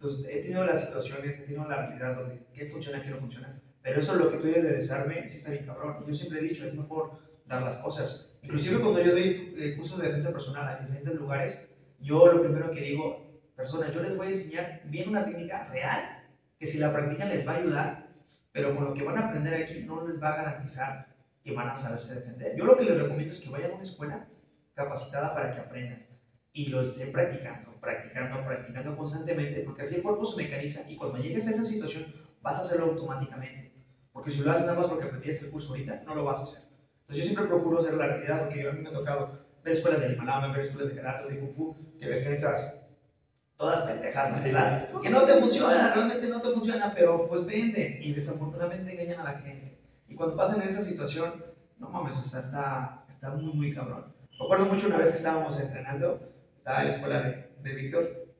[0.00, 3.60] Entonces, he tenido las situaciones, he tenido la realidad donde qué funciona, qué no funciona.
[3.82, 6.04] Pero eso, lo que tú dices de desarme, sí está bien cabrón.
[6.04, 8.38] Y yo siempre he dicho, es mejor dar las cosas.
[8.42, 11.68] Inclusive cuando yo doy eh, cursos de defensa personal en diferentes lugares,
[11.98, 16.24] yo lo primero que digo, personas, yo les voy a enseñar bien una técnica real,
[16.60, 18.08] que si la practican les va a ayudar,
[18.52, 21.08] pero con lo que van a aprender aquí no les va a garantizar
[21.42, 22.54] que van a saberse defender.
[22.56, 24.28] Yo lo que les recomiendo es que vayan a una escuela
[24.74, 26.06] capacitada para que aprendan
[26.52, 31.18] y lo estén practicando, practicando, practicando constantemente, porque así el cuerpo se mecaniza y cuando
[31.18, 33.72] llegues a esa situación vas a hacerlo automáticamente.
[34.12, 36.42] Porque si lo haces nada más porque aprendiste el curso ahorita, no lo vas a
[36.42, 36.62] hacer.
[37.02, 39.72] Entonces yo siempre procuro hacer la realidad, porque yo, a mí me ha tocado ver
[39.72, 42.88] escuelas de Himalaya, ver escuelas de karate, de kung fu, que defensas
[43.56, 44.88] todas pendejadas, ¿verdad?
[45.02, 49.32] Que no te funciona, realmente no te funciona, pero pues vende y desafortunadamente engañan a
[49.32, 49.78] la gente.
[50.06, 51.44] Y cuando pasan en esa situación,
[51.78, 54.12] no mames, o sea, está, está muy, muy cabrón.
[54.38, 56.20] Me acuerdo mucho una vez que estábamos entrenando,
[56.68, 58.34] estaba en la escuela de, de Víctor,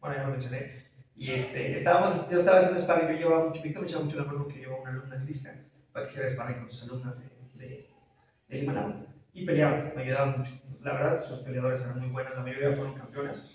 [0.00, 0.84] bueno, ya lo mencioné,
[1.16, 4.24] y este, estábamos, yo estaba haciendo sparring, yo llevaba mucho, Víctor me echaba mucho la
[4.26, 7.96] mano porque llevaba una alumna Cristian para que hiciera sparring con sus alumnas de, de,
[8.48, 9.08] de.
[9.32, 10.52] Y peleaba, me ayudaba mucho.
[10.82, 13.50] La verdad, sus peleadores eran muy buenas, la mayoría fueron campeonas.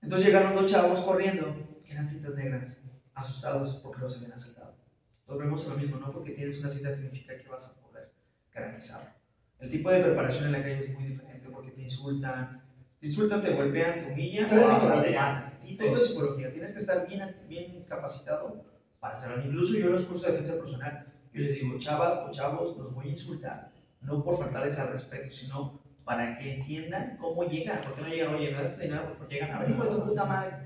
[0.00, 2.84] Entonces llegaron dos chavos corriendo, que eran cintas negras,
[3.14, 4.76] asustados porque los habían asaltado.
[5.22, 8.12] Entonces vemos lo mismo, no porque tienes una cita significa que vas a poder
[8.52, 9.10] garantizarlo.
[9.58, 12.63] El tipo de preparación en la calle es muy diferente porque te insultan,
[13.04, 15.18] te insultan, te golpean, te humillan, Todo es.
[15.58, 16.50] Sí, todo es psicología.
[16.50, 18.64] Tienes que estar bien, bien capacitado
[18.98, 19.44] para hacerlo.
[19.44, 22.94] Incluso yo en los cursos de defensa personal, yo les digo, chavas o chavos, los
[22.94, 27.82] voy a insultar, no por faltarles al respeto, sino para que entiendan cómo llegan.
[27.82, 28.34] ¿Por qué no llegan?
[28.36, 30.56] Oye, me das este dinero, porque llegan a ver, hijo de tu puta madre.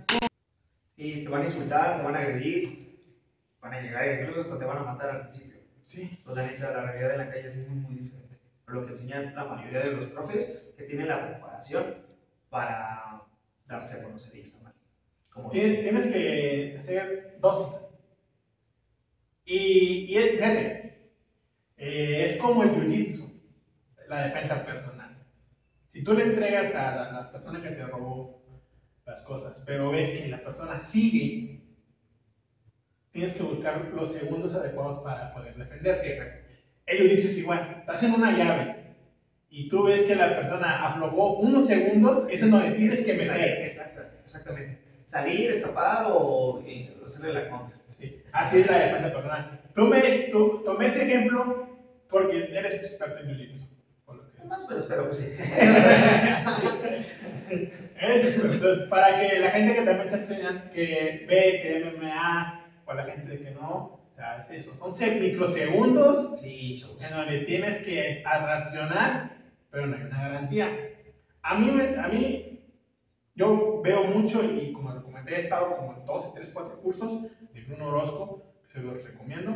[0.95, 3.01] Sí, te van a insultar, te van a agredir,
[3.61, 5.59] van a llegar incluso hasta te van a matar al principio.
[5.87, 6.21] Sí.
[6.25, 8.39] Pues la neta, la realidad de la calle es muy, muy diferente.
[8.65, 12.08] A lo que enseñan la mayoría de los profes que tienen la preparación
[12.49, 13.23] para
[13.67, 14.75] darse a conocer y está mal.
[15.53, 17.87] Tienes, tienes que hacer dos.
[19.45, 21.11] Y, y fíjate,
[21.77, 23.43] eh, es como el jiu-jitsu,
[24.09, 25.17] la defensa personal.
[25.93, 28.43] Si tú le entregas a la, la persona que te robó
[29.07, 31.63] las cosas, pero ves que la persona sigue,
[33.11, 36.09] tienes que buscar los segundos adecuados para poder defenderte.
[36.09, 36.49] Exacto.
[36.87, 38.78] El jiu-jitsu es igual, estás en una llave
[39.51, 43.63] y tú ves que la persona aflojó unos segundos, eso es donde tienes que meter.
[43.65, 44.79] exacto, exactamente.
[45.05, 47.77] Salir, escapar o eh, hacerle la contra.
[47.99, 49.61] Sí, así es la defensa personal.
[49.75, 50.01] Tú me,
[50.31, 51.67] tú, tomé este ejemplo
[52.11, 53.67] porque eres experto en jiu-jitsu.
[54.05, 55.33] por lo que- No más, pero que sí.
[58.01, 58.89] Experto.
[58.89, 63.39] Para que la gente que también está estudiando, que ve que MMA, o la gente
[63.39, 64.77] que no, o sea, es eso.
[64.77, 69.38] Son se- microsegundos Sí, en donde tienes que a reaccionar,
[69.71, 70.77] pero no hay una garantía.
[71.43, 72.61] A mí, a mí,
[73.35, 77.23] yo veo mucho y como lo comenté, he estado como en 12, 3, 4 cursos
[77.53, 79.53] de Bruno Orozco, que se los recomiendo.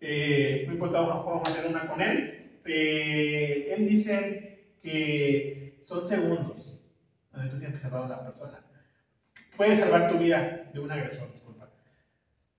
[0.00, 2.60] Eh, no importa, vamos a hacer una con él.
[2.64, 6.84] Eh, él dice que son segundos
[7.32, 8.64] donde tú tienes que salvar a una persona.
[9.56, 11.70] Puedes salvar tu vida de un agresor, disculpa.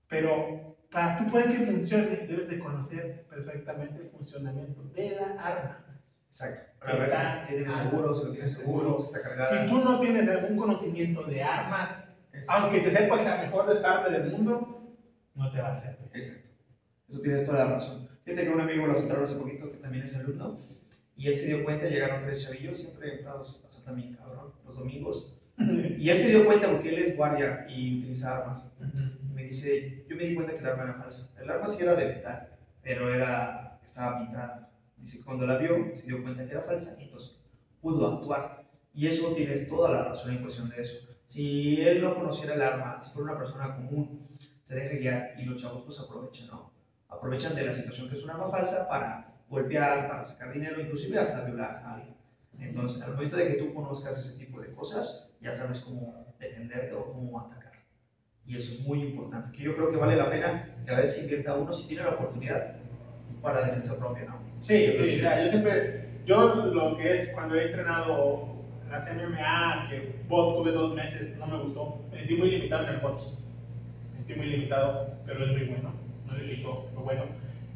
[0.08, 5.89] Pero para tú poder que funcione, debes de conocer perfectamente el funcionamiento de la arma.
[6.30, 6.62] Exacto.
[6.80, 9.62] Para ver Está- si tiene seguro, si lo tiene seguro, si está cargada.
[9.64, 12.62] Si tú no tienes algún conocimiento de armas, Exacto.
[12.62, 14.96] aunque te sepas la mejor desarme del mundo,
[15.34, 16.08] no te va a servir.
[16.14, 16.48] Exacto.
[17.08, 18.08] Eso tienes toda la razón.
[18.24, 20.58] Fíjate que un amigo lo asaltaron hace poquito, que también es alumno,
[21.16, 25.36] y él se dio cuenta, llegaron tres chavillos, siempre entrados asaltan bien cabrón, los domingos.
[25.98, 28.72] Y él se dio cuenta porque él es guardia y utiliza armas.
[29.28, 31.28] Y me dice, yo me di cuenta que el arma era falsa.
[31.38, 32.48] El arma sí era de metal,
[32.82, 34.69] pero era, estaba pintada.
[35.00, 37.40] Dice que cuando la vio, se dio cuenta que era falsa y entonces
[37.80, 38.64] pudo actuar.
[38.92, 41.06] Y eso tienes toda la razón en cuestión de eso.
[41.26, 44.20] Si él no conociera el arma, si fuera una persona común,
[44.62, 46.72] se deja guiar y los chavos pues aprovechan, ¿no?
[47.08, 51.18] Aprovechan de la situación que es un arma falsa para golpear, para sacar dinero, inclusive
[51.18, 52.16] hasta violar a alguien.
[52.58, 56.94] Entonces, al momento de que tú conozcas ese tipo de cosas, ya sabes cómo defenderte
[56.94, 57.72] o cómo atacar.
[58.44, 61.22] Y eso es muy importante, que yo creo que vale la pena que a veces
[61.22, 62.76] invierta uno si tiene la oportunidad
[63.40, 64.49] para defensa propia, ¿no?
[64.62, 68.42] Sí, sí, o sea, yo siempre, yo lo que es cuando he entrenado
[68.88, 72.94] las MMA, que bot tuve dos meses, no me gustó, me sentí muy limitado en
[72.94, 73.18] el bot,
[74.10, 75.92] me sentí muy limitado, pero es muy bueno,
[76.26, 77.24] no quito lo bueno.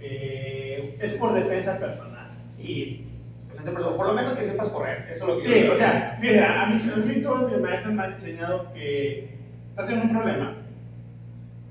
[0.01, 2.27] Eh, es por defensa personal.
[2.51, 3.01] Sí,
[3.49, 5.77] defensa personal, por lo menos que sepas correr, eso es lo que Sí, yo o
[5.77, 9.23] sea, mira, a mí, a mí todos mis maestros me han enseñado que
[9.71, 10.55] estás en un problema,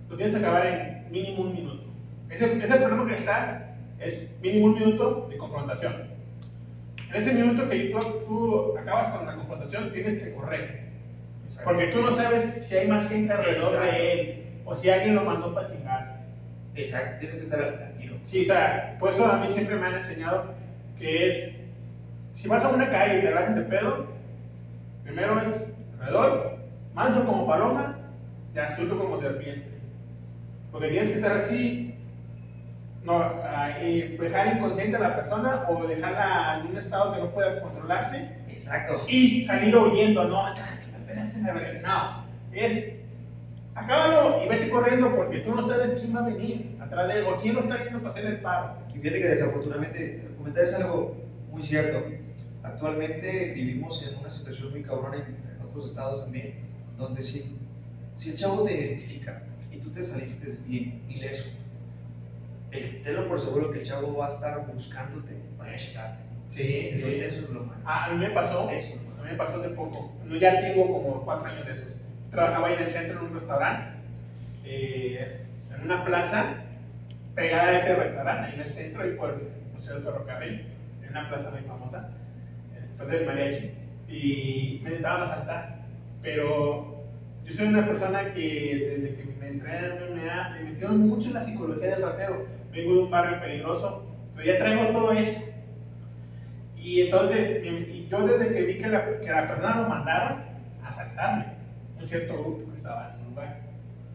[0.10, 1.84] lo tienes que acabar en mínimo un minuto.
[2.30, 3.58] Ese, ese problema que estás
[4.00, 5.94] es mínimo un minuto de confrontación.
[7.10, 10.84] En ese minuto que tú, tú acabas con la confrontación, tienes que correr.
[11.44, 11.70] Exacto.
[11.70, 13.92] Porque tú no sabes si hay más gente alrededor Exacto.
[13.92, 16.24] de él o si alguien lo mandó para chingar.
[16.76, 18.16] Exacto, tienes que estar al tiro.
[18.26, 20.46] Sí, o sea, por eso a mí siempre me han enseñado
[20.98, 21.56] que es,
[22.34, 24.08] si vas a una calle y te vas de pedo,
[25.04, 25.68] primero es
[26.00, 26.58] alrededor,
[26.94, 28.00] manso como paloma
[28.56, 29.68] y astuto como serpiente.
[30.72, 31.83] Porque tienes que estar así,
[33.04, 37.62] no, ah, dejar inconsciente a la persona o dejarla en un estado que no pueda
[37.62, 39.06] controlarse Exacto.
[39.08, 41.82] y salir huyendo, no, espérate.
[41.82, 42.94] no, es
[43.76, 47.26] acábalo y vete corriendo porque tú no sabes quién va a venir atrás de él
[47.26, 48.78] o quién lo está viendo para hacer el paro.
[48.94, 51.18] Y fíjate que desafortunadamente, comentar es algo
[51.52, 52.04] muy cierto.
[52.64, 56.56] Actualmente vivimos en una situación muy cabrona en, en otros estados también,
[56.98, 57.58] donde si,
[58.16, 61.50] si el chavo te identifica y tú te saliste bien, ileso,
[62.74, 66.24] el, tenlo por seguro que el chavo va a estar buscándote para checarte.
[66.50, 67.02] Sí, sí.
[67.22, 67.82] Eso es lo malo.
[67.86, 68.96] Ah, a mí me pasó, Eso.
[69.20, 70.16] a mí me pasó hace poco.
[70.26, 71.88] No, ya tengo como cuatro años de esos.
[72.32, 73.98] Trabajaba ahí en el centro en un restaurante,
[74.66, 75.46] eh,
[75.76, 76.56] en una plaza
[77.36, 80.66] pegada a ese restaurante, ahí en el centro y por el Museo del Ferrocarril,
[81.04, 82.10] en una plaza muy famosa,
[82.98, 83.72] Plaza del Mariachi.
[84.08, 85.80] Y me intentaban asaltar,
[86.22, 87.04] pero
[87.46, 91.34] yo soy una persona que desde que me entré en MMA me metieron mucho en
[91.34, 92.46] la psicología del ratero.
[92.74, 94.04] Vengo de un barrio peligroso,
[94.36, 95.54] pero ya traigo todo eso.
[96.76, 100.40] Y entonces, y yo desde que vi que la, que la persona lo mandaron
[100.84, 101.46] a asaltarme,
[101.98, 103.58] un cierto grupo que estaba en un lugar,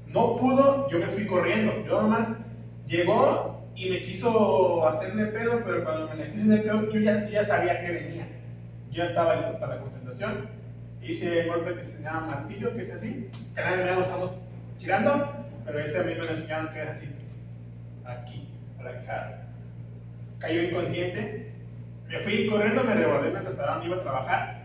[0.06, 1.72] no pudo, yo me fui corriendo.
[1.86, 2.28] Yo nomás
[2.86, 7.28] llegó y me quiso hacerle pedo, pero cuando me le quise hacer pedo, yo ya,
[7.28, 8.26] ya sabía que venía.
[8.90, 10.48] Yo ya estaba listo para la concentración.
[11.01, 13.30] Hice el golpe que se llama martillo, que es así.
[13.55, 14.43] Que nada lo estamos
[14.78, 15.32] tirando,
[15.64, 17.09] pero este a mí me lo enseñaron que es así.
[18.09, 18.48] Aquí,
[18.80, 19.43] a la quijada.
[20.39, 21.52] Cayó inconsciente.
[22.09, 24.59] Me fui corriendo, me revolví en el restaurante, iba a trabajar.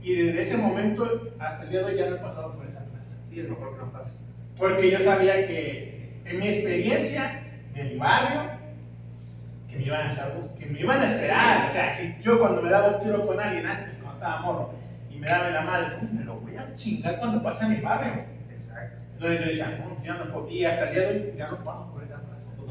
[0.00, 2.84] Y desde ese momento hasta el día de hoy ya no he pasado por esa
[2.84, 3.16] plaza.
[3.28, 4.28] Sí, es mejor que no pases.
[4.56, 7.42] Porque yo sabía que en mi experiencia
[7.74, 8.50] de mi barrio,
[9.68, 11.68] que me iban a estar que me iban a esperar.
[11.68, 14.72] O sea, si yo cuando me daba un tiro con alguien antes, cuando estaba morro,
[15.10, 17.80] y me daba la madre, "Uy, me lo voy a chingar cuando pase a mi
[17.80, 18.24] barrio.
[18.50, 18.96] Exacto.
[19.14, 20.50] Entonces yo decía, no, ya no puedo.
[20.50, 21.93] Y hasta el día de hoy ya no paso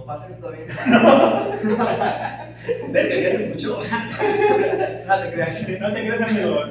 [0.05, 0.69] por esa plaza.
[0.73, 2.53] Pues no pases todavía.
[2.91, 3.77] Verga, ya te escuchó.
[5.07, 5.69] no te creas.
[5.80, 6.65] No te creas, amigo.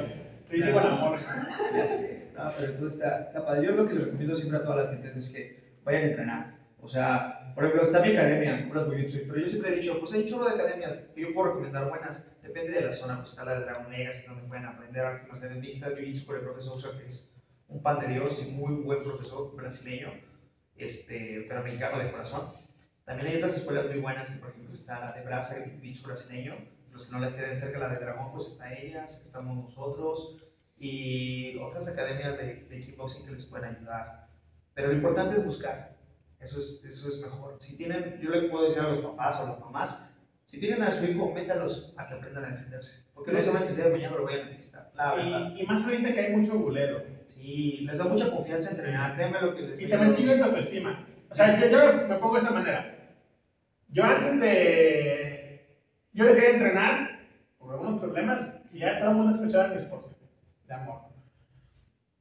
[0.49, 1.19] Te dice con amor.
[1.75, 2.31] Ya sé.
[2.35, 3.65] No, pero todo está, está padre.
[3.65, 6.57] Yo lo que les recomiendo siempre a toda la gente es que vayan a entrenar.
[6.79, 10.13] O sea, por ejemplo, está mi academia, Curas Jiu-Jitsu, pero yo siempre he dicho, pues
[10.13, 12.21] hay chorro de academias que yo puedo recomendar buenas.
[12.41, 15.59] Depende de la zona, pues está la de Dragon Legacy, donde pueden aprender artes marciales
[15.59, 17.35] mixtas, Jiu-Jitsu por el profesor Usa, que es
[17.67, 20.13] un pan de Dios y muy buen profesor brasileño,
[20.75, 22.51] este, pero mexicano de corazón.
[23.05, 26.03] También hay otras escuelas muy buenas, que por ejemplo está la de Brasa, el Jiu-Jitsu
[26.05, 26.55] brasileño.
[26.91, 30.37] Los que no les queden cerca, la de Dragón, pues está ellas, estamos nosotros
[30.77, 34.27] y otras academias de, de kickboxing que les pueden ayudar.
[34.73, 35.97] Pero lo importante es buscar.
[36.39, 37.57] Eso es, eso es mejor.
[37.59, 40.09] Si tienen, yo le puedo decir a los papás o a las mamás,
[40.45, 43.03] si tienen a su hijo, métalos a que aprendan a defenderse.
[43.13, 44.91] Porque no si el día de mañana lo vayan a necesitar.
[44.93, 45.51] La verdad.
[45.55, 47.03] Y, y más ahorita que hay mucho bulero.
[47.25, 49.15] Sí, les da mucha confianza entrenar.
[49.15, 49.97] Créeme lo que les Y ayuda.
[49.97, 51.07] también tiene tu autoestima.
[51.33, 52.95] O sea, yo, yo me pongo de esta manera.
[53.89, 55.65] Yo antes de...
[56.13, 57.21] Yo dejé de entrenar
[57.57, 60.15] por algunos problemas y ya todo el mundo escuchaba a mi esposa
[60.67, 61.01] de amor.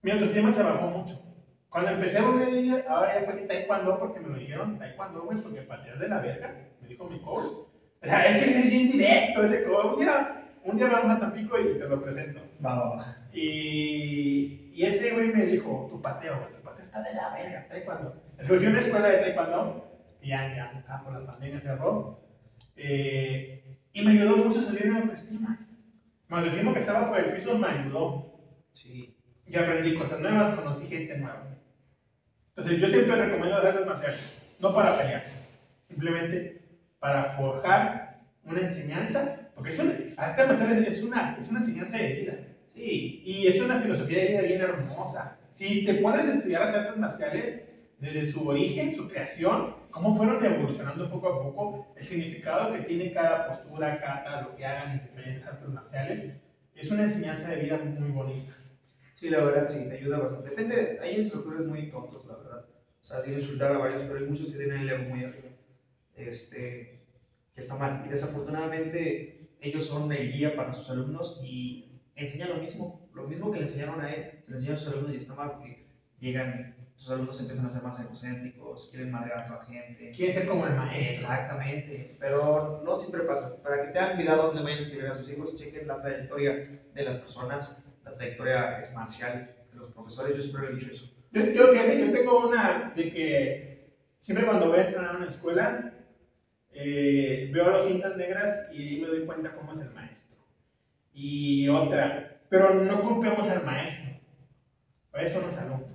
[0.01, 1.21] Mi autoestima se bajó mucho.
[1.69, 5.25] Cuando empecé a volver a ir, ahora ya fue taekwondo porque me lo dijeron taekwondo,
[5.25, 7.45] güey, porque pateas de la verga, me dijo mi coach.
[7.45, 7.69] O
[8.01, 9.93] sea, es que es bien directo ese coach.
[9.93, 12.41] Un día, un día vamos a Tampico y te lo presento.
[12.65, 13.17] Va, va, va.
[13.35, 17.69] Y, y ese güey me dijo, tu pateo, güey, tu pateo está de la verga,
[17.69, 18.22] taekwondo.
[18.39, 22.21] Escogí una escuela de taekwondo, y ya, ya estaba por la pandemia, cerró.
[22.77, 25.59] Eh, y me ayudó mucho a salir mi autoestima.
[26.29, 28.41] Mi autoestima que estaba por el piso me ayudó.
[28.73, 29.17] Sí.
[29.47, 31.49] Y aprendí cosas nuevas, conocí gente nueva.
[32.55, 35.25] Entonces yo siempre recomiendo artes marciales, no para pelear,
[35.89, 36.61] simplemente
[36.99, 42.13] para forjar una enseñanza, porque es una, artes marciales es una, es una enseñanza de
[42.13, 42.35] vida.
[42.73, 43.23] Sí.
[43.25, 45.39] Y es una filosofía de vida bien hermosa.
[45.53, 47.72] Si te pones a estudiar las artes marciales
[48.03, 53.13] desde su origen, su creación, cómo fueron evolucionando poco a poco, el significado que tiene
[53.13, 56.35] cada postura, cada lo que hagan en diferentes artes marciales,
[56.75, 58.55] es una enseñanza de vida muy bonita.
[59.15, 60.51] Sí, la verdad, sí, te ayuda bastante.
[60.51, 62.67] Depende, hay instructores muy tontos, la verdad.
[63.01, 65.51] O sea, sin insultar a varios, pero hay muchos que tienen el ego muy arriba.
[66.17, 67.05] Este,
[67.55, 68.03] que está mal.
[68.05, 73.09] Y desafortunadamente, ellos son el guía para sus alumnos y enseñan lo mismo.
[73.15, 75.37] Lo mismo que le enseñaron a él, se le enseñan a sus alumnos y está
[75.37, 75.87] mal porque
[76.19, 80.13] llegan, sus alumnos empiezan a ser más egocéntricos, quieren madrear a toda gente.
[80.13, 81.13] Quieren ser como el maestro.
[81.13, 83.61] Exactamente, pero no siempre pasa.
[83.63, 87.03] Para que tengan cuidado donde vayan a escribir a sus hijos, chequen la trayectoria de
[87.03, 90.37] las personas, la trayectoria es marcial de los profesores.
[90.37, 91.11] Yo siempre he dicho eso.
[91.33, 93.73] Yo, yo, fíjate, yo tengo una de que
[94.21, 95.93] siempre cuando voy a entrenar a una escuela,
[96.73, 100.37] eh, veo las cintas negras y me doy cuenta cómo es el maestro.
[101.13, 104.15] Y otra, pero no culpemos al maestro,
[105.11, 105.91] para eso nos alumnos.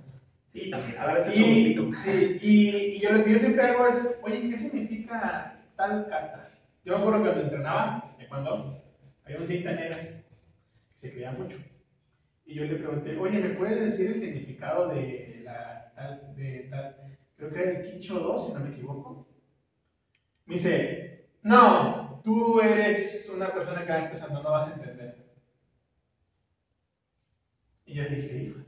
[0.54, 0.98] Sí, también.
[0.98, 4.50] A es Y, un sí, y, y yo lo que yo siempre hago es, oye,
[4.50, 6.50] ¿qué significa tal kata?
[6.84, 8.82] Yo me acuerdo que cuando entrenaba, de cuando
[9.26, 10.14] había un cinta negra que
[10.96, 11.58] se creía mucho.
[12.46, 16.96] Y yo le pregunté, oye, ¿me puedes decir el significado de, la, tal, de tal
[17.38, 19.28] el Kicho 2, si no me equivoco.
[20.48, 25.16] Me dice, no, tú eres una persona que va empezando, no vas a entender.
[27.86, 28.67] Y yo dije, hijo.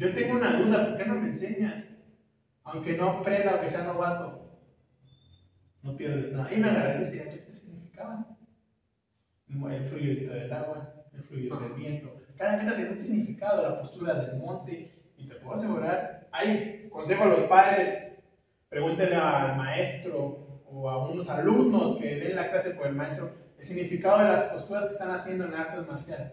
[0.00, 1.86] Yo tengo una duda, ¿por qué no me enseñas?
[2.64, 4.58] Aunque no aprenda, aunque sea novato.
[5.82, 6.50] No pierdes nada.
[6.50, 8.26] Y me agarré decía, ¿qué significaba?
[9.46, 12.18] El fluido del agua, el fluido del viento.
[12.38, 15.12] Cada meta tiene un significado, la postura del monte.
[15.18, 18.24] Y te puedo asegurar, hay consejo a los padres,
[18.70, 23.66] pregúntenle al maestro o a unos alumnos que den la clase por el maestro el
[23.66, 26.32] significado de las posturas que están haciendo en artes marciales.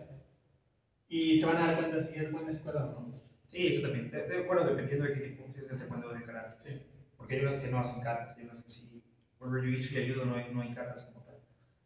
[1.10, 3.26] Y se van a dar cuenta si es buena escuela o no.
[3.48, 4.11] Sí, eso también.
[4.11, 6.57] De, bueno, dependiendo de qué tipo, si es de taekwondo o de karate.
[6.64, 6.82] Sí.
[7.18, 9.03] Porque hay unas que no hacen katas, hay unas que sí.
[9.40, 11.36] Por ejemplo, jiu-jitsu y ayudo no hay, no hay katas como tal.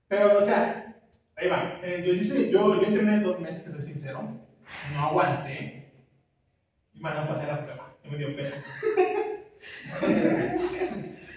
[0.08, 0.96] Pero, o sea,
[1.36, 1.80] ahí va.
[1.84, 4.22] Eh, yo, yo, yo entrené dos meses, te soy sincero.
[4.94, 5.94] No aguanté.
[6.94, 7.96] Y me a pasar la prueba.
[8.04, 8.50] Y me dio pena.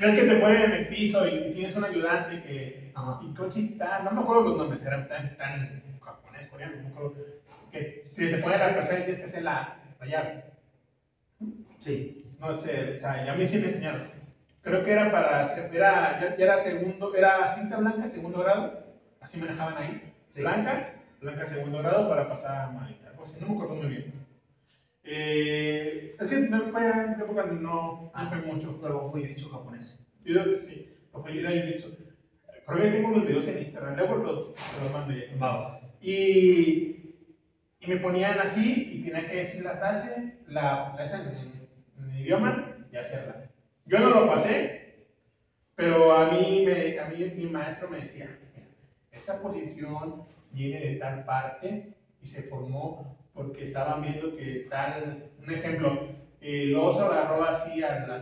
[0.01, 2.93] Ves que te ponen en el piso y tienes un ayudante que.
[2.95, 3.21] Ajá.
[3.23, 6.89] Y coche está, no me acuerdo los nombres, eran tan, tan japonés, coreano, no me
[6.89, 7.15] acuerdo.
[7.71, 10.45] Que si te ponen la persona y tienes que hacer la, la llave.
[11.81, 12.25] Sí.
[12.41, 14.09] No sé, o sea, a mí sí me enseñaron.
[14.61, 18.85] Creo que era para, era, ya, era segundo, era cinta blanca, segundo grado,
[19.21, 20.13] así me dejaban ahí.
[20.35, 24.13] Blanca, blanca segundo grado para pasar a Mike, algo así, no me acuerdo muy bien.
[25.05, 28.79] Eh, es que fue en época no, no ah, fue mucho.
[28.81, 30.07] Luego fue dicho japonés.
[30.25, 31.89] Yo creo que sí, lo fue dicho.
[32.67, 34.39] Creo que tengo los videos en Instagram, luego los,
[34.83, 35.25] los mando ya.
[35.39, 35.79] Vamos.
[36.01, 37.04] Y,
[37.85, 41.53] y me ponían así y tenía que decir la frase, la, la en,
[41.99, 43.47] en, idioma y hacerla.
[43.87, 45.05] Yo no lo pasé,
[45.75, 48.39] pero a mí, me, a mí mi maestro me decía,
[49.13, 51.93] esta posición viene de tal parte
[52.23, 56.09] y se formó porque estaban viendo que tal, un ejemplo,
[56.41, 58.17] el oso agarró así a, la,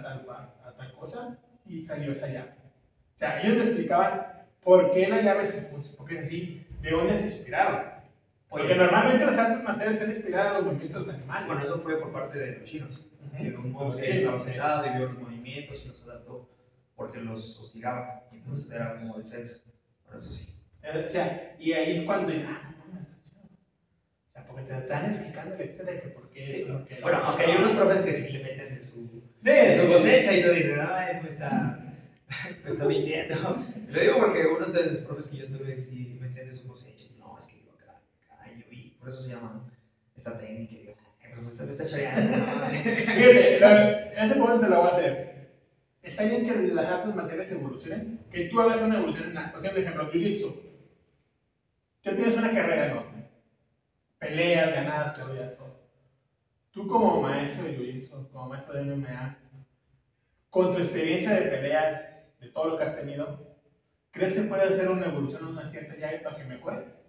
[0.64, 2.52] a tal cosa y salió esa llave.
[3.14, 4.26] O sea, ellos me explicaban
[4.64, 7.91] por qué la llave se funciona, porque es así, de dónde se inspiraron.
[8.52, 11.46] Porque normalmente las artes marciales están inspiradas a los movimientos animales.
[11.46, 13.10] Bueno, eso fue por parte de los chinos.
[13.36, 16.48] Que un monje estaba sentado y vio los movimientos y los adaptó
[16.94, 18.24] porque los hostigaba.
[18.30, 19.62] Entonces era como defensa.
[20.06, 20.46] Por eso sí.
[20.84, 23.08] O sea, y ahí es cuando dices, ah, no mames,
[24.28, 27.00] O sea, porque te están explicando la historia de que por qué es lo que.
[27.00, 30.42] Bueno, aunque hay unos profes que sí le meten de su, de su cosecha y
[30.42, 31.94] tú dices, ah, eso me está,
[32.64, 33.34] me está mintiendo.
[33.88, 37.06] Lo digo porque unos de los profes que yo tuve sí meten de su cosecha.
[37.18, 38.00] No, es que digo acá,
[38.30, 39.68] acá, y yo vi, por eso se llama
[40.14, 40.74] esta técnica.
[40.74, 40.94] Y digo,
[41.42, 42.66] me está, me está choreando.
[42.70, 45.50] Ese punto te lo voy a hacer.
[46.02, 49.64] Está bien que las artes marciales evolucionen, que tú hagas una evolución en la, por
[49.64, 50.54] ejemplo, jiu-jitsu
[52.02, 53.26] Tú tienes una carrera enorme.
[54.18, 55.80] Peleas, ganadas, perdidas, todo.
[56.70, 59.38] Tú como maestro de jiu como maestro de MMA,
[60.48, 63.56] con tu experiencia de peleas, de todo lo que has tenido,
[64.12, 67.01] ¿crees que puede hacer una evolución a una cierta llave para que mejore?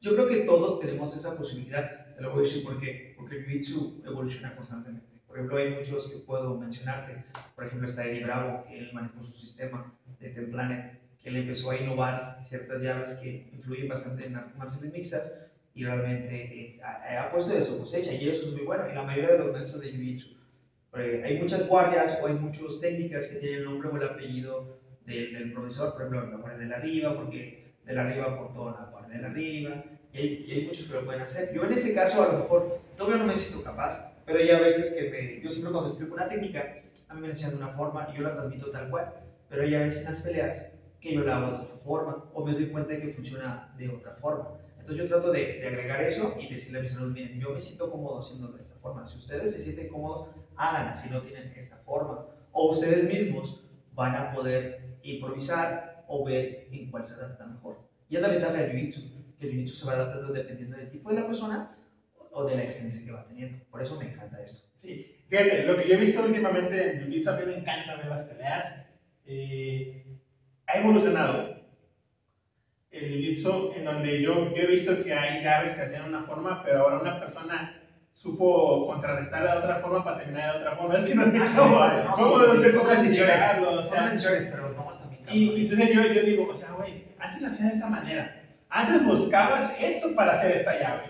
[0.00, 2.14] Yo creo que todos tenemos esa posibilidad.
[2.14, 5.06] Te lo voy a decir porque, porque el jiu-jitsu evoluciona constantemente.
[5.26, 7.24] Por ejemplo, hay muchos que puedo mencionarte.
[7.54, 10.98] Por ejemplo, está Eddie Bravo, que él manejó su sistema de Templanet
[11.28, 15.40] él empezó a innovar ciertas llaves que influyen bastante en artes marciales mixtas
[15.74, 18.90] y realmente eh, ha, puesto de su cosecha y eso es muy bueno.
[18.90, 20.36] Y la mayoría de los maestros de Jiu-Jitsu,
[20.94, 25.34] hay muchas guardias o hay muchas técnicas que tienen el nombre o el apellido del,
[25.34, 28.72] del profesor, por ejemplo, la guardia de la arriba, porque de la arriba por toda
[28.72, 30.18] la guardia de la arriba, y
[30.52, 31.54] hay, muchos que lo pueden hacer.
[31.54, 34.60] Yo en este caso a lo mejor todavía no me siento capaz, pero hay a
[34.60, 37.68] veces que me, yo siempre cuando explico una técnica, a mí me enseñan de una
[37.68, 39.14] forma y yo la transmito tal cual,
[39.48, 42.44] pero hay a veces en las peleas que yo la hago de otra forma o
[42.44, 44.50] me doy cuenta de que funciona de otra forma.
[44.78, 47.90] Entonces yo trato de, agregar eso y decirle a mis alumnos, miren, yo me siento
[47.90, 49.06] cómodo haciéndolo de esta forma.
[49.06, 52.26] Si ustedes se sienten cómodos, háganlo si no tienen esta forma.
[52.52, 57.78] O ustedes mismos van a poder improvisar o ver en cuál se adapta mejor.
[58.08, 61.10] Y es la ventaja del jiu-jitsu, que el jiu-jitsu se va adaptando dependiendo del tipo
[61.10, 61.76] de la persona
[62.32, 63.64] o de la experiencia que va teniendo.
[63.70, 64.68] Por eso me encanta esto.
[64.82, 68.06] Sí, fíjate, lo que yo he visto últimamente en jiu-jitsu, a mí me encanta ver
[68.06, 68.86] las peleas.
[69.26, 70.04] Eh,
[70.66, 71.58] ha evolucionado
[72.90, 76.62] el jiu en donde yo, yo, he visto que hay llaves que hacían una forma,
[76.64, 77.74] pero ahora una persona
[78.14, 80.94] supo contrarrestarla de otra forma para terminar de otra forma.
[80.98, 84.74] Es que no sé cómo, no, cómo, no sé cómo decisiones, o sea, decisiones, pero
[84.74, 85.17] vamos también.
[85.30, 89.72] Y, entonces yo, yo digo, o sea, güey, antes hacías de esta manera, antes buscabas
[89.80, 91.04] esto para hacer esta llave,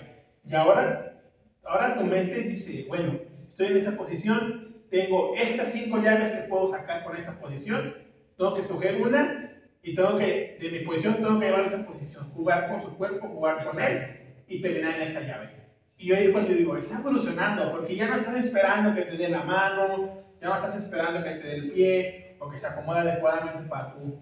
[0.44, 1.20] y ahora,
[1.64, 6.66] ahora tu mente dice, bueno, estoy en esa posición, tengo estas cinco llaves que puedo
[6.66, 7.94] sacar con esta posición,
[8.36, 12.24] tengo que escoger una y tengo que, de mi posición, tengo que llevar esta posición,
[12.30, 15.50] jugar con su cuerpo, jugar con él y terminar en esa llave.
[15.98, 19.42] Y hoy cuando digo, está evolucionando, porque ya no estás esperando que te dé la
[19.42, 23.68] mano, ya no estás esperando que te dé el pie, o que se acomode adecuadamente
[23.68, 24.18] para tú.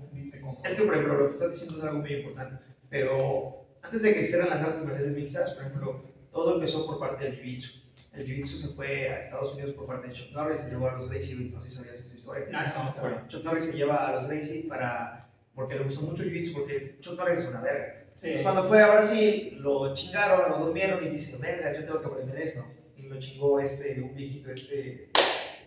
[0.65, 2.57] Es que, por ejemplo, lo que estás diciendo es algo muy importante,
[2.89, 7.25] pero antes de que hicieran las artes marciales mixtas, por ejemplo, todo empezó por parte
[7.25, 7.83] del Jiu-Jitsu.
[8.15, 10.97] El Jiu-Jitsu se fue a Estados Unidos por parte de Chuck Norris, se llevó a
[10.97, 12.47] los Gracie, no sé si sabías esa historia.
[12.51, 16.23] No, no, bueno, Chuck Norris se lleva a los Gracie para, porque le gustó mucho
[16.23, 18.05] el Jiu-Jitsu, porque Chuck Norris es una verga.
[18.15, 18.29] Sí.
[18.29, 22.07] Entonces, cuando fue a Brasil, lo chingaron, lo durmieron y dice, verga, yo tengo que
[22.07, 22.65] aprender esto.
[22.97, 25.11] Y lo chingó este, un viejito, este...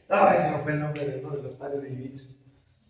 [0.09, 2.38] No, ese no fue el nombre de uno de los padres de Jiu-Jitsu.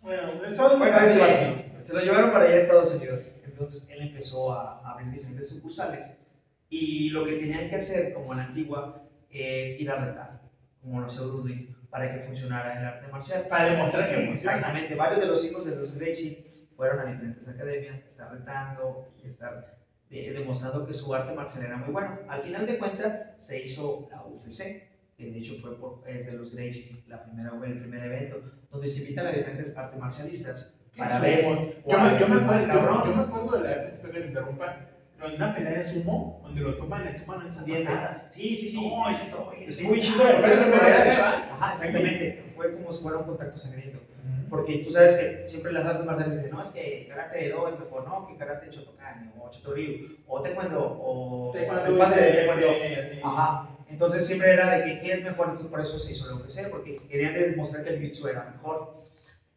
[0.02, 3.32] Bueno, eso bueno, este, se lo llevaron para allá a Estados Unidos.
[3.46, 6.18] Entonces él empezó a, a abrir diferentes sucursales
[6.70, 10.42] y lo que tenían que hacer, como en la antigua, es ir a retar,
[10.82, 13.48] como los Eurodui, para que funcionara el arte marcial.
[13.50, 14.58] Para demostrar que funciona.
[14.58, 14.96] Exactamente.
[14.96, 16.46] Varios de los hijos de los Gracie
[16.76, 19.78] fueron a diferentes academias, estar retando y estar
[20.10, 22.20] demostrando que su arte marcial era muy bueno.
[22.28, 26.34] Al final de cuentas, se hizo la UFC, que de hecho fue por, es de
[26.34, 31.20] los Gracie, la primera, el primer evento, donde se invitan a diferentes artes marcialistas para
[31.20, 31.44] ver.
[31.44, 34.86] Yo, me, yo, me acuerdo, yo, me acuerdo de la UFC, que te interrumpa,
[35.16, 38.28] pero en una pelea de sumo, donde lo toman, le toman esas patadas.
[38.32, 38.90] Sí, sí, sí.
[38.90, 40.24] No, eso todo Es muy chido.
[40.24, 42.44] Ajá, exactamente.
[42.56, 44.00] Fue como si fuera un contacto sangriento.
[44.50, 47.68] Porque tú sabes que siempre las artes marciales dicen, no, es que karate de do
[47.68, 52.32] es mejor, no, que karate de Chotokan, o Chotoryu, o taekwondo, o taekwondo, padre de
[52.32, 52.68] taekwondo.
[53.24, 53.70] Ajá.
[53.90, 56.70] Entonces siempre era de que qué es mejor, entonces por eso se hizo la UFC,
[56.70, 58.96] porque querían demostrar que el jiu-jitsu era mejor.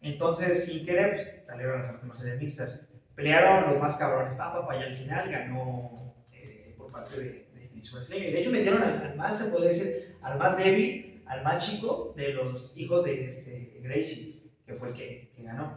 [0.01, 2.89] Entonces, sin querer, pues, salieron las artes marciales mixtas.
[3.15, 7.71] Pelearon los más cabrones, papá, pa, y al final ganó eh, por parte de, de
[7.71, 8.29] jiu-jitsu brasileño.
[8.29, 12.15] Y de hecho metieron al, más, se podría decir, al más débil, al más chico
[12.17, 15.77] de los hijos de este, Gracie, que fue el que, que ganó,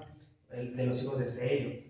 [0.50, 1.84] el, de los hijos de este Helio.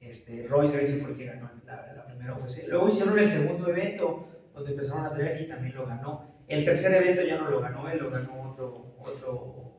[0.00, 2.68] Este, Royce Gracie fue el que ganó la, la primera UFC.
[2.68, 6.32] Luego hicieron el segundo evento, donde empezaron a traer y también lo ganó.
[6.48, 9.72] El tercer evento ya no lo ganó él, lo ganó otro, otro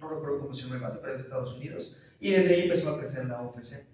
[0.00, 1.96] no recuerdo cómo se llama el vato, pero es de Estados Unidos.
[2.20, 3.86] Y desde ahí empezó a crecer la UFC.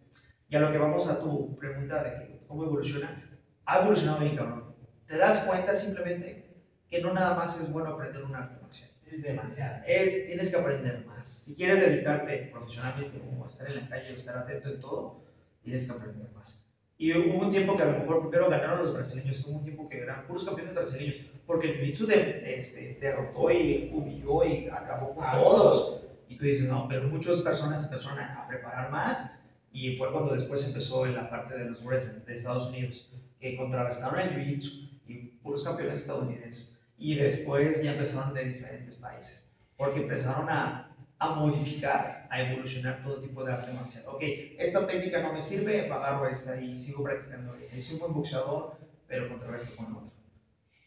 [0.49, 3.23] Y a lo que vamos a tu pregunta de que cómo evoluciona,
[3.65, 4.75] ha evolucionado bien cabrón.
[5.07, 6.47] Te das cuenta simplemente
[6.89, 8.91] que no nada más es bueno aprender un arte marcial.
[9.07, 9.83] Es demasiado.
[9.87, 11.27] Es, tienes que aprender más.
[11.27, 15.25] Si quieres dedicarte profesionalmente o estar en la calle o estar atento en todo,
[15.63, 16.62] tienes que aprender más.
[17.03, 19.89] Y hubo un tiempo que a lo mejor primero ganaron los brasileños, hubo un tiempo
[19.89, 21.17] que eran puros campeones brasileños,
[21.49, 26.05] porque el jiu-jitsu de, este, derrotó y humilló y acabó con todos.
[26.29, 29.35] Y tú dices, no, pero muchas personas empezaron a, preparar más
[29.73, 33.11] y fue cuando después empezó en la parte de los wrestling de Estados Unidos,
[33.41, 36.81] que contrarrestaron el jiu-jitsu y puros campeones estadounidenses.
[36.99, 43.21] Y después ya empezaron de diferentes países, porque empezaron a, a modificar, a evolucionar todo
[43.21, 44.05] tipo de arte marcial.
[44.07, 44.23] Ok,
[44.59, 47.77] esta técnica no me sirve, agarro esta y sigo practicando esta.
[47.77, 50.13] Y soy un buen boxeador, pero contrarresto con otro.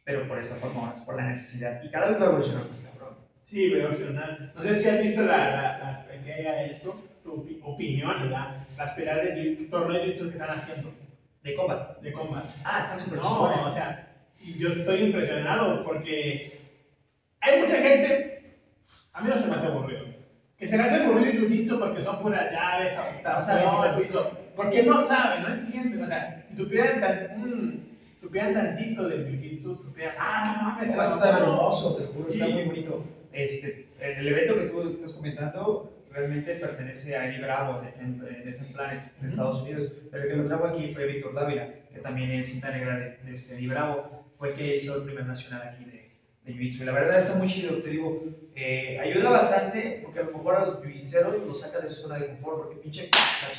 [0.04, 1.84] Pero por esa forma, por la necesidad.
[1.84, 3.18] Y cada vez va a evolucionar más cabrón.
[3.44, 4.52] Sí, va a evolucionar.
[4.56, 8.66] No sé si has visto la, la, la que haya esto, tu opinión, ¿verdad?
[8.76, 10.92] Las peleas de torneo de que están haciendo.
[11.44, 12.02] De combat.
[12.02, 12.50] De combat.
[12.64, 14.16] Ah, están súper No, o sea,
[14.58, 16.60] yo estoy impresionado porque
[17.40, 18.58] hay mucha gente,
[19.14, 20.15] a mí no se me hace aburrido
[20.58, 25.44] que se le hace aburrido el jiu-jitsu porque son puras llaves, no porque no saben,
[25.44, 27.80] no entienden, o sea, si supieran, tan, mmm,
[28.22, 32.64] supieran tantito del jiu-jitsu, supieran, ah, no mames, no, está hermoso, te juro, está muy
[32.64, 33.04] bonito.
[33.34, 38.52] Este, el evento que tú estás comentando realmente pertenece a Eddie Bravo de, Ten, de
[38.54, 42.32] Templanet de Estados Unidos, pero el que lo trajo aquí fue Víctor Dávila, que también
[42.32, 45.68] es cinta negra de, de este Eddie Bravo, fue el que hizo el primer nacional
[45.68, 45.95] aquí de,
[46.46, 46.82] de jiu-jitsu.
[46.82, 48.24] Y la verdad está muy chido, te digo,
[48.56, 52.20] eh, ayuda bastante porque a lo mejor a los jiu-jitseros los saca de su zona
[52.20, 53.10] de confort porque pinche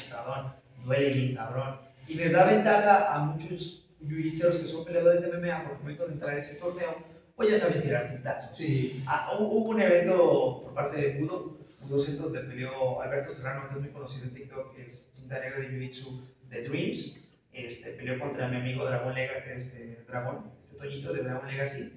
[0.09, 0.55] cabrón,
[0.85, 1.81] duele bien cabrón.
[2.09, 6.07] Y les da ventaja a muchos jiu-jitseros que son peleadores de MMA por el momento
[6.07, 6.97] de entrar a ese torneo,
[7.35, 8.57] pues ya saben tirar pintazos.
[8.57, 9.03] Sí.
[9.07, 13.75] Ah, hubo un evento por parte de Budo, Budo Centro, donde peleó Alberto Serrano, que
[13.75, 17.23] es muy conocido en TikTok, es cinta negra de jiu-jitsu de Dreams.
[17.53, 21.93] Este, peleó contra mi amigo Dragon Legacy, este, Dragon, este Toñito de Dragon Legacy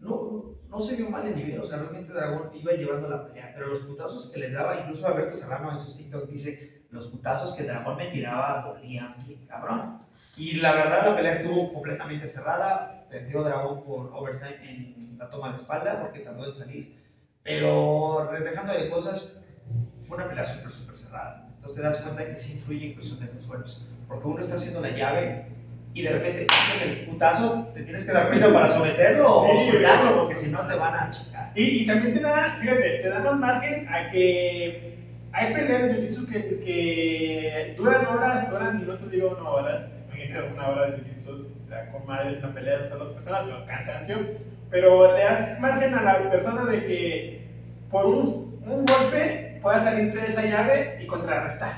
[0.00, 3.52] no, no se vio mal el nivel, o sea, realmente Dragón iba llevando la pelea,
[3.54, 7.54] pero los putazos que les daba, incluso Alberto Serrano en sus TikTok dice, los putazos
[7.54, 9.14] que Dragón me tiraba dolían,
[9.46, 10.00] cabrón.
[10.36, 15.50] Y la verdad la pelea estuvo completamente cerrada, perdió Dragón por overtime en la toma
[15.50, 16.96] de espalda porque tardó en salir,
[17.42, 19.42] pero dejando de cosas,
[20.00, 21.48] fue una pelea súper, súper cerrada.
[21.54, 24.80] Entonces te das cuenta que sí influye en cuestión de los porque uno está haciendo
[24.80, 25.46] la llave
[25.92, 26.46] y de repente
[26.84, 30.74] el putazo, te tienes que dar prisa para someterlo o soltarlo, porque si no te
[30.76, 31.50] van a chingar.
[31.54, 34.98] Y, y, también te da, fíjate, te da más margen a que
[35.32, 40.68] hay peleas de jiu-jitsu que, que, duran horas, duran minutos, digo, no horas, imagínate una
[40.68, 44.16] hora de jiu-jitsu la comadre es una pelea de dos personas, no cansancio,
[44.70, 47.46] pero le haces margen a la persona de que
[47.90, 51.74] por un, un golpe pueda salir de esa llave y contrarrestar.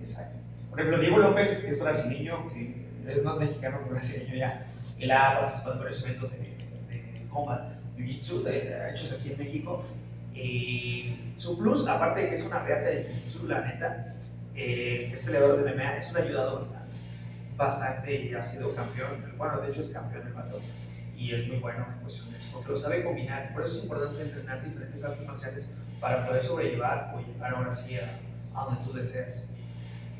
[0.00, 0.38] Exacto.
[0.70, 2.77] Por ejemplo, Diego López, que es brasileño, que
[3.08, 4.66] es más mexicano que brasileño ya,
[4.98, 8.44] él ha participado en varios eventos de, de combat, jiu-jitsu,
[8.90, 9.84] hechos aquí en México.
[10.34, 14.14] Y su plus, aparte de que es una reata de jiu-jitsu, la neta,
[14.54, 16.94] eh, es peleador de MMA, es un ayudado bastante,
[17.56, 19.34] bastante y ha sido campeón.
[19.36, 20.60] Bueno, de hecho es campeón el vato
[21.16, 23.52] y es muy bueno en cuestiones, porque lo sabe combinar.
[23.52, 25.68] Por eso es importante entrenar diferentes artes marciales
[26.00, 29.48] para poder sobrellevar o llegar ahora sí a, donde tú deseas.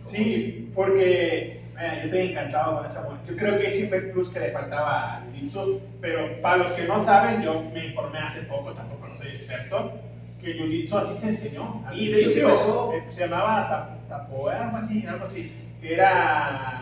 [0.04, 3.18] Sí, porque yo estoy encantado con esa mujer.
[3.26, 6.72] Yo creo que ese fue el plus que le faltaba a Jiu-Jitsu, pero para los
[6.72, 9.92] que no saben, yo me informé hace poco, tampoco no soy experto,
[10.40, 11.84] que Jiu-Jitsu así se enseñó.
[11.94, 12.92] Y de hecho se empezó...
[12.94, 15.52] Eh, se llamaba tapoe, algo así, algo así.
[15.80, 16.80] Era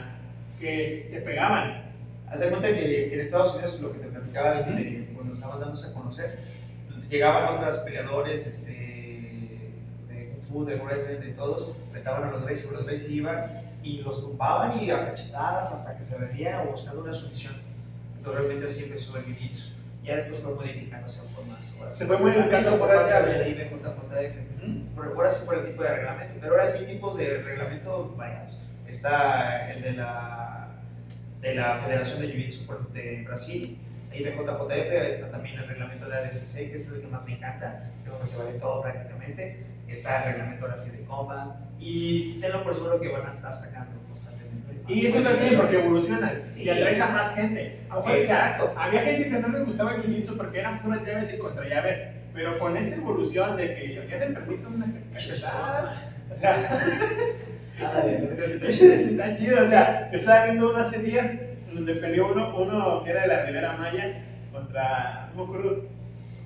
[0.58, 1.82] que te pegaban.
[2.30, 5.90] Haz de cuenta que en Estados Unidos, lo que te platicaba de, cuando estaban dándose
[5.90, 6.38] a conocer,
[7.10, 8.86] llegaban otros peleadores, este,
[10.64, 14.90] de wrestling, de todos, retaban a los y los reyes iban y los tumbaban y
[14.90, 17.54] a cachetadas hasta que se vendía o buscando una sumisión.
[18.16, 19.50] Entonces realmente así empezó el jiu
[20.02, 21.66] Ya después fue modificándose un poco más.
[21.96, 23.22] se fue modificando por allá.
[23.22, 24.96] De la IBJJF.
[24.96, 28.14] Por, ahora sí por el tipo de reglamento, pero ahora sí hay tipos de reglamento
[28.16, 28.58] variados.
[28.88, 30.68] Está el de la,
[31.40, 33.78] de la Federación de Jiu-Jitsu de Brasil,
[34.12, 38.10] IBJJF, está también el reglamento de ADCC, que es el que más me encanta, que
[38.10, 42.74] donde se vale todo prácticamente está el reglamento ahora sí de coma y tenlo por
[42.74, 44.92] seguro que van a estar sacando constantemente.
[44.92, 47.80] Y eso también porque evolucionan y atraes a más gente.
[48.08, 48.74] Exacto.
[48.76, 52.00] había gente que no les gustaba el jiu-jitsu porque eran puras llaves y contra llaves,
[52.34, 56.60] pero con esta evolución de que ya se permite una cachetada, o sea,
[57.68, 61.30] está chido, o sea, yo estaba viendo unas días
[61.72, 64.22] donde peleó uno, uno que era de la Ribera Maya
[64.52, 65.95] contra, no me acuerdo,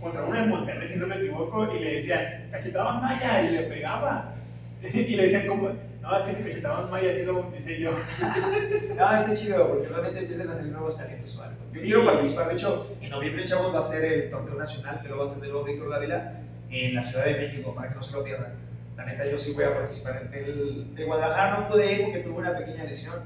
[0.01, 3.63] contra uno de Monterrey, si no me equivoco, y le decían, cachetaban Maya, y le
[3.65, 4.35] pegaba.
[4.83, 5.71] y le decían, como,
[6.01, 7.91] no, es que si cachetaban Maya, así lo bauticé yo.
[8.97, 11.57] no, está chido, porque realmente empiezan a salir nuevos talentos o algo.
[11.73, 15.09] Yo quiero participar, de hecho, en noviembre, chavos, va a ser el torneo nacional, que
[15.09, 16.41] lo va a hacer de nuevo Víctor Dávila,
[16.71, 18.55] en la Ciudad de México, para que no se lo pierdan.
[18.97, 20.29] La neta, yo sí voy a participar.
[20.33, 23.17] En el de Guadalajara no pude ir porque tuve una pequeña lesión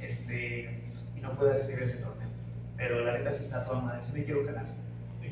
[0.00, 0.80] este,
[1.16, 2.28] y no pude asistir a ese torneo.
[2.76, 4.81] Pero la neta sí está toda madre, sí me quiero calar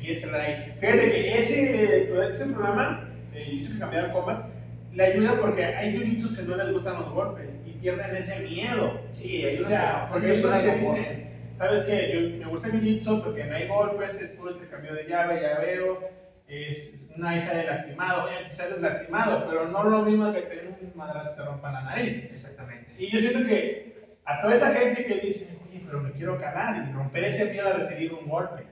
[0.01, 0.73] quieres ahí.
[0.79, 4.45] Fíjate que ese, ese programa, eh, Jiu-Jitsu que cambiar combat,
[4.93, 8.99] le ayuda porque hay jiu que no les gustan los golpes y pierden ese miedo.
[9.11, 12.11] Sí, o sea, porque eso es que dicen, ¿sabes qué?
[12.13, 15.99] Yo, me gusta el jiu porque no hay golpes, es puro intercambio de llave, llaveo,
[16.47, 21.35] es, nadie sale lastimado, obviamente sales lastimado, pero no lo mismo que tener un madrazo
[21.35, 22.29] que rompa la nariz.
[22.31, 22.91] Exactamente.
[22.97, 26.85] Y yo siento que a toda esa gente que dice, oye, pero me quiero cagar
[26.89, 28.65] y romper ese miedo a recibir un golpe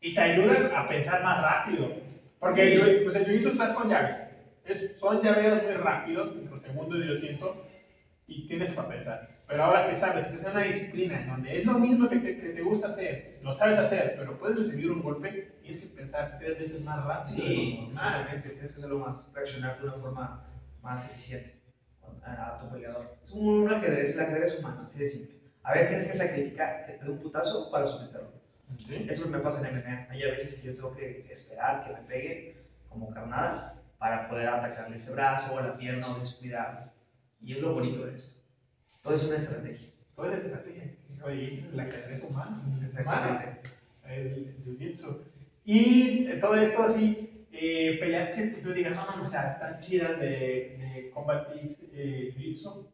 [0.00, 1.94] y te ayudan a pensar más rápido.
[2.38, 4.16] Porque yo, pues el jiu estás con llaves.
[4.64, 7.66] Es, son llaves muy rápidos, segundos yo siento,
[8.26, 9.28] y tienes para pensar.
[9.46, 12.38] Pero ahora que sabes, que es una disciplina en donde es lo mismo que te,
[12.38, 15.94] que te, gusta hacer, lo sabes hacer, pero puedes recibir un golpe, y tienes que
[15.94, 17.36] pensar tres veces más rápido.
[17.36, 20.46] Sí, exactamente, tienes que hacerlo más, reaccionar de una forma
[20.80, 21.60] más eficiente
[22.22, 23.16] a, tu peleador.
[23.24, 25.40] Es un, un ajedrez, el ajedrez humano, así de simple.
[25.62, 28.39] A veces tienes que sacrificar que te dé un putazo para someterlo.
[28.78, 30.06] Eso es lo que me pasa en MMA.
[30.10, 32.56] Hay a veces que yo tengo que esperar que me pegue
[32.88, 36.90] como carnada para poder atacarle ese brazo o la pierna o descuidarlo.
[37.42, 38.42] Y es lo bonito de eso.
[39.02, 39.88] Todo es una estrategia.
[40.16, 40.94] Todo es estrategia.
[41.22, 42.62] Oye, la es humana.
[42.82, 43.60] Exactamente.
[44.04, 45.24] El jiu-jitsu.
[45.64, 50.18] Y todo esto así, eh, peleas que, tú digas, no, no, o sea, tan chidas
[50.18, 52.86] de, de combatir eh, jiu-jitsu,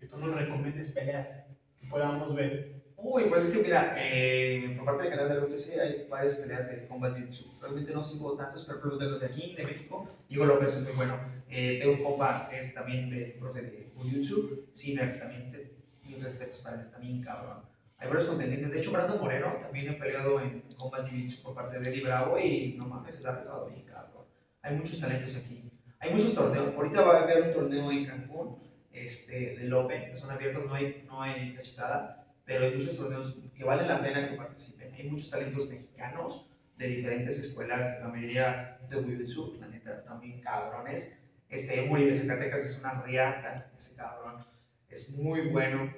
[0.00, 1.46] que tú nos recomiendes peleas
[1.80, 2.77] que podamos ver.
[3.00, 6.34] Uy, pues es que mira, eh, por parte del canal de la UFC hay varias
[6.34, 7.60] peleas de Combat Jiu-Jitsu.
[7.60, 10.96] Realmente no sigo tantos, pero de los de aquí, de México, Diego López es muy
[10.96, 11.16] bueno.
[11.48, 16.90] Eh, compa que es también de profe de Jiu-Jitsu, también se, mil respetos para él,
[16.90, 17.62] también cabrón.
[17.98, 18.72] Hay varios contendientes.
[18.72, 22.36] De hecho, Brandon Moreno también ha peleado en Combat Jiu-Jitsu por parte de Eddie Bravo
[22.36, 24.24] y no mames, se la ha rifado bien, cabrón.
[24.62, 25.70] Hay muchos talentos aquí.
[26.00, 26.74] Hay muchos torneos.
[26.74, 28.58] Ahorita va a haber un torneo en Cancún
[28.92, 33.38] este, del Open, que son abiertos, no hay, no hay cachetada pero hay muchos torneos
[33.54, 34.94] que valen la pena que participen.
[34.94, 36.46] Hay muchos talentos mexicanos
[36.78, 41.18] de diferentes escuelas, la mayoría de Jiu-Jitsu, la neta, están bien cabrones.
[41.50, 44.46] Este Emory de Zacatecas es una riata, ese cabrón,
[44.88, 45.92] es muy bueno.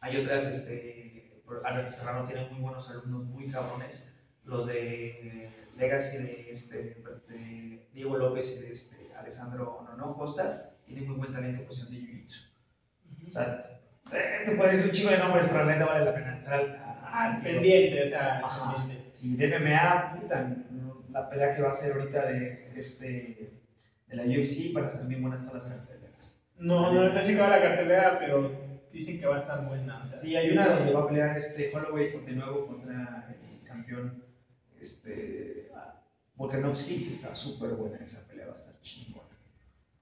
[0.00, 4.14] Hay otras, este, Alberto Serrano tiene muy buenos alumnos, muy cabrones.
[4.44, 11.06] Los de Legacy de, este, de Diego López y de este, Alessandro Nono Costa tienen
[11.06, 12.48] muy buen talento en cuestión de Jiu-Jitsu.
[13.28, 13.75] O sea,
[14.12, 16.86] eh, te puedo decir un chico de nombres, pero la neta vale la pena estar
[17.18, 18.86] Ah, pendiente, o sea, Ajá.
[19.10, 20.54] Sí, de MMA, puta,
[21.10, 23.52] la pelea que va a ser ahorita de, este,
[24.06, 26.42] de la UFC van a estar bien buenas todas las carteleras.
[26.58, 28.52] No, no, no he checado la cartelera, pero
[28.92, 30.02] dicen que va a estar buena.
[30.04, 33.66] O sea, Sí, hay una donde va a pelear este Holloway de nuevo contra el
[33.66, 34.22] campeón
[34.78, 35.70] este,
[36.34, 39.24] Volkanovski, que está súper buena esa pelea, va a estar chingona.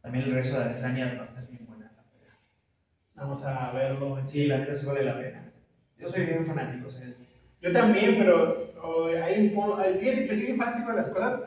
[0.02, 1.73] También el resto de Adesanya va a estar bien pelea.
[3.14, 4.18] Vamos a verlo.
[4.26, 5.52] Sí, la neta sí vale la pena.
[5.96, 7.06] Yo soy bien fanático, o sea,
[7.60, 11.40] Yo también, pero o, hay un punto, fíjate que yo soy fanático de las cosas,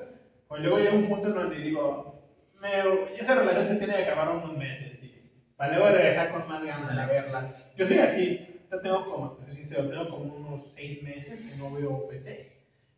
[0.47, 2.23] o luego llega un punto en donde digo,
[2.61, 5.21] me, esa relación se tiene que acabar unos meses, y
[5.57, 7.49] para luego regresar con más ganas de verla.
[7.75, 12.07] Yo soy así, yo tengo como, sincero, tengo como unos seis meses que no veo
[12.07, 12.47] UFC.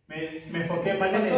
[0.08, 1.38] Me, me enfoqué más en,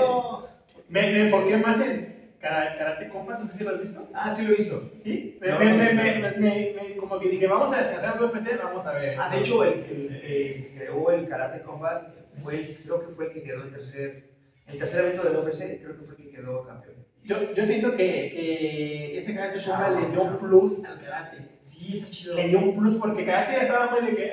[0.90, 4.10] me, me enfoqué más en Karate Combat, no sé si lo has visto.
[4.14, 4.82] Ah, sí lo hizo.
[5.04, 5.36] ¿Sí?
[5.42, 6.02] No, me, no, me, no.
[6.04, 9.16] me, me, me- me- como que dije, vamos a descansar de UFC, vamos a ver.
[9.20, 12.04] Ah, de hecho, el, el, eh, creó el Karate Combat,
[12.42, 14.24] fue, el- creo que fue el que quedó en tercer,
[14.68, 16.96] el tercer evento del UFC, creo que fue el que quedó campeón.
[17.24, 21.38] Yo, yo siento que, que ese karate Combat le dio un plus al karate.
[21.64, 22.36] Sí, está chido.
[22.36, 24.32] Le dio un plus porque karate ya estaba muy de que,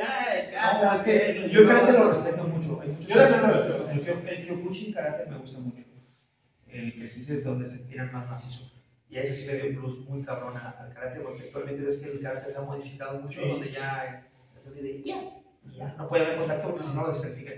[0.83, 2.81] No, es que yo el karate lo respeto mucho.
[3.07, 3.89] Yo también lo respeto.
[3.93, 5.83] El, Kyo- el Kyokushin karate me gusta mucho.
[6.71, 8.71] El que sí es donde se tiran más macizo.
[9.11, 11.99] Y a ese sí le dio un plus muy cabrón al karate, porque actualmente ves
[11.99, 13.49] que el karate se ha modificado mucho, Sí.
[13.49, 15.23] donde ya es así de ya,
[15.77, 15.95] ya.
[15.97, 17.55] No puede haber contacto porque si no descalifican.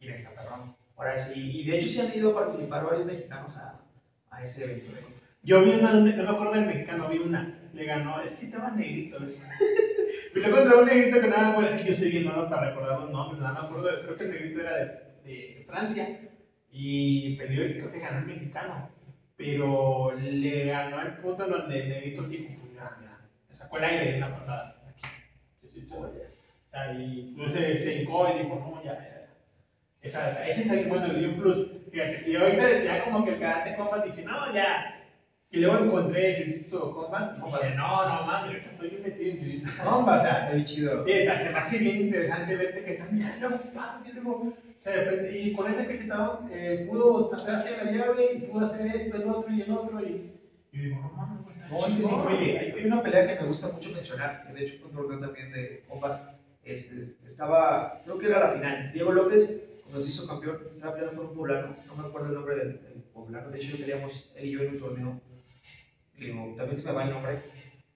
[0.00, 0.74] Y está cabrón.
[0.96, 3.80] Ahora sí, y de hecho sí han ido a participar varios mexicanos a,
[4.30, 4.92] a ese evento.
[4.96, 5.04] ¿eh?
[5.42, 8.70] Yo vi una, no me acuerdo del mexicano, vi una, le ganó, es que estaba
[8.70, 9.18] negrito.
[10.34, 12.70] y luego encontré un negrito que nada, bueno, es que yo soy bien malo para
[12.70, 14.84] recordar los nombres, nada me acuerdo, creo que el negrito era de,
[15.24, 16.20] de Francia
[16.78, 18.90] y peleó y creo que ganó el mexicano.
[19.36, 24.34] Pero le ganó el punto donde el negrito dijo, pues sacó el aire de una
[24.34, 24.76] patada.
[24.88, 25.08] Aquí.
[25.90, 29.28] O sea, y luego se, se hincó y dijo, no, ya, ya, ya.
[30.02, 31.70] Esa, esa- ese está bien bueno, le dio un plus.
[31.90, 34.92] Fíjate, y ahorita ya como que el karate combat dije, no, ya.
[35.50, 39.38] Y luego encontré el jiu-jitsu combat y dije, no, no mames, ahorita estoy metido en
[39.38, 41.04] jiu-jitsu combat, o sea, bien chido.
[41.04, 44.52] Sí, se me hace bien interesante verte que están ya no papas y luego
[44.86, 45.38] se.
[45.38, 49.28] Y con ese cachetado eh, pudo sacar hacia la llave y pudo hacer esto, el
[49.28, 50.00] otro y el otro.
[50.00, 50.32] Y,
[50.72, 53.68] y digo, no mames, No, que sí, oye, hay, hay una pelea que me gusta
[53.68, 56.36] mucho mencionar, que de hecho fue un torneo también de combat.
[56.62, 58.92] Este, estaba, creo que era la final.
[58.92, 62.34] Diego López, cuando se hizo campeón, estaba peleando con un poblano, no me acuerdo el
[62.34, 65.20] nombre del, del poblano, de hecho peleamos él y yo en un torneo.
[66.18, 67.38] Digo, también se me va el nombre.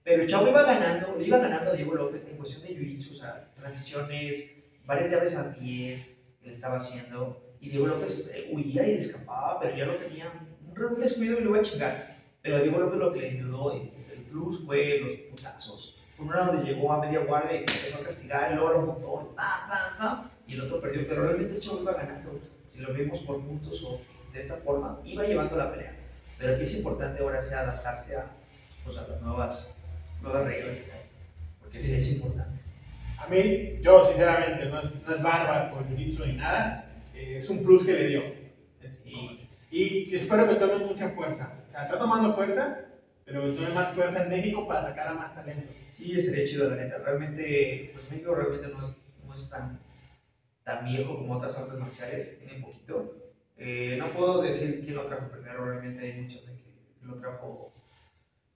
[0.03, 3.11] Pero el chavo iba ganando, le iba ganando a Diego López en cuestión de jiu-jitsu,
[3.11, 4.51] o sea, transiciones,
[4.85, 7.41] varias llaves a pies le estaba haciendo.
[7.59, 11.43] Y Diego López eh, huía y escapaba, pero ya lo tenía un, un descuido y
[11.43, 12.17] lo iba a chingar.
[12.41, 15.95] Pero Diego López lo que le ayudó, el, el plus, fue los putazos.
[16.17, 19.69] Fue una donde llegó a media guardia y empezó a castigar, luego lo montó, pam,
[19.69, 21.07] pam, pam, y el otro perdió.
[21.07, 22.39] Pero realmente el chavo iba ganando.
[22.67, 24.01] Si lo vimos por puntos o
[24.33, 25.97] de esa forma, iba llevando la pelea.
[26.37, 28.25] Pero aquí es importante ahora sí adaptarse a,
[28.83, 29.75] pues, a las nuevas,
[30.21, 31.01] nuevas reglas que hay.
[31.59, 32.60] Porque sí es importante.
[33.21, 37.49] A mí, yo sinceramente, no es, no es barba por jiu-jitsu ni nada, eh, es
[37.49, 38.23] un plus que le dio.
[39.69, 41.57] Y, y espero que tome mucha fuerza.
[41.65, 42.79] O sea, está tomando fuerza,
[43.23, 45.75] pero que tome más fuerza en México para sacar a más talentos.
[45.93, 46.97] Sí, sería chido, la neta.
[46.97, 49.79] Realmente, pues México realmente no es, no es tan,
[50.63, 53.15] tan viejo como otras artes marciales, tiene poquito.
[53.57, 57.71] Eh, no puedo decir quién lo trajo primero, realmente hay muchos de que lo trajo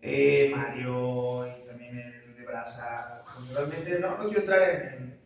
[0.01, 3.23] eh, Mario y también el de Brasa.
[3.53, 5.25] Realmente no, no quiero entrar en, en-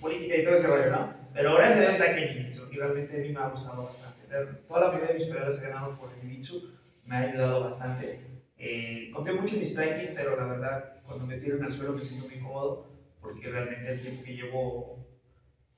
[0.00, 1.14] política y todo ese rollo, ¿no?
[1.34, 3.84] Pero gracias a Dios está aquí en Jiu-Jitsu y realmente a mí me ha gustado
[3.84, 4.22] bastante.
[4.66, 6.62] Toda la mayoría de mis peleas he ganado por el Jiu-Jitsu,
[7.04, 8.20] me ha ayudado bastante.
[8.56, 12.02] Eh, confío mucho en mi striking, pero la verdad, cuando me tiran al suelo me
[12.02, 12.86] siento muy cómodo
[13.20, 14.96] porque realmente el tiempo que llevo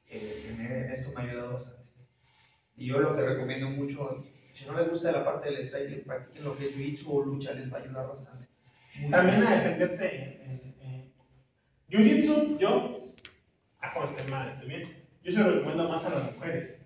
[0.09, 1.83] eh, en, en esto me ha ayudado bastante.
[2.77, 4.17] Y yo lo que recomiendo mucho,
[4.53, 7.53] si no les gusta la parte del striking, practiquen lo que es jiu-jitsu o lucha,
[7.55, 8.47] les va a ayudar bastante.
[9.11, 10.15] También a defenderte
[10.45, 10.72] en, en
[11.93, 13.05] Jiu-Jitsu, yo,
[13.81, 15.05] a corte mal, estoy bien.
[15.23, 16.79] Yo se lo recomiendo más a las mujeres.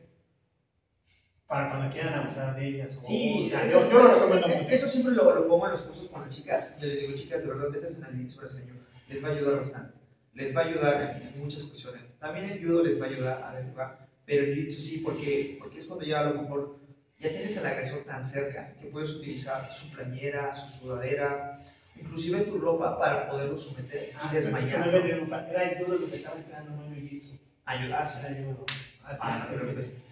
[1.47, 2.97] Para cuando quieran abusar de ellas.
[2.97, 4.71] O, Sí, o sea, eso, yo, yo lo recomiendo eso- mucho.
[4.75, 6.77] Eso siempre lo, lo pongo en los cursos con las chicas.
[6.81, 7.91] Yo les digo, chicas, de verdad, en el
[8.27, 8.75] jiu-jitsu brasileño.
[9.09, 9.95] Les va a ayudar bastante.
[10.35, 12.19] Les va a ayudar en, en muchas cuestiones.
[12.19, 14.09] También el judo les va a ayudar a derribar.
[14.25, 16.81] Pero el jiu-jitsu sí, porque, porque es cuando ya a lo mejor
[17.21, 21.63] ya tienes al agresor tan cerca que puedes utilizar su playera, su sudadera,
[22.01, 24.85] inclusive tu ropa para poderlo someter Ah, y desmayar.
[24.85, 27.39] pero no me dio- Era el judo lo que estaba entrenando, no el Jiu-Jitsu.
[27.65, 28.21] Ayudarse.
[28.21, 28.65] Era el judo.
[29.05, 29.61] Así Ah, no te es.
[29.61, 30.03] preocupes.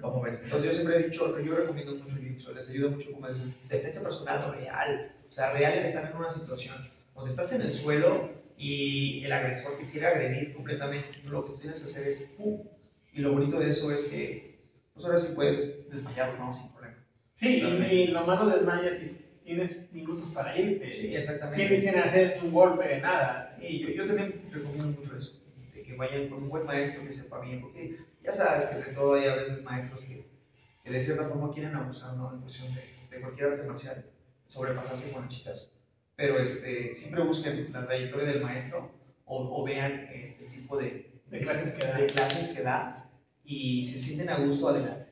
[0.00, 0.40] ¿Cómo ves?
[0.42, 3.52] Entonces yo siempre he dicho, yo recomiendo mucho el jiu-jitsu, les ayuda mucho como decir,
[3.68, 6.76] defensa personal real, o sea, real en estar en una situación
[7.14, 11.78] donde estás en el suelo y el agresor te quiere agredir completamente, lo que tienes
[11.78, 12.60] que hacer es, pum,
[13.12, 14.58] Y lo bonito de eso es que,
[14.92, 16.52] pues ahora sí puedes desmayar, ¿no?
[16.52, 16.96] Sin problema.
[17.36, 20.92] Sí, y, y lo malo desmayas y tienes minutos para irte.
[20.92, 21.80] Sí, exactamente.
[21.80, 23.50] Sin, sin hacer un golpe, nada.
[23.58, 25.40] Sí, yo, yo también recomiendo mucho eso,
[25.74, 28.94] de que vayan con un buen maestro que sepa bien, porque ya sabes que de
[28.94, 30.24] todo hay a veces maestros que,
[30.84, 32.32] que de cierta forma quieren abusar, ¿no?
[32.34, 34.04] En cuestión de, de cualquier arte marcial,
[34.46, 35.70] sobrepasarse con las chicas.
[36.16, 38.90] Pero este, siempre busquen la trayectoria del maestro
[39.24, 41.96] o, o vean eh, el tipo de, De clases que da.
[41.96, 43.10] de clases que da
[43.44, 45.06] y si se sienten a gusto, adelante.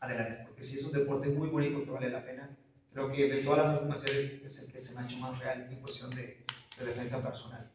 [0.00, 2.50] Adelante, porque si es un deporte muy bonito que vale la pena.
[2.92, 5.66] Creo que de todas las marciales es el que se me ha hecho más real
[5.70, 6.44] en cuestión de,
[6.78, 7.70] de defensa personal.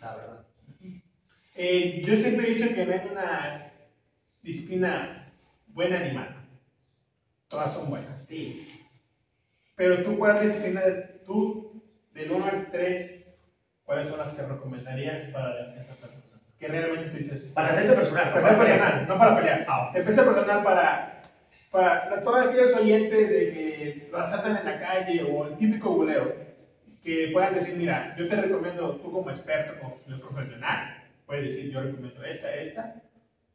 [0.00, 0.44] La verdad.
[1.54, 3.72] Eh, yo siempre he dicho que no hay una
[4.42, 5.32] disciplina
[5.68, 6.36] buena ni mala.
[7.48, 8.24] Todas son buenas.
[8.26, 8.84] Sí,
[9.74, 10.82] Pero tú, ¿cuál disciplina,
[11.26, 11.82] tú,
[12.12, 13.24] del 1 al 3,
[13.84, 16.40] cuáles son las que recomendarías para la defensa personal?
[16.58, 17.42] Que realmente tú dices.
[17.54, 18.34] para defensa personal.
[18.34, 19.64] Defensa personal, no para pelear.
[19.68, 21.17] Ah, Defensa personal para,
[21.70, 26.34] para todos aquellos oyentes de que lo asaltan en la calle o el típico bulero,
[27.02, 31.80] que puedan decir, mira, yo te recomiendo, tú como experto, como profesional, puedes decir, yo
[31.80, 33.02] recomiendo esta, esta,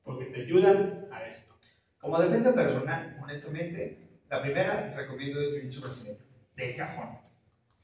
[0.04, 1.54] porque te ayudan a esto.
[2.00, 6.20] Como defensa personal, honestamente, la primera que recomiendo es Jiu-Jitsu brasileño,
[6.56, 7.20] de cajón.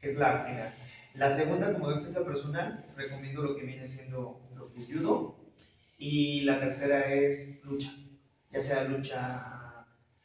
[0.01, 0.73] Es la primera.
[1.15, 5.37] La segunda, como defensa personal, recomiendo lo que viene siendo lo que es judo.
[5.97, 7.91] Y la tercera es lucha,
[8.51, 9.58] ya sea lucha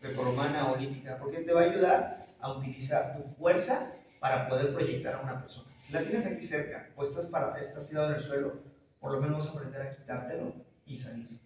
[0.04, 5.20] grecorromana olímpica, porque te va a ayudar a utilizar tu fuerza para poder proyectar a
[5.20, 5.74] una persona.
[5.80, 8.52] Si la tienes aquí cerca o estás, para, estás tirado en el suelo,
[9.00, 10.52] por lo menos vas a aprender a quitártelo
[10.86, 11.40] y salir.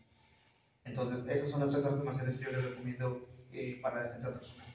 [0.84, 4.66] Entonces, esas son las tres artes marciales que yo les recomiendo eh, para defensa personal.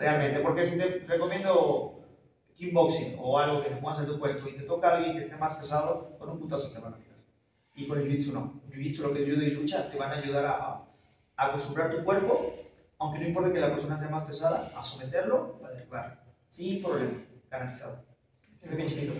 [0.00, 2.00] Realmente, porque si te recomiendo
[2.54, 5.36] kickboxing o algo que te pongas en tu cuerpo y te toca alguien que esté
[5.36, 7.18] más pesado, con un putazo te van a tirar.
[7.74, 8.60] Y con el jiu-jitsu no.
[8.70, 10.56] Jiu-jitsu, lo que es judo y lucha, te van a ayudar a,
[11.36, 12.65] a acostumbrar tu cuerpo,
[12.98, 16.16] aunque no importa que la persona sea más pesada, a someterlo o a derribarlo.
[16.48, 18.04] Sin problema, garantizado.
[18.62, 19.12] Estoy bien chiquito.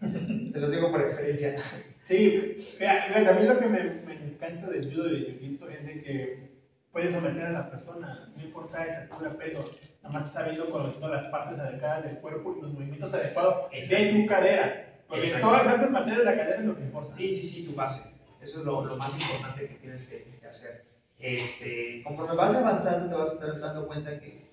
[0.52, 1.56] Te los digo por experiencia.
[2.04, 6.02] Sí, a mí lo que me, me encanta del judo y del jiu-jitsu es de
[6.02, 6.50] que
[6.90, 9.70] puedes someter a la persona, no importa esa altura, peso,
[10.02, 14.26] nada más sabiendo conociendo las partes adecuadas del cuerpo y los movimientos adecuados de tu
[14.26, 14.86] cadera.
[15.06, 17.14] Porque todas las artes marciales la cadera es lo que importa.
[17.14, 18.10] Sí, sí, sí, tu base.
[18.40, 20.89] Eso es lo, lo más importante que tienes que, que hacer.
[21.20, 24.50] Este, conforme vas avanzando, te vas a estar dando cuenta que,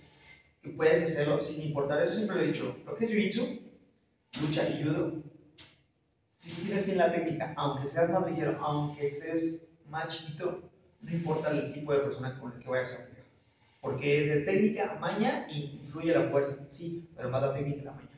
[0.61, 2.03] que puedes hacerlo sin importar.
[2.03, 2.76] Eso siempre lo he dicho.
[2.85, 3.61] Lo que es jiu-jitsu,
[4.41, 5.14] lucha y judo,
[6.38, 10.69] si tú tienes bien la técnica, aunque seas más ligero, aunque estés más chiquito,
[11.02, 13.26] no importa el tipo de persona con el que vayas a pelear.
[13.81, 16.65] Porque es de técnica, maña y influye la fuerza.
[16.69, 18.10] Sí, pero más la técnica la maña.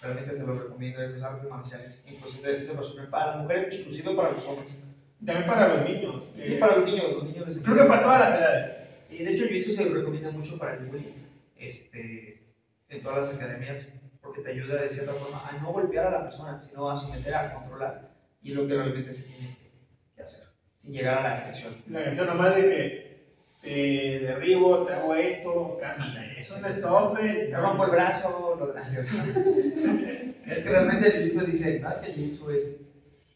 [0.00, 4.14] Realmente se los recomiendo esas artes marciales, inclusive de defensa personal para las mujeres, inclusive
[4.14, 4.76] para los hombres.
[5.24, 6.22] También para los niños.
[6.36, 8.72] Y eh, para los niños, los niños creo que para todas las edades.
[9.08, 11.12] Y de hecho, Jiu-Jitsu se recomienda mucho para el bullying
[11.56, 12.42] este,
[12.88, 16.22] en todas las academias, porque te ayuda de cierta forma a no golpear a la
[16.24, 18.10] persona, sino a someter, a controlar,
[18.42, 20.44] y lo que realmente se tiene que- hacer,
[20.76, 21.74] sin llegar a la agresión.
[21.86, 23.16] La canción nomás de que
[23.62, 26.32] te derribo, te hago esto, camina.
[26.34, 27.12] Eso no es todo.
[27.14, 28.74] Te rompo el brazo, lo
[30.46, 32.86] Es que realmente el Jiu-Jitsu dice, es que el Jiu-Jitsu es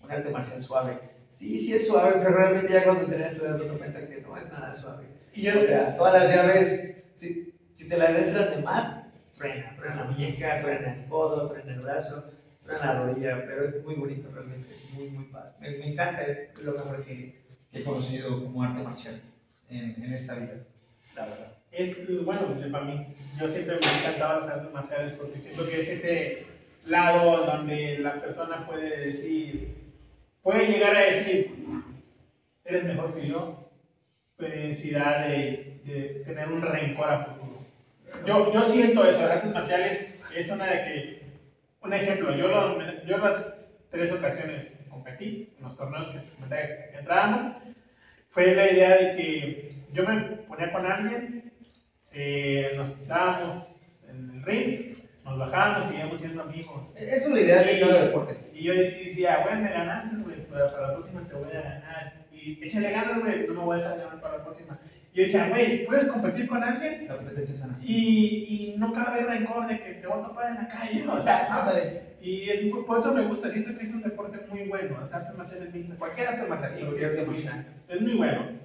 [0.00, 1.19] un arte marcial suave.
[1.30, 4.52] Sí, sí es suave, pero realmente ya cuando entrenas te das cuenta que no es
[4.52, 5.04] nada suave.
[5.32, 9.04] Y yo, O sea, todas las llaves, si, si te la adentras de más,
[9.38, 12.30] truena, truena la muñeca, truena el codo, truena el brazo,
[12.64, 15.52] truena la rodilla, pero es muy bonito realmente, es muy, muy padre.
[15.60, 17.40] Me, me encanta, es lo mejor que
[17.72, 19.20] he conocido como arte marcial
[19.68, 20.54] en, en esta vida,
[21.14, 21.52] la verdad.
[21.70, 22.40] es, bueno,
[22.72, 23.06] para mí,
[23.40, 26.46] yo siempre me han encantado las artes marciales porque siento que es ese
[26.84, 29.76] lado donde la persona puede decir,
[30.42, 31.54] puede llegar a decir,
[32.64, 33.70] eres mejor que yo,
[34.38, 37.58] necesidad de, de tener un rencor a futuro.
[38.26, 41.22] Yo, yo siento eso, las artes marciales es una de que,
[41.82, 43.44] un ejemplo, yo, lo, yo las
[43.90, 46.20] tres ocasiones competí en los torneos que,
[46.92, 47.42] que entrábamos,
[48.30, 51.52] fue la idea de que yo me ponía con alguien,
[52.12, 53.76] eh, nos quitábamos
[54.08, 56.94] en el ring, nos bajábamos y íbamos siendo amigos.
[56.96, 58.36] Es lo ideal de cada deporte.
[58.54, 60.16] Y yo decía, güey, me ganaste,
[60.50, 62.12] para la próxima te voy a ganar.
[62.32, 64.78] Y échale ganas, güey, no me voy a dejar ganar para la próxima.
[65.12, 67.06] Y yo decía, güey, ¿puedes competir con alguien?
[67.08, 67.78] La competencia sana.
[67.82, 67.94] Y,
[68.74, 71.46] y no cabe rencor de que te voy a topar en la calle, o sea,
[71.60, 72.02] Ándale.
[72.22, 75.34] y es- por eso me gusta, siento que es un deporte muy bueno, las artes
[75.36, 77.66] marciales mixtas, cualquier arte marcial, Cualquier arte marcial.
[77.88, 78.60] es muy bueno.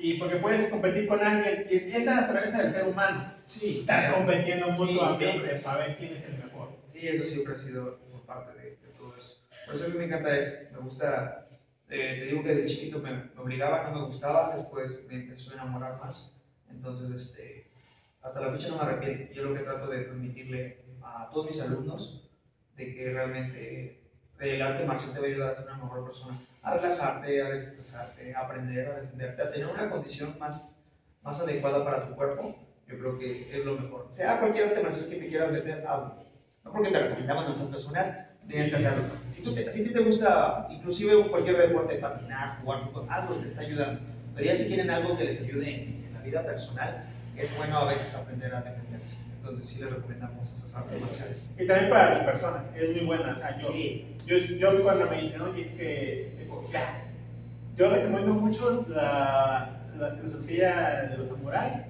[0.00, 4.14] Y porque puedes competir con alguien, y es la naturaleza del ser humano, Sí, estar
[4.14, 5.54] compitiendo Sí, mutuamente siempre.
[5.60, 6.68] para ver quién es el mejor.
[6.86, 8.67] Sí, eso siempre ha sido por parte de.
[9.68, 10.56] Por eso a mí me encanta eso.
[10.72, 11.44] Me gusta
[11.90, 15.50] Eh, te digo que desde chiquito me, me, obligaba, no me gustaba, después me empezó
[15.50, 16.32] a enamorar más.
[16.68, 17.70] Entonces, este,
[18.22, 19.32] hasta la fecha no me arrepiento.
[19.32, 22.28] Yo lo que trato de transmitirle a todos mis alumnos
[22.76, 24.02] de que realmente
[24.38, 27.50] el arte marcial te va a ayudar a ser una mejor persona, a relajarte, a
[27.50, 30.84] desestresarte, a aprender, a defenderte, a tener una condición más,
[31.22, 32.54] más adecuada para tu cuerpo.
[32.86, 34.06] Yo creo que es lo mejor.
[34.10, 36.16] Sea cualquier arte marcial que te quieras meter, hazlo.
[36.64, 39.04] No porque te recomendamos a personas, tienes que hacerlo.
[39.30, 43.60] Si, tú te, si te gusta, inclusive cualquier deporte, patinar, jugar fútbol, hazlo, te está
[43.62, 44.00] ayudando.
[44.34, 47.04] Pero ya si quieren algo que les ayude en, en la vida personal,
[47.36, 49.16] es bueno a veces aprender a defenderse.
[49.36, 51.50] Entonces sí les recomendamos esas artes marciales.
[51.58, 53.34] Y también para tu persona, es muy buena.
[53.34, 54.16] O sea, yo, sí.
[54.26, 57.04] yo, yo, cuando me dicen, oye, es que, digo, ya,
[57.76, 61.84] yo recomiendo mucho la, la filosofía de los samuráis,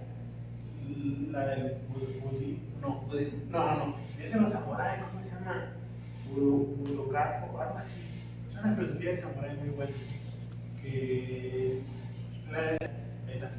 [1.30, 2.32] la del budismo,
[2.80, 3.38] no, budismo.
[3.50, 5.72] no, no, no, es de los samuráis, ¿cómo se llama?
[6.34, 8.00] Budokaku, algo así.
[8.50, 9.92] Es una filosofía de samuráis muy buena.
[10.82, 11.80] Que,
[12.50, 13.50] la, esa.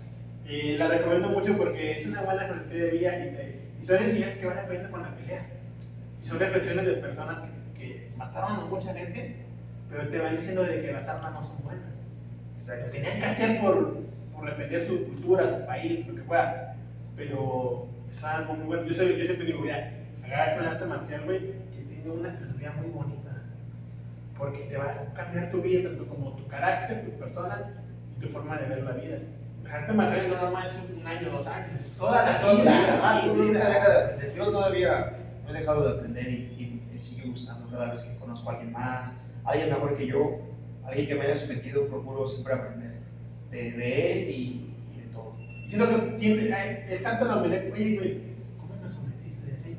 [0.47, 4.03] Eh, la recomiendo mucho porque es una buena filosofía de vida y, te, y son
[4.03, 5.41] enseñanzas que vas aprendiendo con la pelea.
[6.21, 9.35] Y son reflexiones de personas que, que, mataron a mucha gente,
[9.89, 11.85] pero te van diciendo de que las armas no son buenas.
[12.55, 12.87] Exacto.
[12.87, 13.97] Lo tenían que hacer por,
[14.33, 16.75] por defender su cultura, su país, lo que fuera.
[17.15, 18.83] Pero es algo muy bueno.
[18.83, 19.93] Yo, yo siempre digo, mira,
[20.23, 21.53] agarra un arte marcial, güey,
[22.07, 23.29] una filosofía muy bonita.
[24.37, 27.73] Porque te va a cambiar tu vida, tanto como tu carácter, tu persona
[28.15, 29.17] y tu forma de ver la vida
[29.71, 32.79] arte marcial no nomás es un año, dos años, toda la toda vida.
[32.79, 34.35] vida sí, nunca deja de aprender.
[34.35, 35.13] Yo todavía
[35.43, 38.53] no he dejado de aprender y, y, me sigue gustando cada vez que conozco a
[38.53, 39.15] alguien más,
[39.45, 40.39] alguien mejor que yo,
[40.85, 42.93] alguien que me haya sometido, procuro siempre aprender
[43.51, 45.35] de, de él y, y, de todo.
[45.77, 48.28] Lo que tiene, es tanto la humildad, oye, güey.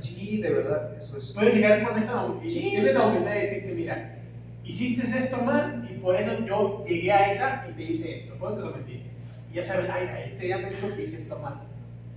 [0.01, 1.33] Sí, de verdad, eso es.
[1.33, 2.71] Puedes llegar con esa humildad y sí.
[2.71, 4.17] tienes la humildad de decirte, mira,
[4.65, 8.55] hiciste esto mal y por eso yo llegué a esa y te hice esto, ¿cómo
[8.55, 9.03] te lo metí?
[9.51, 11.55] Y ya sabes, ay, este ya me dijo que hice esto mal.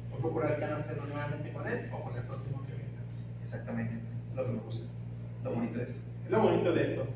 [0.09, 3.01] Voy a procurar que no hacerlo nuevamente con él o con el próximo que venga.
[3.41, 3.95] Exactamente,
[4.35, 4.87] lo que me gusta,
[5.43, 6.01] lo bonito de esto.
[6.25, 7.07] Es lo bonito de esto.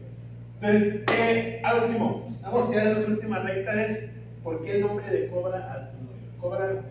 [0.60, 3.76] Entonces, eh, al último, vamos a hacer las últimas rectas.
[3.76, 4.10] Es,
[4.44, 6.18] ¿por qué el nombre de Cobra a tu nombre?
[6.42, 6.84] Cobra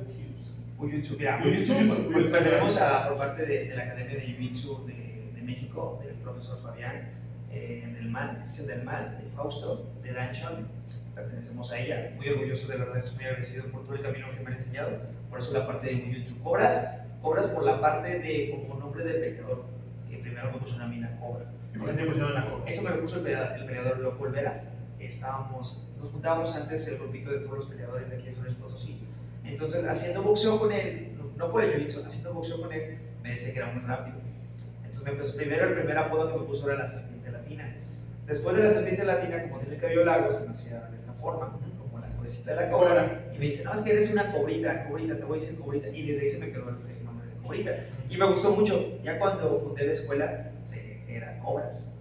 [0.78, 1.16] Jiu-Jitsu.
[1.18, 5.42] Mira, Jiu-Jitsu, pues, tenemos a, por parte de, de, la Academia de Jiu-Jitsu de, de,
[5.42, 7.08] México, del profesor Fabián,
[7.50, 10.68] eh, del MAL, Cristian del MAL, de Fausto, de Danchon,
[11.14, 12.12] pertenecemos a ella.
[12.16, 14.98] Muy orgulloso, de verdad, estoy muy agradecido por todo el camino que me han enseñado.
[15.30, 16.42] Por eso la parte de Jiu-Jitsu.
[16.42, 19.64] Cobras, cobras por la parte de como nombre de peleador,
[20.08, 21.46] que primero me puso una mina cobra.
[21.74, 22.70] ¿Y por qué te pusieron la cobra?
[22.70, 24.62] Eso me lo puso el peleador, el peleador Loco Olvera.
[24.98, 28.56] Estábamos, nos juntábamos antes el grupito de todos los peleadores de aquí de San Luis
[28.56, 29.00] Potosí.
[29.46, 33.52] Entonces, haciendo boxeo con él, no por el jiu-jitsu, haciendo boxeo con él, me decía
[33.52, 34.16] que era muy rápido.
[34.78, 37.74] Entonces, me empezó, primero el primer apodo que me puso era la serpiente latina.
[38.26, 41.12] Después de la serpiente latina, como tiene el cabello largo, se me hacía de esta
[41.12, 43.30] forma, como la cabecita de la cobra.
[43.32, 45.88] Y me dice, no, es que eres una cobrita, cobrita, te voy a decir cobrita.
[45.88, 47.84] Y desde ahí se me quedó el nombre de cobrita.
[48.08, 48.98] Y me gustó mucho.
[49.02, 51.94] Ya cuando fundé la escuela, se, eran cobras.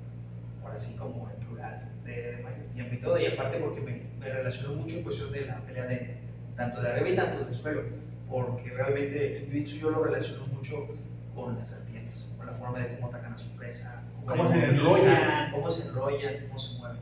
[0.63, 3.19] Ahora sí, como en plural, de, de mayor tiempo y todo.
[3.19, 6.24] Y aparte porque me, me relacionó mucho en cuestión de la pelea de
[6.55, 7.83] tanto de arriba y tanto del suelo.
[8.29, 10.87] Porque realmente el jiu-jitsu yo lo relaciono mucho
[11.35, 15.51] con las serpientes, con la forma de cómo atacan a su presa, cómo se enrollan,
[15.51, 17.01] cómo se enrollan, cómo se mueven.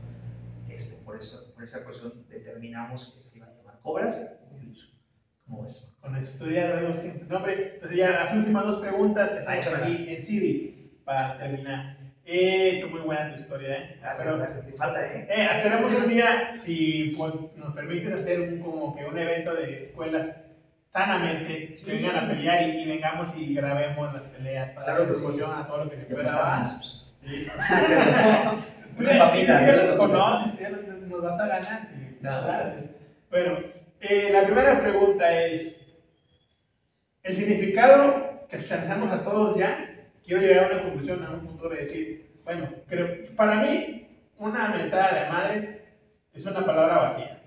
[0.68, 4.90] Este, por, eso, por esa cuestión determinamos que se iba a llamar Cobras o Jiu-Jitsu.
[5.46, 5.96] ¿Cómo ves?
[6.00, 7.74] Con esto ya lo vemos en nombre.
[7.74, 12.03] Entonces ya las últimas dos preguntas que están aquí en Siri para terminar.
[12.26, 13.96] Eh, tú muy buena tu historia, ¿eh?
[14.00, 14.64] Gracias, Pero, gracias.
[14.64, 15.28] Sin falta, ¿eh?
[15.28, 19.84] eh esperemos un día, si pues, nos permites hacer un, como que un evento de
[19.84, 20.28] escuelas
[20.88, 21.84] sanamente, sí.
[21.84, 25.50] que vengan a pelear y, y, vengamos y grabemos las peleas para claro dar promoción
[25.50, 25.60] sí.
[25.60, 26.64] a todo lo que se pueda dar.
[26.64, 27.46] Sí.
[28.96, 31.88] Tú les papitas, los conoces, nos vas a ganar.
[31.88, 32.16] Sí.
[32.20, 32.30] No.
[33.30, 33.58] Bueno,
[34.00, 35.84] eh, la primera pregunta es,
[37.22, 39.93] el significado que extendamos a todos ya,
[40.24, 42.68] quiero llegar a una conclusión, a un futuro de decir, bueno,
[43.36, 45.84] para mí, una mentada de madre
[46.32, 47.40] es una palabra vacía.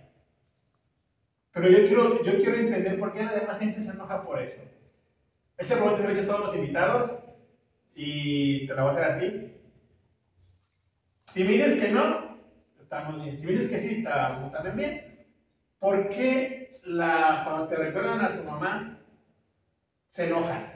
[1.52, 4.62] Pero yo quiero, yo quiero entender por qué la demás gente se enoja por eso.
[5.58, 7.12] Este pregunta lo he hecho a todos los invitados
[7.96, 9.54] y te la voy a hacer a ti.
[11.34, 12.38] Si me dices que no,
[12.80, 13.40] estamos bien.
[13.40, 15.28] Si me dices que sí, estamos también bien.
[15.80, 19.00] ¿Por qué la, cuando te recuerdan a tu mamá
[20.12, 20.67] se enojan?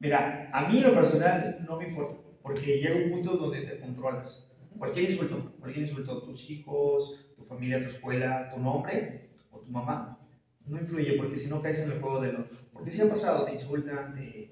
[0.00, 4.48] Mira, a mí lo personal no me importa, porque llega un punto donde te controlas.
[4.78, 9.20] Cualquier insulto, cualquier insulto, tus hijos, tu familia, tu escuela, tu nombre
[9.50, 10.18] o tu mamá,
[10.64, 12.58] no influye, porque si no caes en el juego del otro.
[12.72, 14.50] Porque si ha pasado, te insultan, te,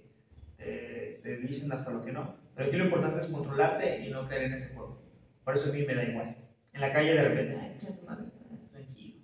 [0.57, 2.35] te, te dicen hasta lo que no.
[2.55, 4.99] Pero aquí lo importante es controlarte y no caer en ese juego.
[5.45, 6.37] Por eso a mí me da igual.
[6.73, 7.75] en la calle de repente, ay,
[8.07, 8.27] madre,
[8.71, 9.17] tranquilo.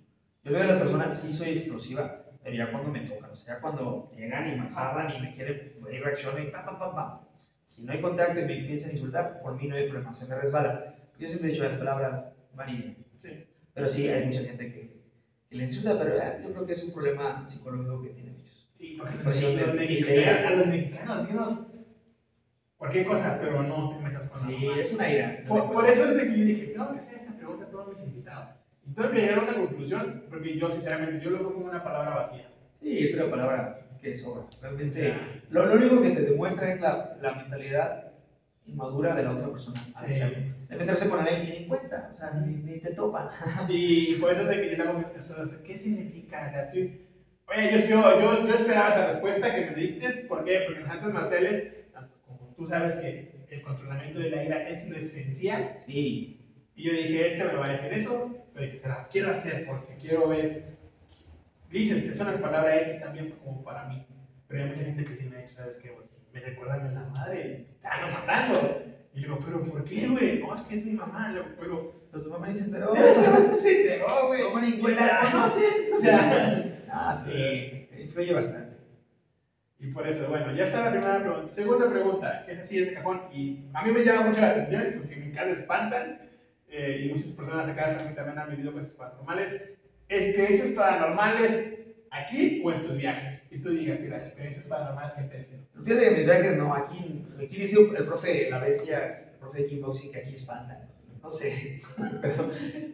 [0.43, 3.55] Yo soy de las personas, sí soy explosiva, pero ya cuando me tocan, o sea,
[3.55, 6.95] ya cuando llegan y me agarran y me quieren, y reacciono y pam, pam, pam,
[6.95, 7.19] pam.
[7.65, 10.27] Si no hay contacto y me empiezan a insultar, por mí no hay problema, se
[10.27, 10.95] me resbala.
[11.17, 12.97] Yo siempre he dicho las palabras van y vienen.
[13.23, 13.43] Sí.
[13.73, 14.91] Pero sí, hay mucha gente que,
[15.49, 18.67] que le insulta, pero eh, yo creo que es un problema psicológico que tienen ellos.
[18.77, 21.67] Sí, porque Pues sí, los sí, mexicanos, a los mexicanos, dinos
[22.77, 25.33] cualquier cosa, pero no te metas con Sí, es una ira.
[25.47, 27.87] Por, por eso es de que yo dije, tengo que hacer esta pregunta a todos
[27.89, 28.13] mis
[28.85, 28.87] invitados.
[28.87, 31.83] Y tengo que llegar a una conclusión, porque yo, sinceramente, yo lo veo como una
[31.83, 32.49] palabra vacía.
[32.73, 34.45] Sí, es una palabra que sobra.
[34.61, 38.11] Realmente, O lo, lo único que te demuestra es la, la mentalidad
[38.67, 39.81] inmadura de la otra persona.
[40.07, 40.19] Sí.
[40.69, 43.29] De meterse con alguien que ni cuenta, o sea, ni, ni te topan.
[43.69, 46.47] Y por eso es de que yo le hago entonces, ¿qué significa?
[46.47, 50.63] O sea, tú, oye, yo, yo, yo, esperaba esa respuesta que me diste, ¿por qué?
[50.65, 51.71] Porque en artes marciales,
[52.25, 56.44] como tú sabes que el controlamiento de la ira es lo esencial, Sí,
[56.75, 59.95] y yo dije, este me va a decir eso, pero dije, será, quiero hacer porque
[59.95, 60.75] quiero ver.
[61.69, 64.05] Dices, te suena la palabra X también como para mí,
[64.47, 66.05] pero hay mucha gente que sí me ha dicho, ¿sabes qué, güey?
[66.33, 68.81] Me recuerdan a la madre y te ando matando.
[69.13, 70.39] Y digo, ¿pero por qué, güey?
[70.39, 71.93] No, es que es mi mamá, le digo, pero.
[72.11, 72.93] pero tu mamá ni se enteró.
[72.93, 74.43] se enteró, güey.
[74.43, 75.73] ¿Cómo ni la conocen.
[75.93, 78.75] O sea, Ah, sí, influye bastante.
[79.79, 81.51] y por eso, bueno, ya está la primera pregunta.
[81.53, 84.93] Segunda pregunta, que es así de cajón, y a mí me llama mucho la atención
[84.97, 86.19] porque en mi casa espantan,
[86.77, 89.69] eh, y muchas personas acá también han vivido cosas paranormales.
[90.09, 91.73] ¿Experiencias paranormales
[92.11, 93.47] aquí o en tus viajes?
[93.49, 95.47] Y tú digas, si las experiencias paranormales que te.
[95.71, 99.61] Pero fíjate que mis viajes no, aquí, aquí dice el profe, la bestia, el profe
[99.61, 100.89] de kickboxing que aquí espantan.
[101.23, 101.81] No sé,
[102.21, 102.49] pero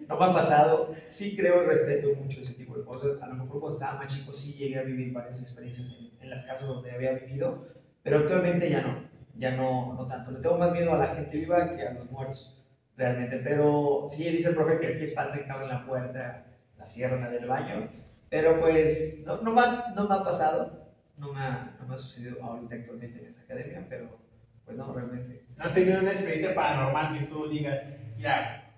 [0.08, 0.94] no me ha pasado.
[1.10, 3.20] Sí creo y respeto mucho ese tipo de cosas.
[3.22, 6.30] A lo mejor cuando estaba más chico sí llegué a vivir varias experiencias en, en
[6.30, 7.68] las casas donde había vivido,
[8.04, 10.32] pero actualmente ya no, ya no, no tanto.
[10.32, 12.61] Le tengo más miedo a la gente viva que a los muertos,
[13.02, 13.38] realmente.
[13.38, 16.46] Pero sí dice el profe que aquí espantan que abren la puerta,
[16.78, 17.90] la cierran, la del baño.
[18.30, 20.88] Pero pues no, no, me, ha, no me ha pasado,
[21.18, 24.18] no me ha, no me ha sucedido ahorita actualmente en esta academia, pero
[24.64, 25.44] pues no, realmente.
[25.58, 27.80] ¿No has tenido una experiencia paranormal que tú digas,
[28.18, 28.72] ya,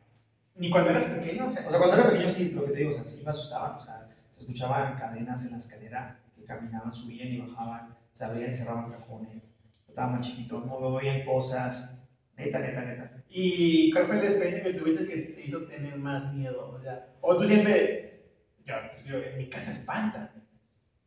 [0.56, 1.46] ni cuando eras pequeño?
[1.46, 3.24] O sea, O sea, cuando era pequeño sí, lo que te digo, o sea, sí
[3.24, 7.96] me asustaban, o sea, se escuchaban cadenas en la escalera que caminaban, subían y bajaban,
[8.14, 9.56] se abrían y cerraban cajones.
[9.88, 12.00] Estaba más chiquito, no me veían cosas,
[12.36, 13.12] neta, neta, neta.
[13.36, 16.76] ¿Y cuál fue la experiencia que tuviste que te hizo tener más miedo?
[16.78, 18.22] O sea, o tú siempre,
[18.64, 20.30] yo, yo en mi casa espantan.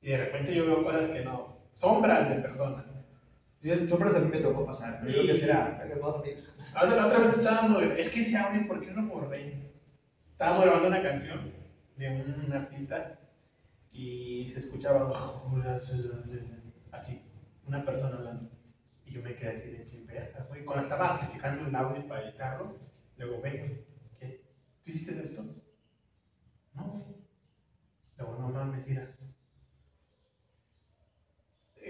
[0.03, 2.85] Y de repente yo veo cosas que no, sombras de personas.
[3.89, 6.44] Sombras a mí me tocó pasar, pero yo creo que será, dormir.
[6.74, 9.73] La otra, la otra vez estábamos, es que ese audio, ¿por qué no borré?
[10.32, 11.53] Estábamos grabando una canción
[11.97, 13.20] de un artista
[13.93, 15.09] y se escuchaba
[16.93, 17.23] así,
[17.66, 18.56] una persona hablando.
[19.17, 20.63] Yo me quedé así de que verga, güey.
[20.65, 22.77] Cuando estaba amplificando el audio para editarlo,
[23.17, 23.85] luego, ven, güey,
[24.21, 24.43] ¿qué?
[24.85, 25.43] ¿Tú hiciste esto?
[26.75, 27.17] No, güey.
[28.19, 29.11] Luego, no mames, mira.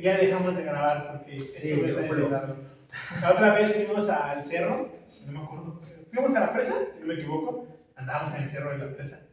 [0.01, 1.99] Ya dejamos de grabar porque Sí, creo.
[1.99, 2.57] editando.
[3.21, 4.93] La otra vez fuimos al cerro,
[5.27, 5.81] no me acuerdo,
[6.13, 7.67] fuimos a la presa, si no me equivoco,
[7.97, 9.27] andábamos en el cerro de la presa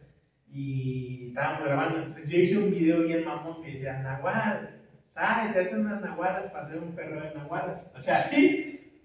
[0.50, 2.00] y estábamos grabando.
[2.00, 4.83] Entonces yo hice un video bien mamón que decía, Nahual,
[5.16, 7.92] ay, te unas nahualas para hacer un perro de nahualas.
[7.96, 9.02] O sea, así.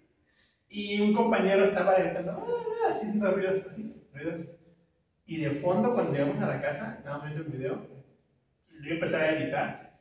[0.68, 4.55] Y un compañero estaba gritando, ah, así haciendo ruidos así, ruidos.
[5.26, 7.86] Y de fondo, cuando llegamos a la casa, estábamos viendo el video,
[8.82, 9.98] yo empecé a editar,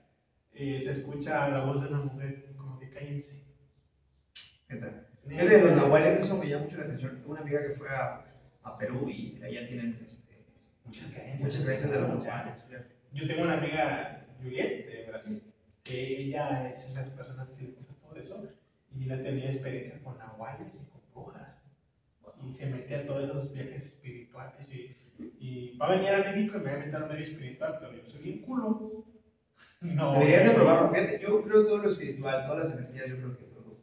[0.53, 3.45] eh, se escucha la voz de una mujer como que cállense.
[4.69, 5.03] Neta.
[5.29, 7.23] Es de los nahuales, eso me llama mucho la atención.
[7.25, 8.25] Una amiga que fue a,
[8.63, 10.45] a Perú y allá tienen este,
[10.85, 11.41] Muchas creencias.
[11.43, 12.63] muchas creencias de los nahuales.
[13.11, 15.41] Yo tengo una amiga, Juliet, de Brasil,
[15.87, 18.43] que ella es esas personas que le gusta todo eso,
[18.95, 21.55] y ella tenía experiencia con nahuales y con brujas.
[22.45, 24.67] Y se metía a todos esos viajes espirituales.
[24.71, 24.95] Y,
[25.39, 27.77] y va a venir a México y me va a meter a un medio espiritual,
[27.79, 29.05] pero yo soy bien culo.
[29.81, 30.13] No.
[30.13, 31.19] Deberías de probarlo, fíjate.
[31.21, 33.79] Yo creo todo lo espiritual, todas las energías, yo creo que todo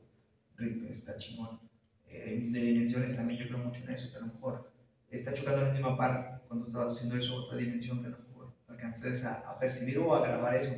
[0.89, 1.61] está chingón.
[2.09, 4.71] Eh, de dimensiones también, yo creo mucho en eso, que a lo mejor
[5.11, 8.19] está chocando en la misma par cuando estabas haciendo eso, otra dimensión que a lo
[8.19, 10.75] mejor alcances a, a percibir o a grabar eso.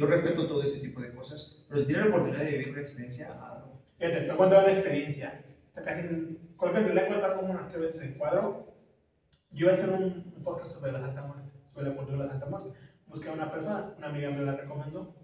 [0.00, 2.80] Yo respeto todo ese tipo de cosas, pero si tienes la oportunidad de vivir una
[2.80, 3.82] experiencia, hágalo.
[3.98, 5.44] Fíjate, te cuento una experiencia.
[5.68, 6.08] Está casi,
[6.58, 8.74] creo que te la he contado como unas tres veces en cuadro.
[9.50, 12.24] Yo iba a hacer un, un podcast sobre la Santa Muerte, sobre la cultura de
[12.24, 12.78] la Santa Muerte.
[13.08, 15.14] Busqué a una persona, una amiga me la recomendó.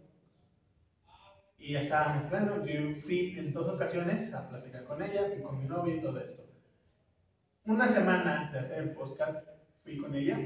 [1.56, 2.66] Y ya estábamos hablando.
[2.66, 6.20] Yo fui en dos ocasiones a platicar con ella, fui con mi novia y todo
[6.20, 6.44] esto.
[7.64, 9.48] Una semana antes de hacer el podcast,
[9.82, 10.36] fui con ella.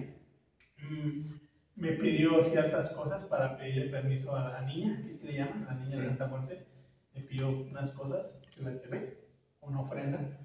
[0.78, 5.66] Mm, Me pidió ciertas cosas para pedirle permiso a la niña, ¿qué le llaman?
[5.66, 6.06] La niña de.
[6.09, 6.66] Santa Muerte.
[7.14, 9.24] Me pidió unas cosas que la llevé,
[9.60, 10.38] una ofrenda.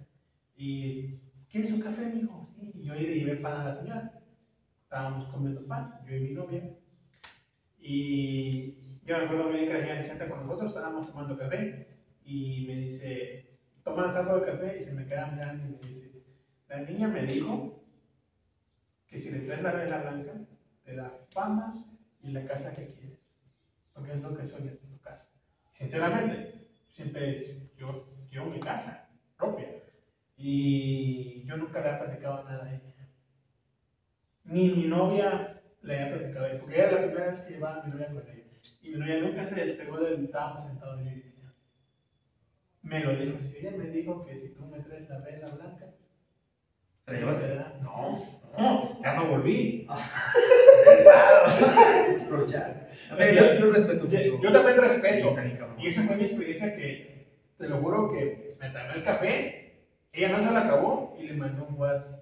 [0.55, 1.17] Y
[1.51, 2.47] ¿quieres un café, mijo?
[2.47, 4.21] Sí, y yo le llevé pan a la señora.
[4.83, 6.75] Estábamos comiendo pan, yo y mi novia.
[7.79, 11.87] Y yo me acuerdo bien que la señora se sienta con nosotros, estábamos tomando café,
[12.23, 16.23] y me dice, toma algo de café, y se me queda mirando y me dice,
[16.67, 17.83] la niña me dijo
[19.05, 20.33] que si le traes la vela blanca,
[20.85, 21.83] te da fama
[22.21, 23.19] y la casa que quieres.
[23.93, 25.27] Porque es lo que soñas en tu casa.
[25.71, 29.69] Sinceramente, siempre yo quiero mi casa propia.
[30.37, 33.09] Y yo nunca le he platicado nada a ella.
[34.43, 37.81] Ni mi novia le había platicado a ella, porque era la primera vez que llevaba
[37.81, 38.43] a mi novia con ella.
[38.81, 41.53] Y mi novia nunca se despegó del estábamos sentados yo y ella.
[42.83, 45.87] Me lo dijo, si ella me dijo que si tú me traes la vela blanca,
[47.05, 47.55] ¿Te la llevaste?
[47.83, 48.19] No,
[48.57, 49.85] no, ya no volví.
[53.17, 54.41] Ver, yo, yo respeto Yo, mucho.
[54.41, 55.35] yo también Sí, respeto.
[55.77, 57.05] Y esa fue mi experiencia que,
[57.57, 59.63] te lo juro que me tomé el café,
[60.11, 62.19] ella no se la acabó y le mandó un WhatsApp.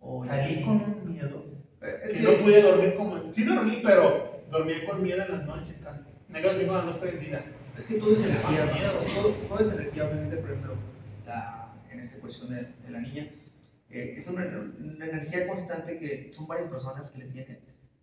[0.00, 0.28] Oye.
[0.28, 1.44] Salí con un miedo.
[1.80, 3.32] Eh, Es que que no pude dormir como...
[3.32, 5.80] Sí dormí, pero dormía con miedo en las noches.
[6.28, 7.44] Negro dormí con la luz prendida.
[7.76, 8.70] Es que todo es energía,
[9.14, 10.74] todo, todo es energía, obviamente, por ejemplo,
[11.26, 13.26] la- en esta cuestión de, de la niña,
[13.90, 17.60] eh, es una, una energía constante que son varias personas que le tienen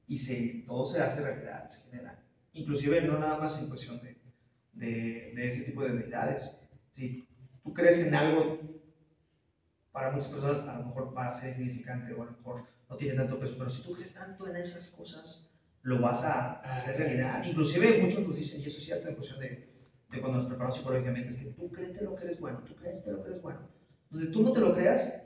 [0.07, 2.21] y se, todo se hace realidad, se genera.
[2.53, 4.17] Inclusive no nada más en cuestión de,
[4.73, 6.57] de, de ese tipo de deidades.
[6.91, 7.25] Si
[7.63, 8.59] tú crees en algo,
[9.91, 12.95] para muchas personas a lo mejor va a ser insignificante o a lo mejor no
[12.97, 15.49] tiene tanto peso, pero si tú crees tanto en esas cosas,
[15.83, 17.43] lo vas a hacer realidad.
[17.45, 19.69] Inclusive muchos nos dicen, y eso es cierto en cuestión de,
[20.11, 23.11] de cuando nos preparamos psicológicamente, es que tú créete lo que eres bueno, tú créete
[23.11, 23.59] lo que eres bueno.
[24.09, 25.23] Donde tú no te lo creas,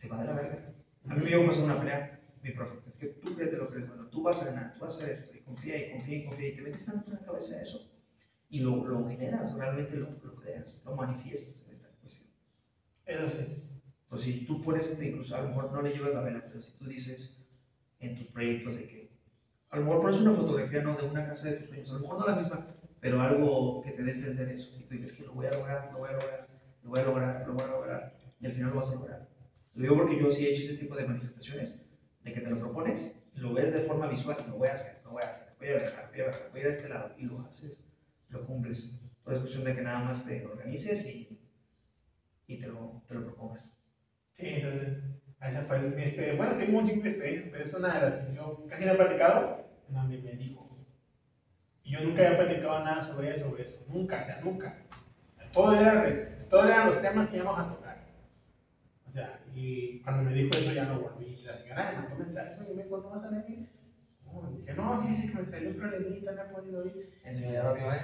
[0.00, 0.72] te va de la verga.
[1.08, 3.70] A mí me llegó a pasar una pelea, mi profe, es que tú créete lo
[3.70, 5.92] que eres bueno, tú vas a ganar, tú vas a hacer esto, y confía y
[5.92, 7.90] confía y confía, y te metes tanto en la cabeza eso,
[8.48, 12.30] y lo, lo generas, realmente lo, lo creas, lo manifiestas en esta cuestión.
[13.06, 13.70] Eso sí.
[14.04, 16.62] Entonces, si tú pones, este, incluso a lo mejor no le llevas la vela, pero
[16.62, 17.48] si tú dices
[18.00, 19.10] en tus proyectos de que,
[19.70, 22.00] a lo mejor pones una fotografía no de una casa de tus sueños, a lo
[22.00, 22.66] mejor no la misma,
[23.00, 25.90] pero algo que te dé entender eso, y tú dices que lo voy a lograr,
[25.92, 26.48] lo voy a lograr,
[26.82, 29.29] lo voy a lograr, lo voy a lograr, y al final lo vas a lograr.
[29.80, 31.80] Lo digo porque yo sí he hecho ese tipo de manifestaciones,
[32.22, 35.12] de que te lo propones, lo ves de forma visual, lo voy a hacer, lo
[35.12, 37.14] voy a hacer, voy a viajar, voy a viajar, voy a ir a este lado,
[37.16, 37.82] y lo haces,
[38.28, 39.00] lo cumples.
[39.24, 41.40] Todo es cuestión de que nada más te organices y,
[42.46, 43.74] y te, lo, te lo propongas.
[44.36, 44.98] Sí, entonces,
[45.40, 46.34] esa fue mi experiencia.
[46.36, 48.96] Bueno, tengo un chico de experiencias, pero es una de las yo casi no he
[48.96, 50.68] platicado, en donde me dijo.
[51.84, 53.82] Y yo nunca había platicado nada sobre eso, sobre eso.
[53.88, 54.76] Nunca, o sea, nunca.
[55.54, 57.79] Todo era, todo eran los temas que íbamos a tocar.
[59.10, 61.36] O sea, y cuando me dijo eso ya no volví.
[61.44, 63.68] La señora me mandó mensaje, oye, ¿me ¿cuándo vas a venir?
[64.32, 67.10] No, dije, no, que me traía un problemita, no he podido ir.
[67.24, 68.00] Eso ya lo vio, ¿eh?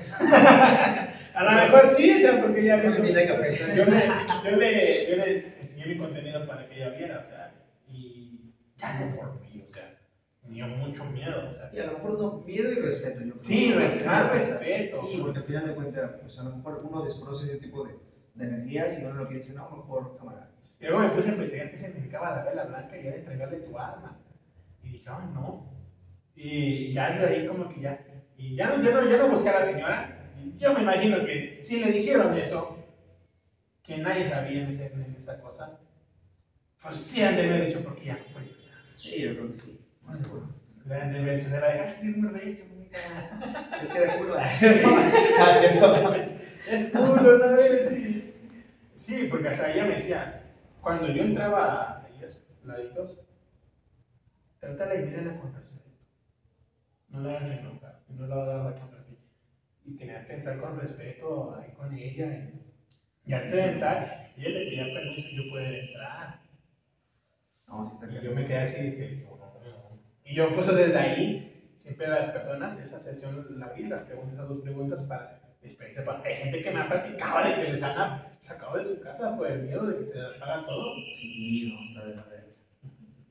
[1.34, 3.12] A lo mejor sí, o sea, porque ya Yo café.
[3.14, 4.06] yo le,
[4.44, 7.52] yo, le, yo le enseñé mi contenido para que ella viera, o sea,
[7.88, 9.96] y ya no volví, o sea,
[10.42, 11.70] dio mucho miedo, o sea.
[11.72, 13.44] Y a lo mejor no, miedo y respeto, yo creo.
[13.44, 14.58] Sí, respeto, Respeto.
[14.58, 15.02] respeto.
[15.06, 17.94] Sí, porque al final de cuentas, pues a lo mejor uno desconoce ese tipo de,
[18.34, 20.50] de energías y uno lo que dice, no, mejor cámara.
[20.80, 23.78] Y luego me puse a investigar qué significaba la vela blanca y era entregarle tu
[23.78, 24.16] alma.
[24.82, 25.64] Y dije, ay, no.
[26.34, 27.98] Y ya desde ahí como que ya,
[28.36, 30.12] y ya no, ya no, ya no busqué a la señora.
[30.36, 32.76] Y yo me imagino que si le dijeron eso,
[33.82, 35.78] que nadie sabía en, ese- en esa cosa,
[36.82, 38.42] pues sí han de haber dicho porque ya no fue.
[38.84, 40.42] Sí, yo creo que sí, más seguro.
[40.84, 43.78] Le han de haber dicho, se la dejaste ir muy recio, mija.
[43.80, 44.36] Es que era culo.
[45.38, 46.12] Ah, cierto.
[46.68, 47.56] Es culo, ¿no?
[47.56, 48.24] Sí.
[48.94, 50.45] sí, porque hasta ella me decía,
[50.86, 53.18] cuando yo entraba a ellos, laditos,
[54.60, 55.90] trátala y mírala con respeto.
[57.08, 59.18] No la hagas enojar, no la hagas contra ti.
[59.84, 62.26] Y tenías que entrar con respeto ahí con ella.
[62.36, 62.72] Y,
[63.24, 66.40] y antes de entrar, ella le pedía permiso y yo poder entrar.
[67.66, 70.00] No, sí está Y yo me quedé así bueno, no.
[70.24, 74.34] Y yo, pues desde ahí, siempre a las personas, esa sesión la vi, las preguntas,
[74.34, 75.45] esas dos preguntas para
[76.04, 79.36] Para, hay gente que me ha platicado de que les han sacado de su casa
[79.36, 80.94] por el miedo de que se les haga todo.
[80.94, 82.46] Sí, no, está de la verga.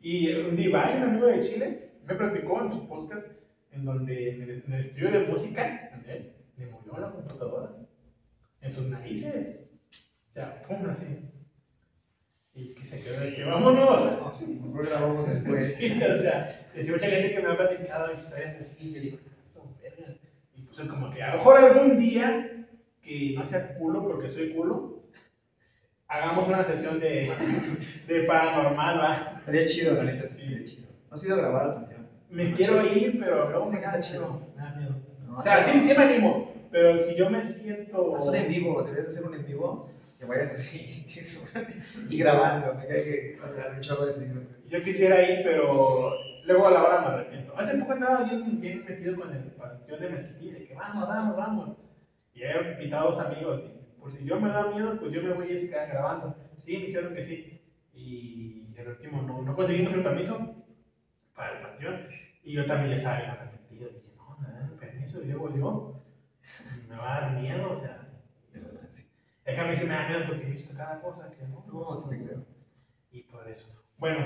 [0.02, 3.28] Y un Divay, un amigo de Chile, me platicó en su podcast
[3.72, 7.72] en donde en el, en el estudio de música, él, le movió la computadora
[8.62, 9.58] en sus narices.
[10.30, 11.32] O sea, pum, así.
[12.54, 14.20] Y que se quedó de que vámonos.
[14.20, 15.76] No, sí, mejor grabamos después.
[15.78, 19.18] Sí, o sea, es mucha gente que me ha platicado historias así, y yo digo.
[20.76, 22.50] Pues es como que a lo mejor algún día,
[23.02, 25.04] que no sea culo porque soy culo,
[26.10, 27.32] hagamos una sesión de,
[28.08, 29.36] de paranormal, ¿va?
[29.40, 30.88] Estaría chido, la neta, sí, estaría chido.
[31.10, 32.08] ¿No has ido a grabar al panteón?
[32.30, 34.42] Me quiero ir, pero luego me está chido.
[34.54, 34.96] me da miedo.
[35.26, 38.14] No, O sea, sí, sí me animo, pero si yo me siento...
[38.14, 39.88] Haz un en vivo, deberías hacer un en vivo
[40.20, 41.06] que vayas así
[42.10, 42.74] y grabando.
[42.74, 44.14] Me cae que vas a un chorro de.
[44.68, 46.10] Yo quisiera ir, pero
[46.46, 47.58] luego a la hora me arrepiento.
[47.58, 51.36] Hace poco andaba bien, bien metido con el partido de Mezquití, de que vamos, vamos,
[51.36, 51.78] vamos.
[52.34, 53.62] Y he invitado a dos amigos.
[53.64, 56.36] Y por si yo me da miedo, pues yo me voy y se quedan grabando.
[56.60, 57.62] Sí, me quiero que sí.
[57.94, 60.66] Y el último no, no conseguimos el permiso
[61.36, 62.08] para el panteón.
[62.44, 63.90] Y yo también ya estaba bien arrepentido.
[63.90, 65.24] Dije, no, me dan el permiso.
[65.24, 65.96] Y yo,
[66.90, 68.02] me va a dar miedo, o sea.
[69.46, 71.64] Es que a mí sí me da miedo porque he visto cada cosa que no.
[71.68, 72.46] No, sí te creo.
[73.12, 73.85] Y por eso.
[73.98, 74.20] Bueno,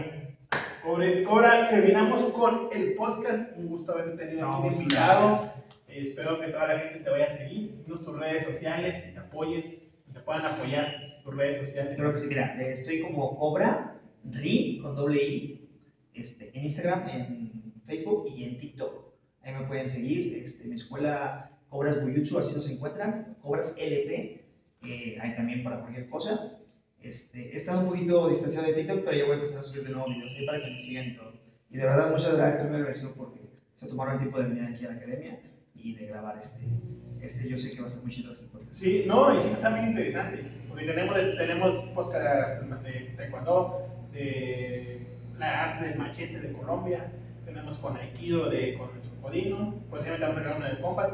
[1.27, 3.55] ahora terminamos con el podcast.
[3.57, 5.27] Un gusto haberte tenido No, aquí de muchas invitado.
[5.29, 5.63] gracias.
[5.87, 7.83] Eh, espero que toda la gente te vaya a seguir.
[7.85, 9.79] Tus redes sociales y te apoyen.
[10.07, 10.87] y te puedan apoyar
[11.23, 11.95] tus redes sociales.
[11.97, 13.99] Creo que sí, mira, eh, estoy como Cobra
[14.31, 15.69] Ri con doble I
[16.15, 19.13] este, en Instagram, en Facebook y en TikTok.
[19.43, 20.35] Ahí me pueden seguir.
[20.37, 23.37] Este, mi escuela Cobras Buyutsu, así nos encuentran.
[23.41, 24.45] Cobras LP,
[24.83, 26.58] eh, ahí también para cualquier cosa.
[27.01, 29.83] Este, he estado un poquito distanciado de TikTok, pero ya voy a empezar a subir
[29.83, 31.33] de nuevo videos ahí para que me sigan y todo.
[31.71, 33.39] Y de verdad, muchas gracias, estoy muy agradecido porque
[33.75, 35.39] se tomaron el tiempo de venir aquí a la academia
[35.75, 36.65] y de grabar este.
[37.21, 38.73] Este, yo sé que va a estar muy chido este podcast.
[38.73, 45.05] Sí, no, y sí está muy interesante, porque tenemos, tenemos podcast de taekwondo, de
[45.37, 47.11] la arte del machete de Colombia,
[47.45, 51.13] tenemos con Aikido de con el Chocodino, posiblemente vamos a grabar una de Combat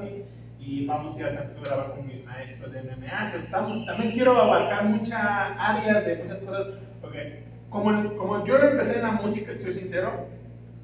[0.66, 3.36] y vamos a ir a también grabar con mi maestro de MMA.
[3.36, 9.04] Estamos- también quiero abarcar muchas áreas de muchas cosas, porque como, como yo empecé en
[9.04, 10.28] la música, soy sincero,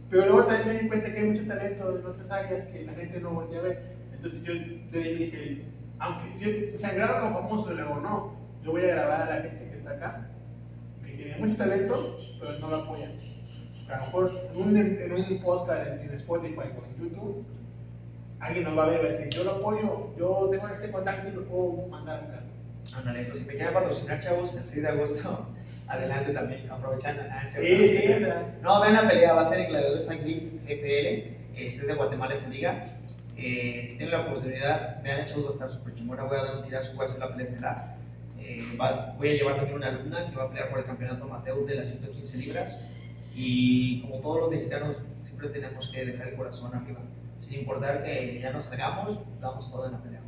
[0.10, 2.94] pero luego también me di cuenta que hay mucho talento en otras áreas que la
[2.94, 3.84] gente no voltea a ver.
[4.14, 5.66] Entonces yo le dije,
[6.00, 8.34] aunque yo, o sea, grabo con famosos, luego no,
[8.64, 10.28] yo voy a grabar a la gente que está acá,
[11.04, 13.12] que tiene mucho talento, pero no lo apoyan.
[13.90, 17.46] A lo mejor en un, en un podcast en Spotify o en YouTube,
[18.42, 20.92] alguien nos va a ver y va a decir, yo lo apoyo, yo tengo este
[20.92, 22.40] contacto y lo puedo mandar acá.
[22.98, 25.48] Ándale, pues si me quieren patrocinar, chavos, el 6 de agosto,
[25.88, 27.24] adelante también, aprovechando.
[27.32, 30.52] Ah, Sí, sí, sea, No, vean la pelea, va a ser en Gladiadores Fight League
[30.66, 32.84] GPL, este es de Guatemala esa liga.
[33.38, 36.58] Eh, si tienen la oportunidad, vean, chavos, va a estar súper chingona, voy a dar
[36.58, 37.96] un tirazo, voy a hacer la pelea estelar.
[38.40, 41.24] Eh, va- voy a llevar también una alumna que va a pelear por el campeonato
[41.26, 42.82] amateur de las 115 libras.
[43.34, 47.00] Y como todos los mexicanos, siempre tenemos que dejar el corazón arriba.
[47.42, 50.22] Sin importar que ya nos salgamos, damos todo en la pelea.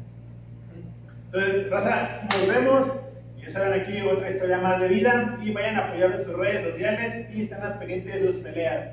[1.25, 2.91] Entonces, raza, nos vemos.
[3.37, 5.37] Ya saben aquí otra historia más de vida.
[5.41, 8.89] Y vayan a apoyarlo en sus redes sociales y estén al pendiente de sus peleas.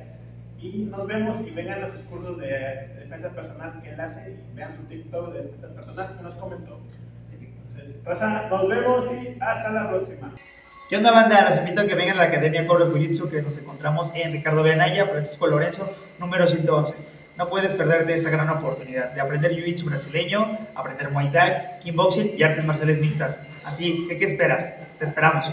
[0.60, 4.32] Y nos vemos y vengan a sus cursos de, de defensa personal que él hace
[4.32, 6.78] y vean su TikTok de defensa personal que nos comentó.
[7.32, 10.34] Entonces, raza, nos vemos y hasta la próxima.
[10.90, 11.48] ¿Qué onda, banda?
[11.48, 14.62] Los invito a que vengan a la Academia Cobras Jiu-Jitsu que nos encontramos en Ricardo
[14.62, 15.88] Benaya, Francisco Lorenzo,
[16.18, 16.94] número 111.
[17.40, 22.42] No puedes perderte esta gran oportunidad de aprender Jiu-Jitsu brasileño, aprender Muay Thai, Kickboxing y
[22.42, 23.40] artes marciales mixtas.
[23.64, 24.74] Así que, ¿qué esperas?
[24.98, 25.50] Te esperamos.